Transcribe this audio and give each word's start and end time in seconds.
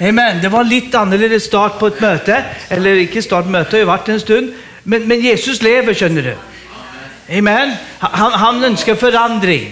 Amen. 0.00 0.40
Det 0.40 0.48
var 0.48 0.64
litt 0.64 0.94
annerledes 0.96 1.44
start 1.50 1.76
på 1.80 1.90
et 1.90 2.00
møte. 2.00 2.38
Eller 2.72 3.02
ikke 3.02 3.22
start, 3.22 3.50
møtet 3.52 3.76
har 3.76 3.84
jo 3.84 3.90
vært 3.92 4.08
en 4.08 4.22
stund. 4.22 4.52
Men, 4.84 5.04
men 5.08 5.24
Jesus 5.24 5.60
lever, 5.62 5.96
skjønner 5.96 6.30
du. 6.30 6.34
Amen. 7.36 7.74
Han, 8.00 8.36
han 8.40 8.64
ønsker 8.70 8.96
forandring. 8.98 9.68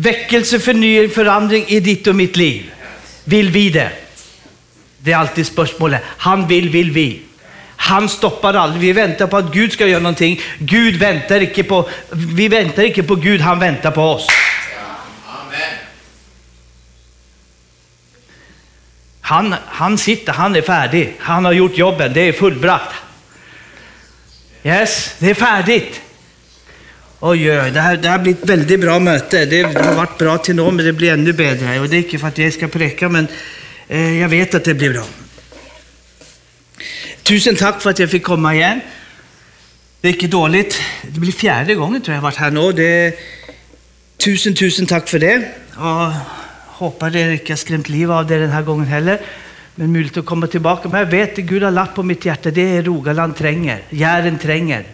Vekkelse, 0.00 0.60
fornying, 0.64 1.10
forandring 1.12 1.68
i 1.68 1.82
ditt 1.84 2.08
og 2.08 2.16
mitt 2.16 2.38
liv. 2.40 2.70
Vil 3.28 3.52
vi 3.52 3.68
det? 3.74 3.90
Det 5.04 5.12
er 5.12 5.20
alltid 5.20 5.44
spørsmålet. 5.44 6.14
Han 6.24 6.48
vil, 6.48 6.72
vil 6.72 6.94
vi. 6.94 7.08
Han 7.90 8.08
stoppar 8.08 8.54
aldrig. 8.54 8.80
Vi 8.80 8.92
väntar 8.92 9.26
på 9.26 9.36
att 9.36 9.52
Gud 9.52 9.72
ska 9.72 9.86
göra 9.86 10.02
någonting. 10.02 10.40
Gud 10.58 10.96
väntar 10.96 11.40
inte 11.40 11.62
på, 11.62 11.88
vi 12.10 12.48
väntar 12.48 12.82
inte 12.82 13.02
på 13.02 13.14
Gud, 13.14 13.40
han 13.40 13.58
väntar 13.58 13.90
på 13.90 14.02
oss. 14.02 14.26
Han, 19.30 19.54
han 19.66 19.98
sitter, 19.98 20.32
han 20.32 20.56
är 20.56 20.62
färdig. 20.62 21.14
Han 21.18 21.44
har 21.44 21.52
gjort 21.52 21.78
jobben, 21.78 22.12
det 22.12 22.20
är 22.20 22.32
fullbrakt. 22.32 22.94
Yes, 24.62 25.14
det 25.18 25.30
är 25.30 25.34
färdigt. 25.34 26.00
Oj, 27.20 27.60
oj, 27.60 27.70
det, 27.70 27.80
här, 27.80 27.96
det 27.96 28.08
här 28.08 28.18
blir 28.18 28.32
ett 28.32 28.48
väldigt 28.48 28.80
bra 28.80 28.98
möte. 28.98 29.44
Det, 29.44 29.62
har 29.62 29.94
varit 29.94 30.18
bra 30.18 30.38
till 30.38 30.54
nå, 30.54 30.70
men 30.70 30.84
det 30.84 30.92
blir 30.92 31.12
ännu 31.12 31.32
bättre. 31.32 31.80
Och 31.80 31.88
det 31.88 31.96
är 31.96 31.98
inte 31.98 32.18
för 32.18 32.28
att 32.28 32.38
jag 32.38 32.52
ska 32.52 32.68
präcka, 32.68 33.08
men 33.08 33.28
eh, 33.88 34.20
jag 34.20 34.28
vet 34.28 34.54
att 34.54 34.64
det 34.64 34.74
blir 34.74 34.92
bra. 34.92 35.04
Tusen 37.22 37.56
tack 37.56 37.82
för 37.82 37.90
att 37.90 37.98
jag 37.98 38.10
fick 38.10 38.22
komma 38.22 38.54
igen. 38.54 38.80
Det 40.00 40.08
är 40.08 40.12
inte 40.12 40.26
dåligt. 40.26 40.80
Det 41.02 41.20
blir 41.20 41.32
fjärde 41.32 41.74
gången 41.74 42.02
tror 42.02 42.14
jag 42.14 42.16
jag 42.16 42.22
har 42.22 42.30
varit 42.30 42.36
här 42.36 42.50
nu. 42.50 42.72
Det, 42.72 43.18
tusen, 44.16 44.54
tusen 44.54 44.86
tack 44.86 45.08
för 45.08 45.18
det. 45.18 45.48
Och 45.76 46.39
hoppas 46.80 47.12
det 47.12 47.32
inte 47.32 47.52
har 47.52 47.56
skrämt 47.56 47.88
livet 47.88 48.14
av 48.14 48.26
dig 48.26 48.38
den 48.38 48.50
här 48.50 48.62
gången 48.62 48.86
heller. 48.86 49.20
Men 49.74 49.92
möjligt 49.92 50.16
att 50.16 50.26
komma 50.26 50.46
tillbaka. 50.46 50.88
Men 50.88 51.00
jag 51.00 51.06
vet 51.06 51.38
att 51.38 51.44
Gud 51.44 51.62
har 51.62 51.70
lagt 51.70 51.94
på 51.94 52.02
mitt 52.02 52.24
hjärta, 52.24 52.50
det 52.50 52.76
är 52.76 52.82
Rogaland 52.82 53.36
tränger. 53.36 53.82
Jären 53.90 54.38
tränger. 54.38 54.84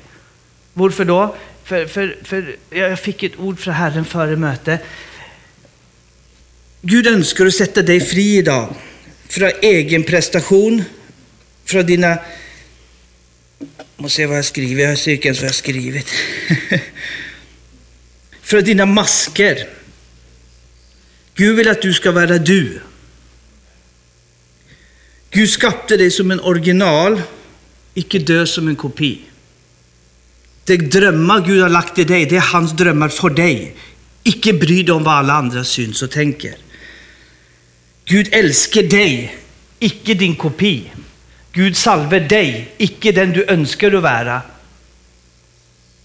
Varför 0.72 1.04
då? 1.04 1.34
För, 1.64 1.86
för, 1.86 2.16
för 2.24 2.56
jag 2.70 3.00
fick 3.00 3.22
ett 3.22 3.38
ord 3.38 3.58
från 3.58 3.74
Herren 3.74 4.04
före 4.04 4.36
mötet. 4.36 4.80
Gud 6.82 7.06
önskar 7.06 7.46
att 7.46 7.54
sätta 7.54 7.82
dig 7.82 8.00
fri 8.00 8.36
idag. 8.36 8.74
Från 9.28 9.50
egen 9.62 10.02
prestation, 10.02 10.84
från 11.64 11.86
dina... 11.86 12.08
Jag 12.08 13.68
måste 13.96 14.16
se 14.16 14.26
vad 14.26 14.38
jag 14.38 14.44
skriver, 14.44 14.84
jag 14.84 14.98
ser 14.98 15.12
inte 15.12 15.26
ens 15.26 15.38
vad 15.38 15.44
jag 15.44 15.48
har 15.48 15.54
skrivit. 15.54 16.08
från 18.42 18.64
dina 18.64 18.86
masker. 18.86 19.66
Gud 21.36 21.56
vill 21.56 21.68
att 21.68 21.82
du 21.82 21.94
ska 21.94 22.12
vara 22.12 22.38
du. 22.38 22.80
Gud 25.30 25.50
skapade 25.50 25.96
dig 25.96 26.10
som 26.10 26.30
en 26.30 26.40
original, 26.40 27.22
icke 27.94 28.18
dö 28.18 28.46
som 28.46 28.68
en 28.68 28.76
kopi. 28.76 29.20
De 30.64 30.76
drömmar 30.76 31.40
Gud 31.46 31.62
har 31.62 31.68
lagt 31.68 31.98
i 31.98 32.04
dig, 32.04 32.26
det 32.26 32.36
är 32.36 32.40
hans 32.40 32.72
drömmar 32.72 33.08
för 33.08 33.30
dig. 33.30 33.76
Icke 34.22 34.52
bry 34.52 34.82
dig 34.82 34.94
om 34.94 35.04
vad 35.04 35.14
alla 35.14 35.32
andra 35.32 35.64
syns 35.64 36.02
och 36.02 36.10
tänker. 36.10 36.54
Gud 38.04 38.28
älskar 38.32 38.82
dig, 38.82 39.36
icke 39.78 40.14
din 40.14 40.36
kopi. 40.36 40.92
Gud 41.52 41.76
salver 41.76 42.20
dig, 42.20 42.74
icke 42.78 43.12
den 43.12 43.32
du 43.32 43.44
önskar 43.48 43.92
att 43.92 44.02
vara. 44.02 44.42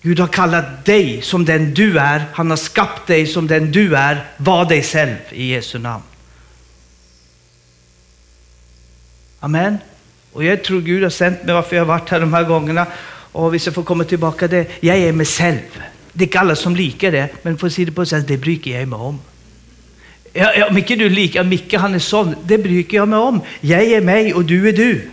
Gud 0.02 0.20
har 0.20 0.28
kallat 0.28 0.86
dig 0.86 1.22
som 1.22 1.46
den 1.46 1.74
du 1.74 1.98
är. 1.98 2.26
Han 2.34 2.50
har 2.50 2.58
skapat 2.58 3.08
dig 3.08 3.28
som 3.28 3.48
den 3.48 3.72
du 3.72 3.96
är. 3.96 4.26
Var 4.38 4.66
dig 4.66 4.84
själv 4.84 5.16
i 5.30 5.46
Jesu 5.46 5.80
namn. 5.80 6.04
Amen. 9.40 9.78
Och 10.32 10.44
jag 10.44 10.64
tror 10.64 10.82
Gud 10.82 11.04
har 11.04 11.10
sänt 11.10 11.44
mig 11.44 11.56
varför 11.56 11.76
jag 11.76 11.86
har 11.86 11.88
varit 11.88 12.10
här 12.10 12.20
de 12.20 12.34
här 12.34 12.44
gångerna. 12.44 12.88
Och 13.32 13.54
vi 13.54 13.60
ska 13.60 13.72
få 13.72 13.84
komma 13.84 14.04
tillbaka 14.04 14.48
det. 14.48 14.68
Jag 14.80 14.98
är 14.98 15.12
mig 15.12 15.26
själv. 15.26 15.60
Det 16.14 16.24
är 16.24 16.28
inte 16.28 16.40
alla 16.40 16.56
som 16.56 16.76
likar 16.76 17.12
det, 17.12 17.30
men 17.42 17.58
för 17.58 17.70
se 17.70 17.86
det 17.86 17.92
på 17.92 18.06
sätt, 18.06 18.28
det 18.28 18.38
bryr 18.38 18.68
jag 18.68 18.88
mig 18.88 19.00
om. 19.00 19.20
Ja, 20.34 20.54
ja, 20.56 20.72
Micke, 20.72 20.88
du 20.88 21.10
likar 21.10 21.44
Micke, 21.44 21.74
han 21.74 21.94
är 21.94 22.00
sån. 22.00 22.36
Det 22.44 22.58
bryr 22.58 22.86
jag 22.90 23.08
mig 23.08 23.20
om. 23.20 23.42
Jag 23.62 23.84
är 23.84 24.02
mig 24.02 24.34
och 24.34 24.46
du 24.46 24.70
är 24.70 24.74
du. 24.74 25.10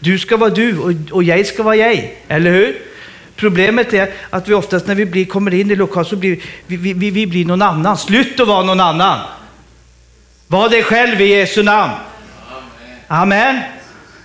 Du 0.00 0.18
ska 0.18 0.36
vara 0.36 0.50
du 0.50 0.78
och, 0.78 0.92
och 1.10 1.22
jag 1.22 1.46
ska 1.46 1.62
vara 1.62 1.76
jag. 1.76 2.14
Eller 2.28 2.50
hur? 2.50 2.91
Problemet 3.36 3.92
är 3.92 4.10
att 4.30 4.48
vi 4.48 4.54
oftast 4.54 4.86
när 4.86 4.94
vi 4.94 5.06
blir, 5.06 5.24
kommer 5.24 5.54
in 5.54 5.70
i 5.70 5.76
lokal 5.76 6.06
så 6.06 6.16
blir 6.16 6.38
vi, 6.66 6.76
vi, 6.76 6.92
vi, 6.92 7.10
vi 7.10 7.26
blir 7.26 7.44
någon 7.44 7.62
annan. 7.62 7.98
Slut 7.98 8.40
att 8.40 8.48
vara 8.48 8.62
någon 8.62 8.80
annan. 8.80 9.18
Var 10.46 10.68
dig 10.68 10.82
själv 10.82 11.20
i 11.20 11.26
Jesu 11.26 11.62
namn. 11.62 11.92
Amen. 13.06 13.60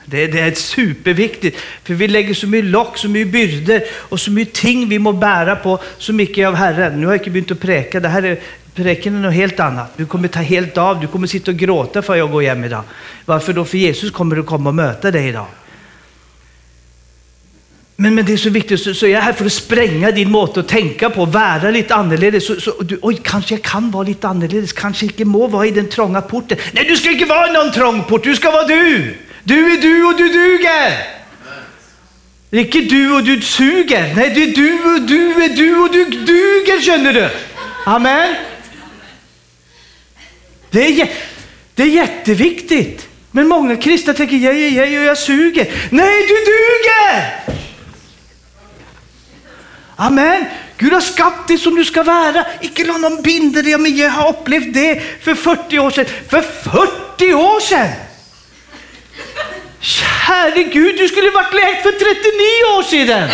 Det, 0.05 0.27
det, 0.27 0.39
är 0.39 0.51
superviktigt, 0.51 1.57
för 1.83 1.93
vi 1.93 2.07
lägger 2.07 2.33
så 2.33 2.47
mycket 2.47 2.69
lock, 2.69 2.97
så 2.97 3.09
mycket 3.09 3.31
byrder 3.31 3.83
och 3.93 4.19
så 4.19 4.31
mycket 4.31 4.53
ting 4.53 4.89
vi 4.89 4.99
må 4.99 5.11
bära 5.11 5.55
på, 5.55 5.79
så 5.97 6.13
mycket 6.13 6.47
av 6.47 6.55
Herren. 6.55 6.99
Nu 6.99 7.05
har 7.05 7.13
jag 7.13 7.21
inte 7.21 7.29
begynt 7.29 7.51
att 7.51 7.59
präka, 7.59 7.99
det 7.99 8.07
här 8.07 8.23
är 8.23 8.39
Präken 8.77 9.15
är 9.15 9.19
något 9.19 9.33
helt 9.33 9.59
annat. 9.59 9.97
Du 9.97 10.05
kommer 10.05 10.27
ta 10.27 10.39
helt 10.39 10.77
av, 10.77 10.99
du 10.99 11.07
kommer 11.07 11.27
sitta 11.27 11.51
och 11.51 11.57
gråta 11.57 12.01
för 12.01 12.15
jag 12.15 12.31
går 12.31 12.41
hem 12.41 12.63
idag. 12.63 12.83
Varför 13.25 13.53
då? 13.53 13.65
För 13.65 13.77
Jesus 13.77 14.11
kommer 14.11 14.39
att 14.39 14.45
komma 14.45 14.69
och 14.69 14.75
möta 14.75 15.11
dig 15.11 15.27
idag. 15.27 15.45
Men, 17.99 18.15
men 18.15 18.25
det 18.25 18.33
är 18.33 18.37
så 18.37 18.49
viktigt, 18.49 18.81
så, 18.81 18.93
så 18.93 19.07
jag 19.07 19.19
är 19.19 19.21
här 19.21 19.33
för 19.33 19.45
att 19.45 19.53
spränga 19.53 20.11
din 20.11 20.31
måte 20.31 20.59
att 20.59 20.67
tänka 20.67 21.09
på, 21.09 21.25
vara 21.25 21.71
lite 21.71 21.95
annorlunda. 21.95 22.39
Så, 22.39 22.61
så, 22.61 22.71
du, 22.81 22.99
oj, 23.01 23.19
kanske 23.23 23.53
jag 23.53 23.61
kan 23.61 23.91
vara 23.91 24.03
lite 24.03 24.27
annorlunda, 24.27 24.67
kanske 24.75 25.05
inte 25.05 25.25
må 25.25 25.47
vara 25.47 25.65
i 25.65 25.71
den 25.71 25.89
trånga 25.89 26.21
porten. 26.21 26.57
Nej, 26.71 26.85
du 26.85 26.97
ska 26.97 27.11
inte 27.11 27.25
vara 27.25 27.49
i 27.49 27.53
någon 27.53 27.71
trång 27.71 28.03
port, 28.03 28.23
du 28.23 28.35
ska 28.35 28.51
vara 28.51 28.67
du. 28.67 29.17
Du 29.43 29.73
är 29.73 29.81
du 29.81 30.03
och 30.03 30.17
du 30.17 30.27
duger. 30.29 31.17
Det 32.49 32.57
är 32.57 32.61
inte 32.61 32.79
du 32.95 33.15
och 33.15 33.23
du 33.23 33.41
suger. 33.41 34.15
Nej, 34.15 34.29
det 34.35 34.43
är 34.43 34.55
du 34.55 34.95
och 34.95 35.01
du 35.01 35.43
är 35.43 35.49
du 35.55 35.79
och 35.79 35.91
du 35.91 36.05
duger, 36.05 36.81
känner 36.81 37.13
du. 37.13 37.29
Amen. 37.85 38.35
Det 40.69 41.01
är, 41.01 41.09
det 41.75 41.83
är 41.83 41.87
jätteviktigt. 41.87 43.07
Men 43.31 43.47
många 43.47 43.75
kristna 43.75 44.13
tänker, 44.13 44.35
jag, 44.35 44.59
jag, 44.59 44.91
jag, 44.91 45.03
jag 45.03 45.17
suger. 45.17 45.67
Nej, 45.89 46.27
du 46.27 46.35
duger! 46.35 47.47
Amen. 49.99 50.45
Gud 50.77 50.93
har 50.93 51.01
skapat 51.01 51.47
dig 51.47 51.57
som 51.57 51.75
du 51.75 51.85
ska 51.85 52.03
vara. 52.03 52.45
Icke 52.61 52.85
låt 52.85 52.99
någon 52.99 53.21
binda 53.21 53.61
dig. 53.61 53.77
Men 53.77 53.97
jag 53.97 54.09
har 54.09 54.29
upplevt 54.29 54.73
det 54.73 55.01
för 55.23 55.35
40 55.35 55.79
år 55.79 55.91
sedan. 55.91 56.05
För 56.29 56.41
40 56.41 57.33
år 57.33 57.59
sedan! 57.59 57.89
Käre 59.79 60.63
Gud, 60.63 60.97
du 60.97 61.07
skulle 61.07 61.29
varit 61.29 61.53
läkt 61.53 61.83
för 61.83 61.91
39 61.91 62.77
år 62.77 62.83
sedan. 62.83 63.29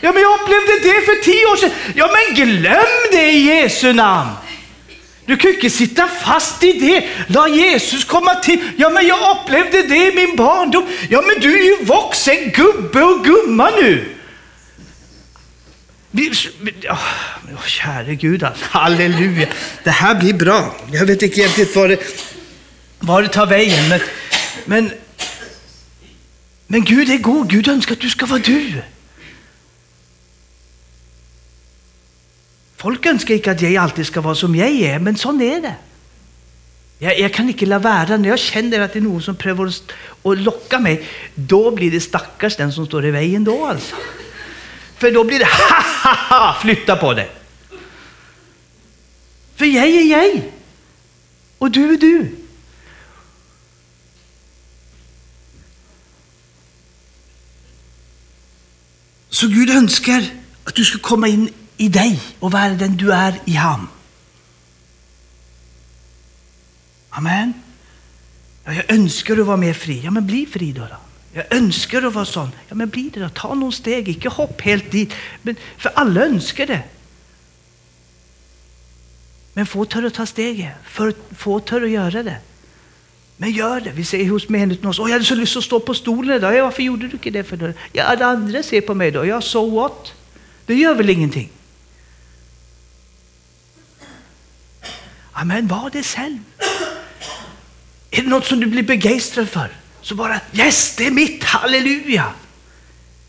Ja, 0.00 0.12
men 0.12 0.22
jag 0.22 0.40
upplevde 0.40 0.72
det 0.82 1.04
för 1.04 1.24
10 1.24 1.46
år 1.46 1.56
sedan. 1.56 1.70
Ja, 1.94 2.10
men 2.12 2.34
glöm 2.34 3.10
det 3.12 3.30
i 3.30 3.38
Jesu 3.38 3.92
namn. 3.92 4.30
Du 5.26 5.36
kan 5.36 5.54
inte 5.54 5.70
sitta 5.70 6.08
fast 6.08 6.64
i 6.64 6.72
det. 6.72 7.08
Låt 7.26 7.50
Jesus 7.50 8.04
komma 8.04 8.34
till. 8.34 8.58
Ja, 8.76 8.90
men 8.90 9.06
jag 9.06 9.36
upplevde 9.36 9.82
det 9.82 9.96
i 9.96 10.14
min 10.14 10.36
barndom. 10.36 10.86
Ja, 11.08 11.22
men 11.22 11.40
du 11.40 11.60
är 11.60 11.64
ju 11.64 11.84
vuxen 11.84 12.50
gubbe 12.50 13.02
och 13.02 13.24
gumma 13.24 13.70
nu. 13.70 14.16
Oh, 16.12 17.66
käre 17.66 18.14
Gud, 18.14 18.42
halleluja. 18.60 19.48
Det 19.84 19.90
här 19.90 20.14
blir 20.14 20.34
bra. 20.34 20.76
Jag 20.92 21.06
vet 21.06 21.22
inte 21.22 21.40
riktigt 21.40 21.76
var 21.76 21.88
det, 21.88 21.98
var 22.98 23.22
det 23.22 23.28
tar 23.28 23.46
vägen, 23.46 23.88
men, 23.88 24.00
men, 24.64 24.92
men 26.66 26.84
Gud 26.84 27.10
är 27.10 27.18
god. 27.18 27.50
Gud 27.50 27.68
önskar 27.68 27.92
att 27.92 28.00
du 28.00 28.10
ska 28.10 28.26
vara 28.26 28.40
du. 28.40 28.82
Folk 32.76 33.06
önskar 33.06 33.34
inte 33.34 33.50
att 33.50 33.62
jag 33.62 33.76
alltid 33.76 34.06
ska 34.06 34.20
vara 34.20 34.34
som 34.34 34.56
jag 34.56 34.68
är, 34.68 34.98
men 34.98 35.16
sån 35.16 35.42
är 35.42 35.60
det. 35.60 35.74
Jag, 36.98 37.18
jag 37.18 37.34
kan 37.34 37.48
inte 37.48 37.66
la 37.66 37.78
vara, 37.78 38.16
när 38.16 38.28
jag 38.28 38.38
känner 38.38 38.80
att 38.80 38.92
det 38.92 38.98
är 38.98 39.00
någon 39.00 39.22
som 39.22 39.36
prövar 39.36 39.66
att 40.22 40.38
locka 40.38 40.78
mig, 40.78 41.06
då 41.34 41.70
blir 41.70 41.90
det 41.90 42.00
stackars 42.00 42.56
den 42.56 42.72
som 42.72 42.86
står 42.86 43.06
i 43.06 43.10
vägen 43.10 43.44
då 43.44 43.66
alltså. 43.66 43.96
För 45.00 45.12
då 45.12 45.24
blir 45.24 45.38
det 45.38 45.44
ha 45.44 45.82
ha 46.04 46.38
ha, 46.38 46.60
flytta 46.60 46.96
på 46.96 47.14
dig. 47.14 47.30
För 49.56 49.64
jag 49.64 49.88
är 49.88 50.02
jag. 50.02 50.42
Och 51.58 51.70
du 51.70 51.92
är 51.92 51.96
du. 51.96 52.36
Så 59.28 59.48
Gud 59.48 59.70
önskar 59.70 60.24
att 60.64 60.74
du 60.74 60.84
ska 60.84 60.98
komma 60.98 61.28
in 61.28 61.52
i 61.76 61.88
dig 61.88 62.20
och 62.38 62.52
vara 62.52 62.68
den 62.68 62.96
du 62.96 63.12
är 63.12 63.40
i 63.44 63.52
ham. 63.52 63.88
Amen. 67.10 67.52
Ja, 68.64 68.72
jag 68.72 68.90
önskar 68.90 69.38
att 69.40 69.46
vara 69.46 69.56
mer 69.56 69.74
fri. 69.74 70.00
Ja, 70.04 70.10
men 70.10 70.26
bli 70.26 70.46
fri 70.46 70.72
då. 70.72 70.80
då. 70.80 71.09
Jag 71.32 71.52
önskar 71.52 72.02
att 72.02 72.14
vara 72.14 72.24
sån. 72.24 72.50
Ja, 72.68 72.74
men 72.74 72.88
bli 72.88 73.10
det 73.14 73.20
då. 73.20 73.28
Ta 73.28 73.54
någon 73.54 73.72
steg, 73.72 74.08
inte 74.08 74.28
hopp 74.28 74.60
helt 74.60 74.90
dit. 74.90 75.12
Men, 75.42 75.56
för 75.78 75.92
alla 75.94 76.20
önskar 76.20 76.66
det. 76.66 76.82
Men 79.52 79.66
få 79.66 79.84
tör 79.84 80.10
ta 80.10 80.26
steget, 80.26 80.72
för 80.84 81.14
få 81.36 81.60
tör 81.60 81.80
göra 81.80 82.22
det. 82.22 82.36
Men 83.36 83.50
gör 83.50 83.80
det. 83.80 83.90
Vi 83.90 84.04
säger 84.04 84.30
hos 84.30 84.48
menigheten 84.48 84.88
oss. 84.88 84.98
jag 84.98 85.08
hade 85.08 85.24
så 85.24 85.34
lust 85.34 85.56
att 85.56 85.64
stå 85.64 85.80
på 85.80 85.94
stolen 85.94 86.36
idag. 86.36 86.54
Ja, 86.54 86.64
varför 86.64 86.82
gjorde 86.82 87.06
du 87.06 87.12
inte 87.12 87.30
det? 87.30 87.44
för 87.44 87.56
då? 87.56 87.72
Ja, 87.92 88.04
alla 88.04 88.26
andra 88.26 88.62
ser 88.62 88.80
på 88.80 88.94
mig 88.94 89.10
då. 89.10 89.26
Ja, 89.26 89.40
so 89.40 89.70
what? 89.70 90.12
Det 90.66 90.74
gör 90.74 90.94
väl 90.94 91.10
ingenting? 91.10 91.50
Men 95.44 95.68
var 95.68 95.90
det 95.90 96.02
själv. 96.02 96.38
Är 98.10 98.22
det 98.22 98.28
något 98.28 98.46
som 98.46 98.60
du 98.60 98.66
blir 98.66 98.82
begeistrad 98.82 99.48
för? 99.48 99.79
Så 100.02 100.14
bara 100.14 100.40
yes, 100.52 100.96
det 100.96 101.06
är 101.06 101.10
mitt, 101.10 101.44
halleluja! 101.44 102.32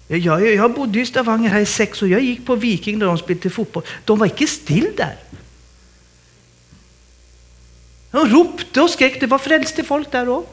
Jag, 0.07 0.19
jag, 0.19 0.56
jag 0.56 0.73
bodde 0.73 1.00
i 1.00 1.06
Stavanger 1.06 1.50
här 1.50 1.59
i 1.59 1.65
sex 1.65 2.03
år. 2.03 2.09
Jag 2.09 2.21
gick 2.21 2.45
på 2.45 2.56
Viking 2.56 3.00
när 3.00 3.06
de 3.06 3.18
spelade 3.18 3.50
fotboll. 3.50 3.83
De 4.06 4.19
var 4.19 4.25
inte 4.25 4.47
still 4.47 4.88
där. 4.97 5.15
De 8.12 8.29
ropte 8.29 8.81
och 8.81 8.89
skrek. 8.89 9.19
Det 9.19 9.27
var 9.27 9.38
frälste 9.38 9.83
folk 9.83 10.12
där 10.12 10.29
också. 10.29 10.50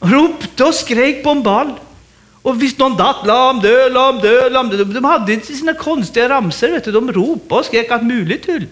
Ropte 0.00 0.64
och 0.64 0.74
skrek 0.74 1.24
på 1.24 1.30
en 1.30 1.42
ball. 1.42 1.72
Och 2.42 2.62
visst 2.62 2.78
någon 2.78 2.96
datt, 2.96 3.26
lam 3.26 3.60
dö, 3.60 3.88
lam 3.88 4.18
dö, 4.18 4.48
lam 4.48 4.68
dö. 4.68 4.84
De 4.84 5.04
hade 5.04 5.32
inte 5.32 5.46
sina 5.46 5.74
konstiga 5.74 6.28
ramsor. 6.28 6.68
Vet 6.68 6.84
du. 6.84 6.92
De 6.92 7.12
ropade 7.12 7.60
och 7.60 7.66
skrek 7.66 7.90
allt 7.90 8.04
möjligt 8.04 8.42
till. 8.42 8.66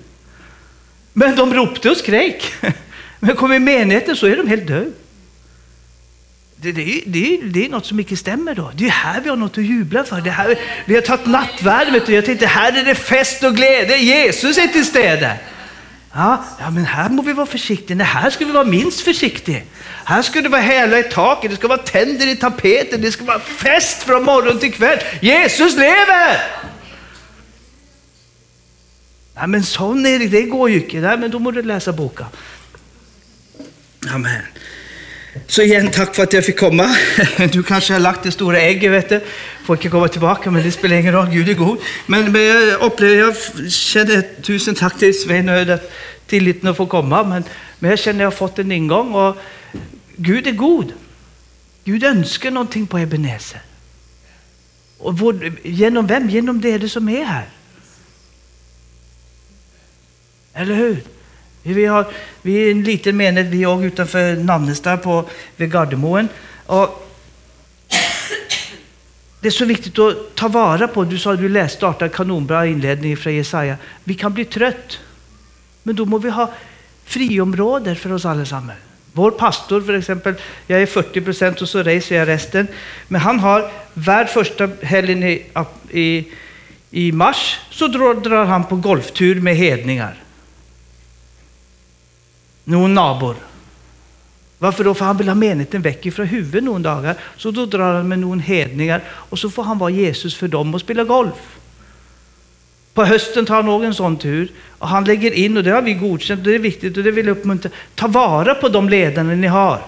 Men 1.13 1.37
de 1.37 1.55
ropte 1.55 1.91
och 1.91 1.97
skrek. 1.97 2.53
Men 3.21 3.37
kom 3.37 3.53
i 3.53 3.59
menigheten 3.59 4.17
så 4.17 4.27
är 4.27 4.37
de 4.37 4.49
helt 4.49 4.67
döda. 4.67 4.91
Det, 6.63 6.73
det, 6.73 7.03
det, 7.07 7.41
det 7.43 7.65
är 7.65 7.69
något 7.69 7.87
som 7.87 8.01
inte 8.01 8.17
stämmer 8.17 8.55
då. 8.55 8.71
Det 8.75 8.87
är 8.87 8.91
här 8.91 9.21
vi 9.21 9.29
har 9.29 9.37
något 9.37 9.59
att 9.59 9.65
jubla 9.65 10.05
för. 10.05 10.21
Det 10.21 10.31
här, 10.31 10.59
vi 10.85 10.95
har 10.95 11.03
tagit 11.03 11.27
nattvärd. 11.27 12.09
Jag 12.09 12.25
tänkte 12.25 12.47
här 12.47 12.73
är 12.73 12.85
det 12.85 12.95
fest 12.95 13.45
och 13.45 13.57
glädje. 13.57 13.97
Jesus 13.97 14.59
är 14.59 14.69
till 14.69 14.85
stede. 14.85 15.39
Ja, 16.13 16.45
ja, 16.61 16.71
men 16.71 16.85
här 16.85 17.09
må 17.09 17.23
vi 17.23 17.33
vara 17.33 17.47
försiktiga. 17.47 17.97
Nej, 17.97 18.07
här 18.07 18.31
ska 18.31 18.45
vi 18.45 18.53
vara 18.53 18.65
minst 18.65 19.01
försiktiga. 19.01 19.61
Här 20.05 20.23
ska 20.23 20.41
det 20.41 20.49
vara 20.49 20.61
hela 20.61 20.99
i 20.99 21.03
taket, 21.03 21.51
det 21.51 21.57
ska 21.57 21.69
vara 21.69 21.79
tänder 21.79 22.27
i 22.27 22.37
tapeten, 22.37 23.01
det 23.01 23.13
ska 23.13 23.25
vara 23.25 23.41
fest 23.41 24.03
från 24.03 24.25
morgon 24.25 24.59
till 24.59 24.73
kväll. 24.73 24.99
Jesus 25.21 25.77
lever! 25.77 26.41
Nej 29.35 29.49
men 29.49 29.63
sån 29.63 30.07
är 30.07 30.19
det, 30.19 30.29
det 30.29 30.43
går 30.43 30.71
ju 30.71 30.77
inte. 30.77 30.97
Nej, 30.97 31.19
men 31.19 31.31
då 31.31 31.39
måste 31.39 31.63
du 31.63 31.69
läsa 31.69 31.93
boken. 31.93 32.27
Amen. 34.15 34.43
Så 35.47 35.63
igen, 35.63 35.91
tack 35.91 36.15
för 36.15 36.23
att 36.23 36.33
jag 36.33 36.45
fick 36.45 36.59
komma. 36.59 36.97
Du 37.53 37.63
kanske 37.63 37.93
har 37.93 38.01
lagt 38.01 38.23
det 38.23 38.33
stora 38.33 38.61
ägget, 38.61 38.93
vet 38.93 39.09
du. 39.09 39.21
Får 39.65 39.77
inte 39.77 39.89
komma 39.89 40.09
tillbaka, 40.09 40.51
men 40.51 40.63
det 40.63 40.73
spelar 40.73 40.97
ingen 40.97 41.13
roll. 41.13 41.29
Gud 41.31 41.49
är 41.49 41.55
god. 41.55 41.79
Men, 42.07 42.33
men 42.33 42.43
jag 42.43 42.81
upplever, 42.81 43.17
jag 43.17 43.37
känner 43.73 44.43
tusen 44.43 44.75
tack 44.75 44.99
till 44.99 45.21
Svein 45.21 45.49
och 45.49 45.79
tilliten 46.27 46.69
att 46.69 46.77
få 46.77 46.87
komma. 46.87 47.25
Men, 47.25 47.45
men 47.79 47.91
jag 47.91 47.99
känner 47.99 48.19
att 48.19 48.21
jag 48.21 48.27
har 48.27 48.49
fått 48.49 48.59
en 48.59 48.73
ingång 48.73 49.15
och 49.15 49.37
Gud 50.17 50.47
är 50.47 50.53
god. 50.53 50.93
Gud 51.85 52.05
önskar 52.05 52.51
någonting 52.51 52.87
på 52.87 52.99
Ebenezer. 52.99 53.61
Och 54.99 55.19
vår, 55.19 55.53
genom 55.63 56.07
vem? 56.07 56.31
Genom 56.31 56.61
det 56.61 56.89
som 56.89 57.09
är 57.09 57.25
här. 57.25 57.49
Eller 60.55 60.75
hur? 60.75 61.03
Vi, 61.63 61.85
har, 61.85 62.07
vi 62.43 62.67
är 62.67 62.71
en 62.71 62.83
liten 62.83 63.17
menighet, 63.17 63.53
vi 63.53 63.63
är 63.63 63.85
utanför 63.85 64.37
Nannestad 64.37 65.03
på, 65.03 65.25
vid 65.57 65.73
Gardermoen. 65.73 66.29
Och 66.67 67.07
det 69.41 69.49
är 69.49 69.53
så 69.53 69.65
viktigt 69.65 69.99
att 69.99 70.35
ta 70.35 70.49
vara 70.49 70.89
på, 70.89 71.05
du 71.05 71.19
sa 71.19 71.33
att 71.33 71.39
du 71.39 71.49
läste, 71.49 71.77
startade 71.77 72.09
kanonbra 72.15 72.67
inledning 72.67 73.17
från 73.17 73.35
Jesaja. 73.35 73.77
Vi 74.05 74.15
kan 74.15 74.35
bli 74.35 74.45
trött, 74.45 74.99
men 75.83 75.97
då 75.97 76.05
måste 76.05 76.27
vi 76.27 76.33
ha 76.33 76.53
friområden 77.05 77.97
för 77.97 78.13
oss 78.13 78.25
allesammans. 78.25 78.79
Vår 79.13 79.31
pastor 79.31 79.81
för 79.81 79.95
exempel, 79.95 80.35
jag 80.67 80.83
är 80.83 80.87
40 80.87 81.21
procent 81.21 81.63
och 81.63 81.69
så 81.69 81.83
reser 81.83 82.17
jag 82.17 82.29
resten. 82.29 82.69
Men 83.09 83.21
han 83.21 83.39
har 83.39 83.71
var 83.95 84.25
första 84.25 84.69
helgen 84.83 85.23
i, 85.23 85.47
i, 85.91 86.25
i 86.91 87.13
mars 87.13 87.59
så 87.71 87.89
drar, 87.89 88.15
drar 88.15 88.45
han 88.45 88.65
på 88.65 88.77
golftur 88.77 89.41
med 89.41 89.57
hedningar 89.57 90.17
någon 92.71 92.95
nabor. 92.95 93.37
Varför 94.59 94.85
då? 94.85 94.95
För 94.95 95.05
han 95.05 95.17
vill 95.17 95.29
ha 95.29 95.35
menigheten 95.35 95.83
väck 95.83 96.07
ifrån 96.07 96.27
huvudet 96.27 96.65
någon 96.65 96.83
dagar. 96.83 97.17
Så 97.37 97.51
då 97.51 97.67
drar 97.67 97.95
han 97.95 98.09
med 98.09 98.19
någon 98.19 98.41
hedningar 98.41 99.03
och 99.09 99.39
så 99.39 99.51
får 99.51 99.63
han 99.63 99.79
vara 99.79 99.91
Jesus 99.91 100.35
för 100.35 100.49
dem 100.49 100.75
och 100.75 100.81
spela 100.81 101.05
golf. 101.05 101.59
På 102.95 103.05
hösten 103.05 103.47
tar 103.47 103.55
han 103.55 103.67
nog 103.67 103.85
en 103.85 103.95
sån 103.95 104.17
tur 104.17 104.53
och 104.79 104.89
han 104.89 105.05
lägger 105.05 105.33
in, 105.33 105.57
och 105.57 105.65
det 105.65 105.71
har 105.71 105.83
vi 105.83 105.95
godkänt, 105.95 106.41
och 106.41 106.47
det 106.47 106.55
är 106.55 106.59
viktigt 106.59 106.97
och 106.97 107.03
det 107.03 107.11
vill 107.11 107.27
jag 107.27 107.39
uppmuntra. 107.39 107.71
Ta 107.95 108.07
vara 108.07 108.55
på 108.55 108.69
de 108.69 108.89
ledarna 108.89 109.35
ni 109.35 109.47
har. 109.47 109.83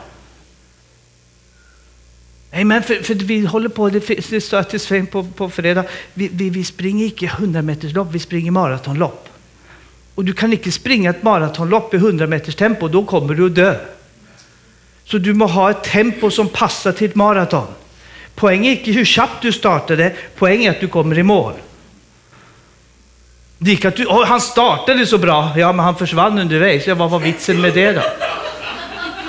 Amen, 2.52 2.82
för, 2.82 2.94
för 2.94 3.14
vi 3.14 3.46
håller 3.46 3.69
på, 3.69 3.88
det 3.88 4.40
sa 4.40 4.62
till 4.62 4.81
Sven 4.81 5.06
på, 5.06 5.25
på 5.25 5.50
fredag, 5.50 5.84
vi, 6.14 6.29
vi, 6.32 6.50
vi 6.50 6.64
springer 6.64 7.06
icke 7.06 7.26
100 7.26 7.62
meterslopp, 7.62 8.08
vi 8.12 8.19
springer 8.19 8.50
maratonlopp. 8.50 9.31
Och 10.14 10.25
du 10.25 10.32
kan 10.32 10.53
inte 10.53 10.73
springa 10.73 11.11
ett 11.11 11.23
maratonlopp 11.23 11.94
i 11.94 11.97
100 11.97 12.26
meters 12.26 12.55
tempo, 12.55 12.88
då 12.88 13.05
kommer 13.05 13.35
du 13.35 13.47
att 13.47 13.55
dö. 13.55 13.75
Så 15.05 15.19
du 15.19 15.35
må 15.35 15.47
ha 15.47 15.70
ett 15.70 15.82
tempo 15.82 16.31
som 16.31 16.49
passar 16.49 16.93
till 16.93 17.09
ett 17.09 17.14
maraton. 17.14 17.67
Poängen 18.35 18.64
är 18.64 18.76
inte 18.79 18.91
hur 18.91 19.05
snabbt 19.05 19.43
du 19.43 19.53
startade, 19.53 20.12
poängen 20.37 20.67
är 20.67 20.70
att 20.70 20.81
du 20.81 20.88
kommer 20.88 21.19
i 21.19 21.23
mål. 21.23 21.53
Det 23.59 23.85
att 23.85 23.97
du, 23.97 24.06
oh, 24.06 24.25
han 24.25 24.41
startade 24.41 25.06
så 25.06 25.19
bra, 25.19 25.53
ja 25.56 25.73
men 25.73 25.85
han 25.85 25.97
försvann 25.97 26.38
undervägs. 26.38 26.87
Ja, 26.87 26.94
vad 26.94 27.11
var 27.11 27.19
vitsen 27.19 27.61
med 27.61 27.75
det 27.75 27.93
då? 27.93 28.03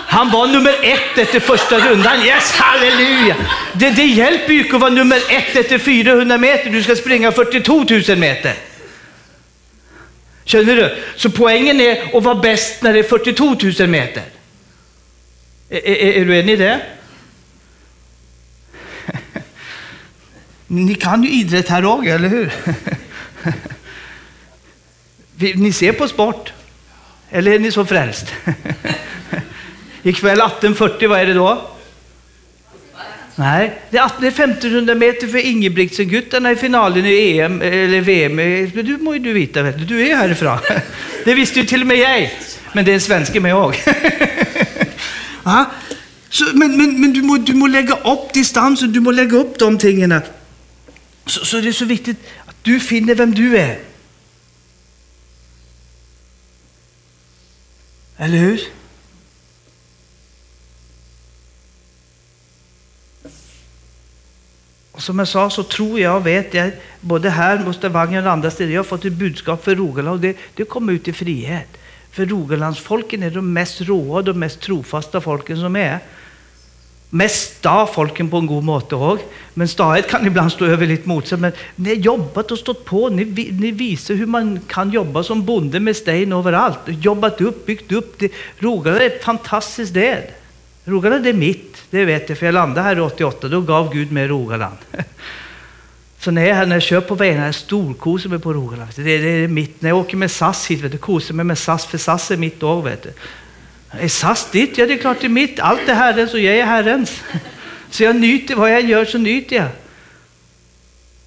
Han 0.08 0.32
var 0.32 0.48
nummer 0.48 0.74
ett 0.82 1.18
efter 1.18 1.40
första 1.40 1.80
rundan. 1.80 2.26
Yes, 2.26 2.52
halleluja! 2.52 3.36
Det, 3.74 3.90
det 3.90 4.06
hjälper 4.06 4.54
ju 4.54 4.64
inte 4.64 4.76
att 4.76 4.82
vara 4.82 4.92
nummer 4.92 5.18
ett 5.18 5.56
efter 5.56 5.78
400 5.78 6.38
meter. 6.38 6.70
Du 6.70 6.84
ska 6.84 6.96
springa 6.96 7.32
42 7.32 7.74
000 8.08 8.18
meter. 8.18 8.54
Känner 10.44 10.76
du? 10.76 10.96
Så 11.16 11.30
poängen 11.30 11.82
är 11.82 12.18
att 12.18 12.24
vara 12.24 12.36
bäst 12.36 12.82
när 12.82 12.94
det 12.94 13.00
är 13.00 13.04
42 13.04 13.56
000 13.80 13.90
meter. 13.90 14.24
Är, 15.70 15.88
är, 15.88 16.22
är 16.22 16.26
du 16.26 16.40
enig 16.40 16.54
i 16.54 16.56
det? 16.56 16.82
Ni 20.68 20.96
kan 20.96 21.24
ju 21.24 21.30
idrott 21.30 21.68
här 21.68 21.86
också, 21.86 22.10
eller 22.10 22.30
hur? 22.30 22.54
Ni 25.56 25.74
ser 25.74 25.92
på 25.92 26.08
sport. 26.08 26.54
Eller 27.30 27.52
är 27.52 27.60
ni 27.60 27.72
så 27.72 27.86
frälst? 27.86 28.34
Ikväll 30.04 30.42
18.40, 30.42 31.08
vad 31.08 31.20
är 31.20 31.26
det 31.26 31.34
då? 31.34 31.73
Nej, 33.36 33.80
det 33.90 33.98
är 33.98 34.06
1500 34.06 34.96
meter 34.96 35.28
för 35.28 35.38
Ingebrigtsen-guttarna 35.38 36.52
i 36.52 36.56
finalen 36.56 37.06
i 37.06 37.40
EM 37.40 37.62
eller 37.62 38.02
VM. 38.02 38.36
Du 38.74 38.98
må 38.98 39.14
ju 39.14 39.20
du 39.20 39.34
veta, 39.34 39.64
vet 39.64 39.78
du. 39.78 39.86
du 39.86 40.08
är 40.08 40.16
härifrån. 40.16 40.58
Det 41.26 41.34
visste 41.34 41.60
ju 41.60 41.66
till 41.66 41.82
och 41.82 41.88
med 41.88 41.98
jag. 41.98 42.32
Men 42.74 42.86
det 42.86 42.92
är 42.92 42.94
en 42.94 43.02
svensk 43.02 43.34
med 43.34 43.52
jag. 43.52 43.76
ja, 45.44 45.72
så, 46.30 46.46
men 46.54 46.78
men, 46.78 47.02
men 47.02 47.14
du, 47.14 47.22
må, 47.22 47.38
du 47.38 47.54
må 47.54 47.68
lägga 47.68 47.96
upp 47.96 48.34
distansen, 48.34 48.94
du 48.94 49.00
må 49.00 49.12
lägga 49.12 49.38
upp 49.38 49.60
de 49.60 49.78
tingen. 49.78 50.22
Så, 51.26 51.46
så 51.46 51.62
det 51.62 51.68
är 51.68 51.72
så 51.72 51.86
viktigt 51.86 52.18
att 52.46 52.56
du 52.62 52.80
finner 52.80 53.16
vem 53.16 53.34
du 53.34 53.58
är. 53.58 53.80
Eller 58.18 58.38
hur? 58.38 58.62
Och 65.04 65.06
som 65.06 65.20
jag 65.20 65.28
sa 65.28 65.50
så 65.50 65.64
tror 65.64 66.00
jag 66.00 66.16
och 66.16 66.28
vet 66.28 66.54
jag, 66.54 66.72
både 67.00 67.30
här 67.30 67.58
hos 67.58 67.76
Stavanger 67.76 68.26
och 68.26 68.32
andra 68.32 68.52
ställen, 68.52 68.74
jag 68.74 68.80
har 68.80 68.84
fått 68.84 69.06
ett 69.06 69.14
budskap 69.14 69.64
för 69.64 69.76
Rogaland 69.76 70.16
och 70.16 70.20
det, 70.20 70.38
det 70.56 70.64
kommer 70.64 70.94
ut 70.94 71.08
i 71.08 71.14
frihet. 71.14 71.68
För 72.12 72.26
Rogalandsfolken 72.26 73.24
är 73.24 73.32
de 73.32 73.54
mest 73.54 73.82
råa 73.82 74.18
och 74.18 74.24
de 74.24 74.40
mest 74.40 74.60
trofasta 74.62 75.22
folken 75.22 75.58
som 75.58 75.76
är. 75.76 76.00
Mest 77.10 77.58
sta 77.58 77.86
folken 77.86 78.30
på 78.30 78.38
en 78.38 78.48
god 78.48 78.64
måte 78.64 78.96
òg. 78.96 79.20
Men 79.54 79.68
stahet 79.68 80.08
kan 80.10 80.28
ibland 80.28 80.52
stå 80.52 80.66
över 80.66 80.88
lite 80.88 81.10
mot 81.10 81.28
sig. 81.28 81.38
Men 81.38 81.52
ni 81.76 81.90
har 81.90 81.96
jobbat 81.96 82.52
och 82.52 82.58
stått 82.58 82.86
på. 82.86 83.10
Ni, 83.10 83.26
ni 83.52 83.72
visar 83.72 84.14
hur 84.14 84.26
man 84.26 84.60
kan 84.68 84.92
jobba 84.92 85.24
som 85.24 85.46
bonde 85.46 85.80
med 85.80 85.96
sten 85.96 86.34
överallt. 86.34 86.80
Jobbat 86.88 87.42
upp, 87.42 87.66
byggt 87.66 87.92
upp. 87.92 88.20
Det. 88.20 88.32
Rogaland 88.60 89.02
är 89.02 89.06
ett 89.06 89.24
fantastiskt 89.24 89.92
sted. 89.92 90.24
Rogaland 90.86 91.28
är 91.28 91.34
mitt, 91.34 91.78
det 91.90 92.06
vet 92.06 92.30
jag, 92.30 92.38
för 92.38 92.46
jag 92.46 92.54
landade 92.54 92.82
här 92.82 93.00
88, 93.00 93.48
då 93.48 93.62
gav 93.62 93.94
Gud 93.94 94.12
mig 94.12 94.28
Rogaland. 94.28 94.78
Så 96.20 96.32
när 96.32 96.46
jag, 96.46 96.68
när 96.68 96.76
jag 96.76 96.84
kör 96.84 97.02
på 97.02 97.16
vägarna, 97.16 97.46
jag 97.46 97.56
storkosar 97.56 98.30
mig 98.30 98.40
på 98.40 98.54
Rogaland. 98.54 98.92
Det, 98.96 99.04
det, 99.04 99.30
är 99.30 99.48
mitt. 99.48 99.82
När 99.82 99.90
jag 99.90 99.98
åker 99.98 100.18
med 100.18 100.32
SAS 100.32 100.68
hit, 100.68 100.82
vet 100.82 100.92
du, 100.92 100.98
kosar 100.98 101.34
mig 101.34 101.46
med 101.46 101.58
SAS, 101.58 101.86
för 101.86 101.98
SAS 101.98 102.32
är 102.32 102.38
mitt 102.38 102.64
år. 102.64 102.82
Vet 102.82 103.04
du. 103.04 103.10
Är 104.00 104.08
SAS 104.08 104.52
ditt? 104.52 104.78
Ja, 104.78 104.86
det 104.86 104.94
är 104.94 104.98
klart 104.98 105.18
det 105.22 105.28
är 105.28 105.30
mitt. 105.30 105.60
Allt 105.60 105.90
är 105.90 105.94
Herrens 105.94 106.34
och 106.34 106.40
jag 106.40 106.56
är 106.56 106.66
Herrens. 106.66 107.22
Så 107.90 108.04
jag 108.04 108.16
nyter, 108.16 108.56
vad 108.56 108.72
jag 108.72 108.82
gör 108.82 109.06
så 109.06 109.18
nyter 109.18 109.56
jag. 109.56 109.68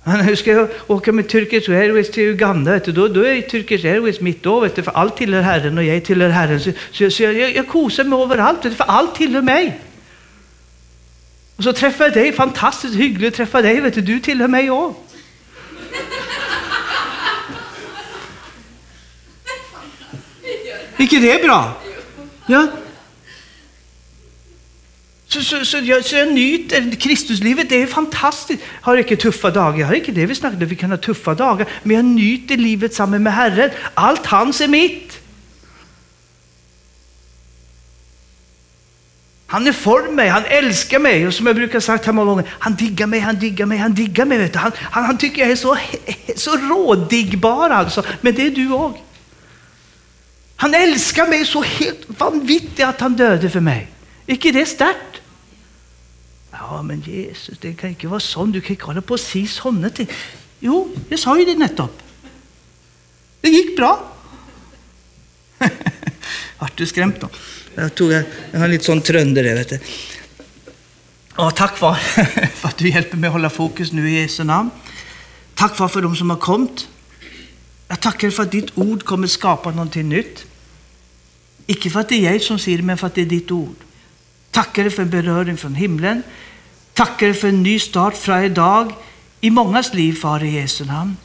Nu 0.07 0.37
ska 0.37 0.51
jag 0.51 0.69
åka 0.87 1.13
med 1.13 1.29
Turkish 1.29 1.69
Airways 1.69 2.11
till 2.11 2.23
Uganda, 2.23 2.73
vet 2.73 2.85
du. 2.85 2.93
Då, 2.93 3.09
då 3.09 3.27
är 3.27 3.43
Turkish 3.43 3.85
Airways 3.85 4.21
mitt 4.21 4.43
då, 4.43 4.61
vet 4.61 4.77
du, 4.77 4.83
för 4.83 4.93
allt 4.93 5.17
tillhör 5.17 5.43
Herren 5.43 5.79
och 5.79 5.85
jag 5.85 6.05
tillhör 6.05 6.29
Herren. 6.29 6.61
Så, 6.61 6.71
så, 6.93 7.11
så 7.11 7.23
jag, 7.23 7.35
jag, 7.35 7.57
jag 7.57 7.69
kosar 7.69 8.05
mig 8.05 8.23
överallt, 8.23 8.65
vet 8.65 8.73
du, 8.73 8.77
för 8.77 8.85
allt 8.85 9.15
tillhör 9.15 9.43
mig. 9.43 9.81
Och 11.57 11.65
så 11.65 11.73
träffar 11.73 12.05
jag 12.05 12.15
dig, 12.15 12.33
fantastiskt 12.33 12.95
hyggligt 12.95 13.33
att 13.33 13.37
träffa 13.37 13.63
dig, 13.63 13.81
vet 13.81 13.95
du, 13.95 14.01
du 14.01 14.21
tillhör 14.21 14.49
mig 14.49 14.71
också. 14.71 15.01
Vilket 20.97 21.23
är 21.23 21.43
bra? 21.43 21.73
Ja. 22.47 22.67
Så, 25.29 25.43
så, 25.43 25.65
så, 25.65 25.79
jag, 25.79 26.05
så 26.05 26.17
jag 26.17 26.33
nyter 26.33 27.01
Kristuslivet, 27.01 27.69
det 27.69 27.83
är 27.83 27.87
fantastiskt. 27.87 28.63
Jag 28.63 28.87
har 28.87 28.97
inte 28.97 29.17
tuffa 29.17 29.51
dagar, 29.51 29.79
jag 29.79 29.87
har 29.87 29.95
inte 29.95 30.13
det 30.13 30.27
vi 30.27 30.35
snackade 30.35 30.67
vi 30.67 30.77
kan 30.77 30.91
ha 30.91 30.97
tuffa 30.97 31.35
dagar, 31.35 31.67
men 31.83 31.97
jag 31.97 32.05
nyter 32.05 32.57
livet 32.57 32.95
samman 32.95 33.23
med 33.23 33.33
Herren. 33.33 33.71
Allt 33.95 34.27
hans 34.27 34.61
är 34.61 34.69
mitt. 34.69 35.19
Han 39.47 39.67
är 39.67 39.73
för 39.73 40.13
mig, 40.13 40.29
han 40.29 40.45
älskar 40.45 40.99
mig 40.99 41.27
och 41.27 41.35
som 41.35 41.47
jag 41.47 41.57
brukar 41.57 41.81
sagt 41.81 42.07
här 42.07 42.13
många 42.13 42.31
gånger, 42.31 42.55
han 42.59 42.75
diggar 42.75 43.07
mig, 43.07 43.21
han 43.21 43.39
diggar 43.39 43.67
mig, 43.67 43.79
han 43.79 43.95
diggar 43.95 44.25
mig. 44.25 44.39
Vet 44.39 44.53
du. 44.53 44.59
Han, 44.59 44.73
han, 44.77 45.05
han 45.05 45.19
tycker 45.19 45.43
jag 45.43 45.51
är 45.51 45.57
så, 45.57 45.77
så 46.37 46.57
rådiggbar 46.57 47.71
alltså, 47.71 48.05
men 48.21 48.35
det 48.35 48.47
är 48.47 48.51
du 48.51 48.73
också. 48.73 49.03
Han 50.57 50.75
älskar 50.75 51.29
mig 51.29 51.47
så 51.47 51.63
helt 51.63 52.01
vanvittigt 52.07 52.81
att 52.81 53.01
han 53.01 53.17
döde 53.17 53.51
för 53.51 53.61
mig. 53.61 53.89
Icke 54.27 54.53
det 54.53 54.67
starkt? 54.67 55.23
Ja, 56.51 56.83
men 56.83 57.01
Jesus, 57.01 57.59
det 57.59 57.75
kan 57.75 57.91
inte 57.91 58.09
vara 58.09 58.21
sånn. 58.21 58.53
Du 58.53 58.61
kan 58.61 58.71
inte 58.75 58.85
hålla 58.85 59.03
på 59.03 59.15
och 59.15 59.21
si 59.21 59.47
sånne 59.47 59.91
ting. 59.91 60.09
Jo, 60.61 60.89
jag 61.09 61.19
sa 61.19 61.39
ju 61.39 61.45
det 61.45 61.55
nettopp. 61.59 62.03
Det 63.41 63.49
gick 63.49 63.77
bra. 63.77 64.13
Vart 66.59 66.77
du 66.77 66.87
skrämt 66.87 67.21
då? 67.21 67.29
Jag, 67.75 67.95
tog, 67.95 68.13
jag 68.13 68.61
har 68.61 68.69
lite 68.69 68.85
sån 68.85 69.01
trönder 69.01 69.45
där, 69.45 69.55
vet 69.55 69.69
du. 69.69 69.79
Ja, 71.37 71.51
tack 71.51 71.79
far 71.79 71.95
för 72.55 72.69
att 72.69 72.77
du 72.77 72.89
hjälper 72.89 73.17
mig 73.17 73.29
att 73.29 73.33
hålla 73.33 73.51
fokus 73.51 73.93
nu 73.93 74.11
i 74.11 74.21
Jesu 74.21 74.45
namn. 74.45 74.71
Tack 75.55 75.77
far 75.77 75.89
för 75.89 76.03
de 76.03 76.17
som 76.17 76.31
har 76.31 76.37
kommit. 76.37 76.89
Jag 77.89 78.01
tackar 78.01 78.31
för 78.31 78.43
att 78.43 78.53
ditt 78.53 78.71
ord 78.75 79.05
kommer 79.05 79.27
skapa 79.27 79.71
någonting 79.71 80.09
nytt. 80.09 80.47
Icke 81.67 81.91
för 81.91 82.01
att 82.01 82.09
det 82.09 82.27
är 82.27 82.33
jag 82.33 82.43
som 82.43 82.59
säger 82.59 82.79
det, 82.79 82.85
men 82.85 82.99
för 82.99 83.07
att 83.07 83.15
det 83.15 83.23
är 83.23 83.27
ditt 83.27 83.51
ord. 83.51 83.77
Tackar 84.57 84.83
dig 84.83 84.93
för 84.93 85.05
beröring 85.05 85.57
från 85.57 85.75
himlen. 85.75 86.23
Tackar 86.93 87.27
dig 87.27 87.35
för 87.35 87.49
en 87.49 87.63
ny 87.63 87.79
start 87.79 88.17
från 88.17 88.45
idag 88.45 88.93
i 89.41 89.51
mångas 89.51 89.95
liv, 89.95 90.13
Far 90.13 90.45
i 90.45 90.51
Jesu 90.51 90.85
namn. 90.85 91.17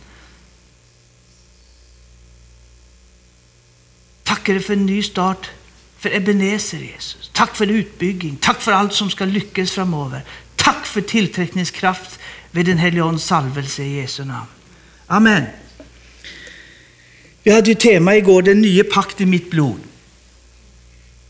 Tackar 4.24 4.54
dig 4.54 4.62
för 4.62 4.74
en 4.74 4.86
ny 4.86 5.04
start 5.04 5.50
för 5.98 6.16
Ebenezer, 6.16 6.78
Jesus. 6.78 7.32
Tack 7.34 7.56
för 7.56 7.68
utbyggning. 7.68 8.38
Tack 8.42 8.62
för 8.62 8.72
allt 8.72 8.94
som 8.94 9.10
ska 9.10 9.26
lyckas 9.26 9.72
framöver. 9.72 10.22
Tack 10.56 10.86
för 10.86 11.02
tillträckningskraft 11.02 12.20
vid 12.52 12.66
den 12.66 12.78
helige 12.78 13.20
salvelse 13.20 13.84
i 13.84 14.02
Jesu 14.02 14.26
namn. 14.26 14.48
Amen. 15.08 15.44
Vi 17.44 17.52
hade 17.52 17.70
ju 17.70 17.76
tema 17.76 18.16
igår, 18.16 18.42
den 18.42 18.62
nya 18.62 18.84
pakt 18.84 19.22
i 19.22 19.26
mitt 19.26 19.52
blod. 19.52 19.80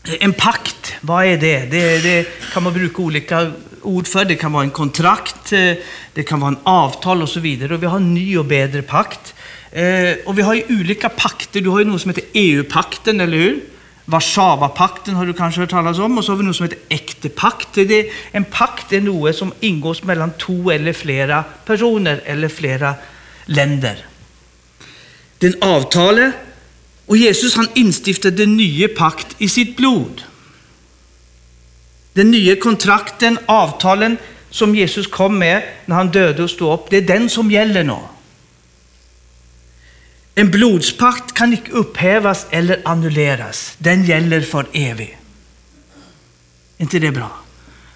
En 0.04 0.32
pakt, 0.32 0.94
vad 1.00 1.26
är 1.26 1.36
det? 1.36 1.58
det? 1.70 1.98
Det 1.98 2.26
kan 2.52 2.62
man 2.62 2.72
bruka 2.72 3.02
olika 3.02 3.52
ord 3.82 4.06
för. 4.06 4.24
Det 4.24 4.34
kan 4.34 4.52
vara 4.52 4.62
en 4.62 4.70
kontrakt, 4.70 5.52
eh, 5.52 5.72
det 6.14 6.22
kan 6.22 6.40
vara 6.40 6.48
en 6.48 6.58
avtal 6.62 7.22
och 7.22 7.28
så 7.28 7.40
vidare. 7.40 7.74
Och 7.74 7.82
vi 7.82 7.86
har 7.86 7.96
en 7.96 8.14
ny 8.14 8.38
och 8.38 8.44
bättre 8.44 8.82
pakt. 8.82 9.34
Eh, 9.70 10.14
och 10.26 10.38
vi 10.38 10.42
har 10.42 10.54
ju 10.54 10.64
olika 10.68 11.08
pakter. 11.08 11.60
Du 11.60 11.68
har 11.68 11.78
ju 11.78 11.84
något 11.84 12.00
som 12.00 12.08
heter 12.08 12.24
EU-pakten, 12.32 13.20
eller 13.20 13.36
hur? 13.36 13.60
Warszawapakten 14.04 15.14
har 15.14 15.26
du 15.26 15.32
kanske 15.32 15.60
hört 15.60 15.70
talas 15.70 15.98
om. 15.98 16.18
Och 16.18 16.24
så 16.24 16.32
har 16.32 16.36
vi 16.36 16.44
något 16.44 16.56
som 16.56 16.66
heter 16.66 16.78
äktepakt. 16.88 17.68
Det 17.74 18.10
en 18.32 18.44
pakt 18.44 18.92
är 18.92 19.00
något 19.00 19.36
som 19.36 19.52
ingås 19.60 20.02
mellan 20.02 20.30
två 20.38 20.70
eller 20.70 20.92
flera 20.92 21.44
personer 21.64 22.20
eller 22.24 22.48
flera 22.48 22.94
länder. 23.44 24.06
Den 25.38 25.54
avtalet 25.60 26.34
och 27.06 27.16
Jesus 27.16 27.54
han 27.54 27.68
instiftade 27.74 28.36
den 28.36 28.56
nya 28.56 28.88
pakt 28.88 29.26
i 29.38 29.48
sitt 29.48 29.76
blod. 29.76 30.22
Den 32.12 32.30
nya 32.30 32.56
kontrakten, 32.56 33.38
avtalen 33.46 34.16
som 34.50 34.76
Jesus 34.76 35.06
kom 35.06 35.38
med 35.38 35.62
när 35.86 35.96
han 35.96 36.10
döde 36.10 36.42
och 36.42 36.50
stod 36.50 36.74
upp, 36.74 36.90
det 36.90 36.96
är 36.96 37.02
den 37.02 37.30
som 37.30 37.50
gäller 37.50 37.84
nu. 37.84 37.96
En 40.34 40.50
blodspakt 40.50 41.34
kan 41.34 41.52
inte 41.52 41.70
upphävas 41.70 42.46
eller 42.50 42.80
annulleras. 42.84 43.74
Den 43.78 44.04
gäller 44.04 44.40
för 44.40 44.66
evigt. 44.72 45.16
inte 46.78 46.98
det 46.98 47.10
bra? 47.10 47.30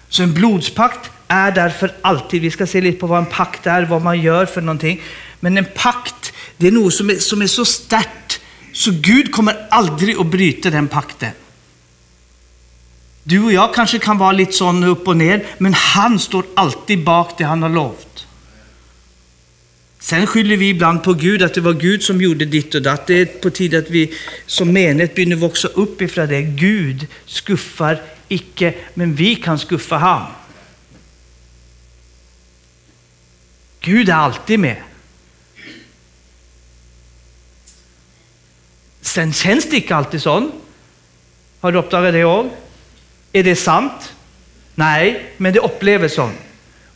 Så 0.09 0.23
en 0.23 0.33
blodspakt 0.33 1.09
är 1.27 1.51
därför 1.51 1.91
alltid, 2.01 2.41
vi 2.41 2.51
ska 2.51 2.67
se 2.67 2.81
lite 2.81 2.99
på 2.99 3.07
vad 3.07 3.19
en 3.19 3.25
pakt 3.25 3.67
är, 3.67 3.83
vad 3.83 4.01
man 4.01 4.21
gör 4.21 4.45
för 4.45 4.61
någonting. 4.61 5.01
Men 5.39 5.57
en 5.57 5.67
pakt, 5.75 6.33
det 6.57 6.67
är 6.67 6.71
något 6.71 6.93
som 6.93 7.09
är, 7.09 7.15
som 7.15 7.41
är 7.41 7.47
så 7.47 7.65
starkt 7.65 8.41
så 8.77 8.91
Gud 8.91 9.31
kommer 9.31 9.67
aldrig 9.69 10.17
att 10.17 10.27
bryta 10.27 10.69
den 10.69 10.87
pakten. 10.87 11.31
Du 13.23 13.43
och 13.43 13.53
jag 13.53 13.73
kanske 13.73 13.99
kan 13.99 14.17
vara 14.17 14.31
lite 14.31 14.51
sån 14.51 14.83
upp 14.83 15.07
och 15.07 15.17
ner, 15.17 15.45
men 15.57 15.73
han 15.73 16.19
står 16.19 16.45
alltid 16.55 17.03
bak 17.03 17.37
det 17.37 17.43
han 17.43 17.61
har 17.61 17.69
lovat. 17.69 18.25
Sen 19.99 20.27
skyller 20.27 20.57
vi 20.57 20.69
ibland 20.69 21.03
på 21.03 21.13
Gud, 21.13 21.43
att 21.43 21.53
det 21.53 21.61
var 21.61 21.73
Gud 21.73 22.03
som 22.03 22.21
gjorde 22.21 22.45
ditt 22.45 22.75
och 22.75 22.81
datt. 22.81 23.07
Det 23.07 23.21
är 23.21 23.25
på 23.25 23.49
tiden 23.49 23.83
att 23.83 23.89
vi 23.89 24.13
som 24.45 24.73
menighet 24.73 25.15
börjar 25.15 25.35
växa 25.35 25.67
upp 25.67 26.01
ifrån 26.01 26.27
det. 26.27 26.41
Gud 26.41 27.07
skuffar 27.25 28.01
icke, 28.27 28.73
men 28.93 29.15
vi 29.15 29.35
kan 29.35 29.59
skuffa 29.59 29.97
han. 29.97 30.31
Gud 33.79 34.09
är 34.09 34.13
alltid 34.13 34.59
med. 34.59 34.86
Sen 39.17 39.33
känns 39.33 39.69
det 39.69 39.75
inte 39.75 39.95
alltid 39.95 40.21
så. 40.21 40.49
Har 41.59 41.71
du 41.71 41.77
uppdagat 41.77 42.13
det 42.13 42.25
också? 42.25 42.49
Är 43.33 43.43
det 43.43 43.55
sant? 43.55 44.13
Nej, 44.75 45.31
men 45.37 45.53
det 45.53 45.59
upplevs 45.59 46.13
så. 46.13 46.29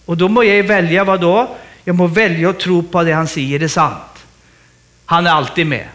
Och 0.05 0.17
då 0.17 0.27
må 0.27 0.43
jag 0.43 0.63
välja 0.63 1.03
vad 1.03 1.21
då? 1.21 1.57
Jag 1.83 1.95
må 1.95 2.07
välja 2.07 2.49
att 2.49 2.59
tro 2.59 2.83
på 2.83 3.03
det 3.03 3.11
han 3.11 3.27
säger 3.27 3.63
är 3.63 3.67
sant. 3.67 4.25
Han 5.05 5.27
är 5.27 5.31
alltid 5.31 5.67
med. 5.67 5.87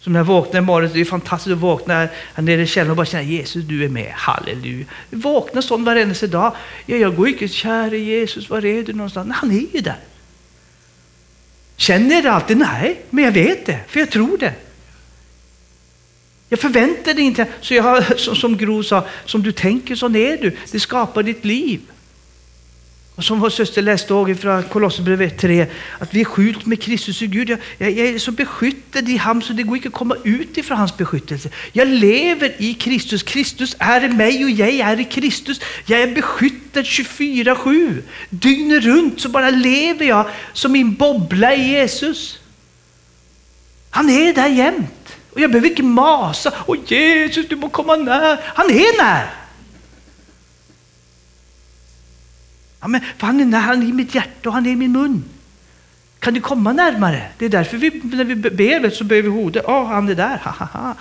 Som 0.00 0.12
när 0.12 0.20
jag 0.20 0.24
vaknar 0.24 0.60
i 0.60 0.64
morgon, 0.64 0.90
det 0.94 1.00
är 1.00 1.04
fantastiskt 1.04 1.52
att 1.52 1.58
vakna 1.58 1.94
här 2.34 2.42
nere 2.42 2.62
i 2.62 2.66
källaren 2.66 2.90
och 2.90 2.96
bara 2.96 3.06
känna 3.06 3.22
Jesus, 3.22 3.64
du 3.64 3.84
är 3.84 3.88
med. 3.88 4.12
Halleluja. 4.12 4.86
Jag 5.10 5.18
vaknar 5.18 5.62
sån 5.62 5.84
varenda 5.84 6.26
dag. 6.26 6.52
Ja, 6.86 6.96
jag 6.96 7.16
går 7.16 7.28
inte, 7.28 7.48
käre 7.48 7.98
Jesus, 7.98 8.50
var 8.50 8.64
är 8.64 8.82
du 8.82 8.92
någonstans? 8.92 9.32
Han 9.34 9.50
är 9.50 9.66
ju 9.74 9.80
där. 9.80 10.00
Känner 11.76 12.14
jag 12.14 12.24
det 12.24 12.32
alltid? 12.32 12.56
Nej, 12.56 13.00
men 13.10 13.24
jag 13.24 13.32
vet 13.32 13.66
det, 13.66 13.80
för 13.88 14.00
jag 14.00 14.10
tror 14.10 14.38
det. 14.38 14.54
Jag 16.48 16.60
förväntade 16.60 17.22
inte, 17.22 17.46
så 17.60 17.74
jag 17.74 17.82
har, 17.82 18.34
som 18.34 18.56
Gro 18.56 18.82
sa, 18.82 19.06
som 19.24 19.42
du 19.42 19.52
tänker 19.52 19.94
så 19.94 20.06
är 20.06 20.42
du. 20.42 20.56
Det 20.70 20.80
skapar 20.80 21.22
ditt 21.22 21.44
liv. 21.44 21.80
Och 23.16 23.24
som 23.24 23.40
vår 23.40 23.50
syster 23.50 23.82
läste 23.82 24.12
ihåg 24.12 24.38
från 24.40 24.62
Kolosserbrevet 24.62 25.38
3, 25.38 25.66
att 25.98 26.14
vi 26.14 26.20
är 26.20 26.24
skjult 26.24 26.66
med 26.66 26.82
Kristus 26.82 27.22
i 27.22 27.26
Gud. 27.26 27.50
Jag, 27.50 27.58
jag, 27.78 27.90
jag, 27.90 28.06
är 28.06 28.18
så 28.18 28.32
beskyddad 28.32 29.08
i 29.08 29.16
honom 29.16 29.42
så 29.42 29.52
det 29.52 29.62
går 29.62 29.76
inte 29.76 29.88
att 29.88 29.94
komma 29.94 30.16
ut 30.24 30.58
ifrån 30.58 30.78
hans 30.78 30.96
beskyddelse. 30.96 31.50
Jag 31.72 31.88
lever 31.88 32.54
i 32.58 32.74
Kristus. 32.74 33.22
Kristus 33.22 33.76
är 33.78 34.04
i 34.04 34.08
mig 34.08 34.44
och 34.44 34.50
jag 34.50 34.68
är 34.68 35.00
i 35.00 35.04
Kristus. 35.04 35.60
Jag 35.86 36.00
är 36.00 36.14
beskyddad 36.14 36.84
24-7. 36.84 38.02
Dygnet 38.30 38.84
runt 38.84 39.20
så 39.20 39.28
bara 39.28 39.50
lever 39.50 40.06
jag 40.06 40.26
som 40.52 40.76
en 40.76 40.94
bobbla 40.94 41.54
i 41.54 41.68
Jesus. 41.68 42.38
Han 43.90 44.10
är 44.10 44.34
där 44.34 44.48
jämt. 44.48 44.95
Och 45.36 45.42
jag 45.42 45.50
behöver 45.50 45.68
inte 45.68 45.82
masa. 45.82 46.52
Och 46.66 46.76
Jesus, 46.86 47.48
du 47.48 47.56
må 47.56 47.68
komma 47.68 47.96
när. 47.96 48.38
Han 48.54 48.70
är 48.70 49.02
när. 49.02 49.30
Ja, 52.80 52.88
men, 52.88 53.00
för 53.18 53.26
han 53.26 53.40
är 53.40 53.44
när, 53.44 53.60
han 53.60 53.82
är 53.82 53.86
i 53.86 53.92
mitt 53.92 54.14
hjärta 54.14 54.48
och 54.48 54.52
han 54.52 54.66
är 54.66 54.70
i 54.70 54.76
min 54.76 54.92
mun. 54.92 55.24
Kan 56.18 56.34
du 56.34 56.40
komma 56.40 56.72
närmare? 56.72 57.22
Det 57.38 57.44
är 57.44 57.48
därför 57.48 57.76
vi, 57.76 58.00
när 58.04 58.24
vi 58.24 58.34
ber 58.34 58.90
så 58.90 59.04
böjer 59.04 59.22
vi 59.22 59.28
hodet. 59.28 59.64
Ja, 59.66 59.82
oh, 59.82 59.86
han 59.86 60.08
är 60.08 60.14
där. 60.14 60.40
Ha, 60.44 60.50
ha, 60.50 60.66
ha. 60.66 60.94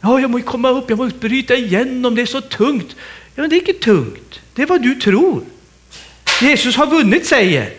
Ja, 0.00 0.20
jag 0.20 0.30
måste 0.30 0.46
komma 0.46 0.68
upp, 0.68 0.90
jag 0.90 0.98
måste 0.98 1.18
bryta 1.18 1.54
igenom, 1.54 2.14
det 2.14 2.22
är 2.22 2.26
så 2.26 2.40
tungt. 2.40 2.96
Ja, 3.34 3.42
men 3.42 3.50
det 3.50 3.56
är 3.56 3.68
inte 3.68 3.84
tungt. 3.84 4.40
Det 4.54 4.62
är 4.62 4.66
vad 4.66 4.82
du 4.82 4.94
tror. 4.94 5.42
Jesus 6.40 6.76
har 6.76 6.86
vunnit, 6.86 7.26
säger. 7.26 7.72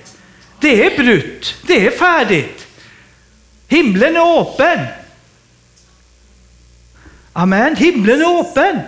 Det 0.60 0.86
är 0.86 1.04
brutt. 1.04 1.56
Det 1.68 1.88
är 1.88 1.92
färdigt. 1.92 2.68
Himlen 3.68 4.16
är 4.16 4.42
öppen. 4.42 5.01
Amen. 7.34 7.76
Himlen 7.76 8.22
är 8.22 8.40
öppen. 8.40 8.80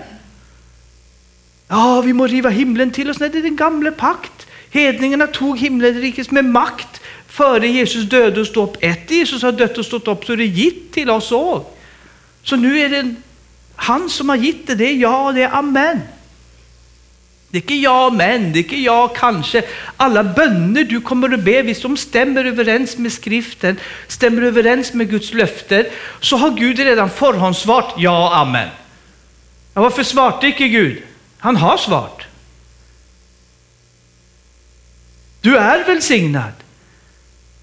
Ja, 1.67 2.01
vi 2.01 2.13
må 2.13 2.27
riva 2.27 2.49
himlen 2.49 2.91
till 2.91 3.09
oss. 3.09 3.19
Nej, 3.19 3.29
det 3.29 3.37
är 3.37 3.43
den 3.43 3.55
gamla 3.55 3.91
pakt. 3.91 4.47
Hedningarna 4.69 5.27
tog 5.27 5.59
himmelriket 5.59 6.31
med 6.31 6.45
makt 6.45 7.01
före 7.27 7.67
Jesus 7.67 8.09
död 8.09 8.37
och 8.37 8.47
stod 8.47 8.69
upp. 8.69 8.77
Efter 8.79 9.15
Jesus 9.15 9.41
har 9.41 9.51
dött 9.51 9.77
och 9.77 9.85
stått 9.85 10.07
upp 10.07 10.25
så 10.25 10.33
är 10.33 10.37
det 10.37 10.45
gitt 10.45 10.91
till 10.91 11.09
oss 11.09 11.31
också. 11.31 11.65
Så 12.43 12.55
nu 12.55 12.79
är 12.79 12.89
det 12.89 13.15
han 13.75 14.09
som 14.09 14.29
har 14.29 14.35
gitt 14.35 14.67
det, 14.67 14.75
det 14.75 14.85
är 14.85 14.93
ja 14.93 15.31
det 15.31 15.43
är 15.43 15.55
amen. 15.55 15.99
Det 17.53 17.57
är 17.57 17.61
inte 17.61 17.75
ja 17.75 18.09
men, 18.09 18.51
det 18.51 18.59
är 18.59 18.63
inte 18.63 18.75
ja 18.75 19.07
kanske. 19.07 19.63
Alla 19.97 20.23
böner 20.23 20.83
du 20.83 21.01
kommer 21.01 21.33
att 21.33 21.39
be, 21.39 21.61
hvis 21.61 21.81
de 21.81 21.97
stämmer 21.97 22.45
överens 22.45 22.97
med 22.97 23.13
skriften, 23.13 23.79
stämmer 24.07 24.41
överens 24.41 24.93
med 24.93 25.09
Guds 25.09 25.33
löften, 25.33 25.85
så 26.19 26.37
har 26.37 26.51
Gud 26.51 26.79
redan 26.79 27.09
förhandssvart 27.09 27.93
ja 27.97 28.35
amen. 28.35 28.69
Ja, 29.73 29.81
varför 29.81 30.03
svarte 30.03 30.47
inte 30.47 30.67
Gud? 30.67 31.03
Han 31.37 31.55
har 31.55 31.77
svart. 31.77 32.27
Du 35.41 35.57
är 35.57 35.83
välsignad. 35.83 36.53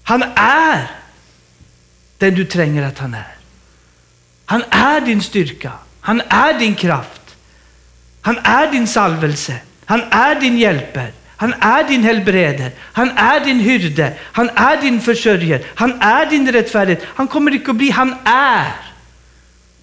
Han 0.03 0.23
är 0.35 0.91
den 2.17 2.35
du 2.35 2.45
tränger 2.45 2.83
att 2.87 2.99
han 2.99 3.13
är. 3.13 3.35
Han 4.45 4.63
är 4.69 5.01
din 5.01 5.21
styrka. 5.21 5.71
Han 6.01 6.21
är 6.21 6.59
din 6.59 6.75
kraft. 6.75 7.35
Han 8.21 8.37
är 8.37 8.71
din 8.71 8.87
salvelse. 8.87 9.59
Han 9.91 10.03
är 10.09 10.39
din 10.39 10.57
hjälper. 10.57 11.11
Han 11.27 11.53
är 11.59 11.83
din 11.83 12.03
helbreder. 12.03 12.71
Han 12.79 13.09
är 13.09 13.39
din 13.45 13.59
hyrde. 13.59 14.13
Han 14.19 14.49
är 14.49 14.81
din 14.81 15.01
försörjare. 15.01 15.61
Han 15.75 16.01
är 16.01 16.25
din 16.25 16.51
rättfärdighet. 16.51 17.03
Han 17.05 17.27
kommer 17.27 17.51
inte 17.51 17.71
att 17.71 17.77
bli, 17.77 17.89
han 17.89 18.15
är. 18.23 18.71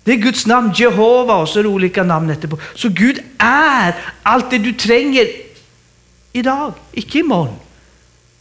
Det 0.04 0.12
är 0.12 0.16
Guds 0.16 0.46
namn, 0.46 0.72
Jehova 0.76 1.36
och 1.36 1.48
så 1.48 1.58
är 1.58 1.62
det 1.62 1.68
olika 1.68 2.02
namn 2.02 2.30
efterpå. 2.30 2.58
Så 2.74 2.88
Gud 2.88 3.18
är 3.38 3.94
allt 4.22 4.50
det 4.50 4.58
du 4.58 4.72
tränger 4.72 5.26
idag, 6.32 6.72
inte 6.92 7.18
imorgon. 7.18 7.56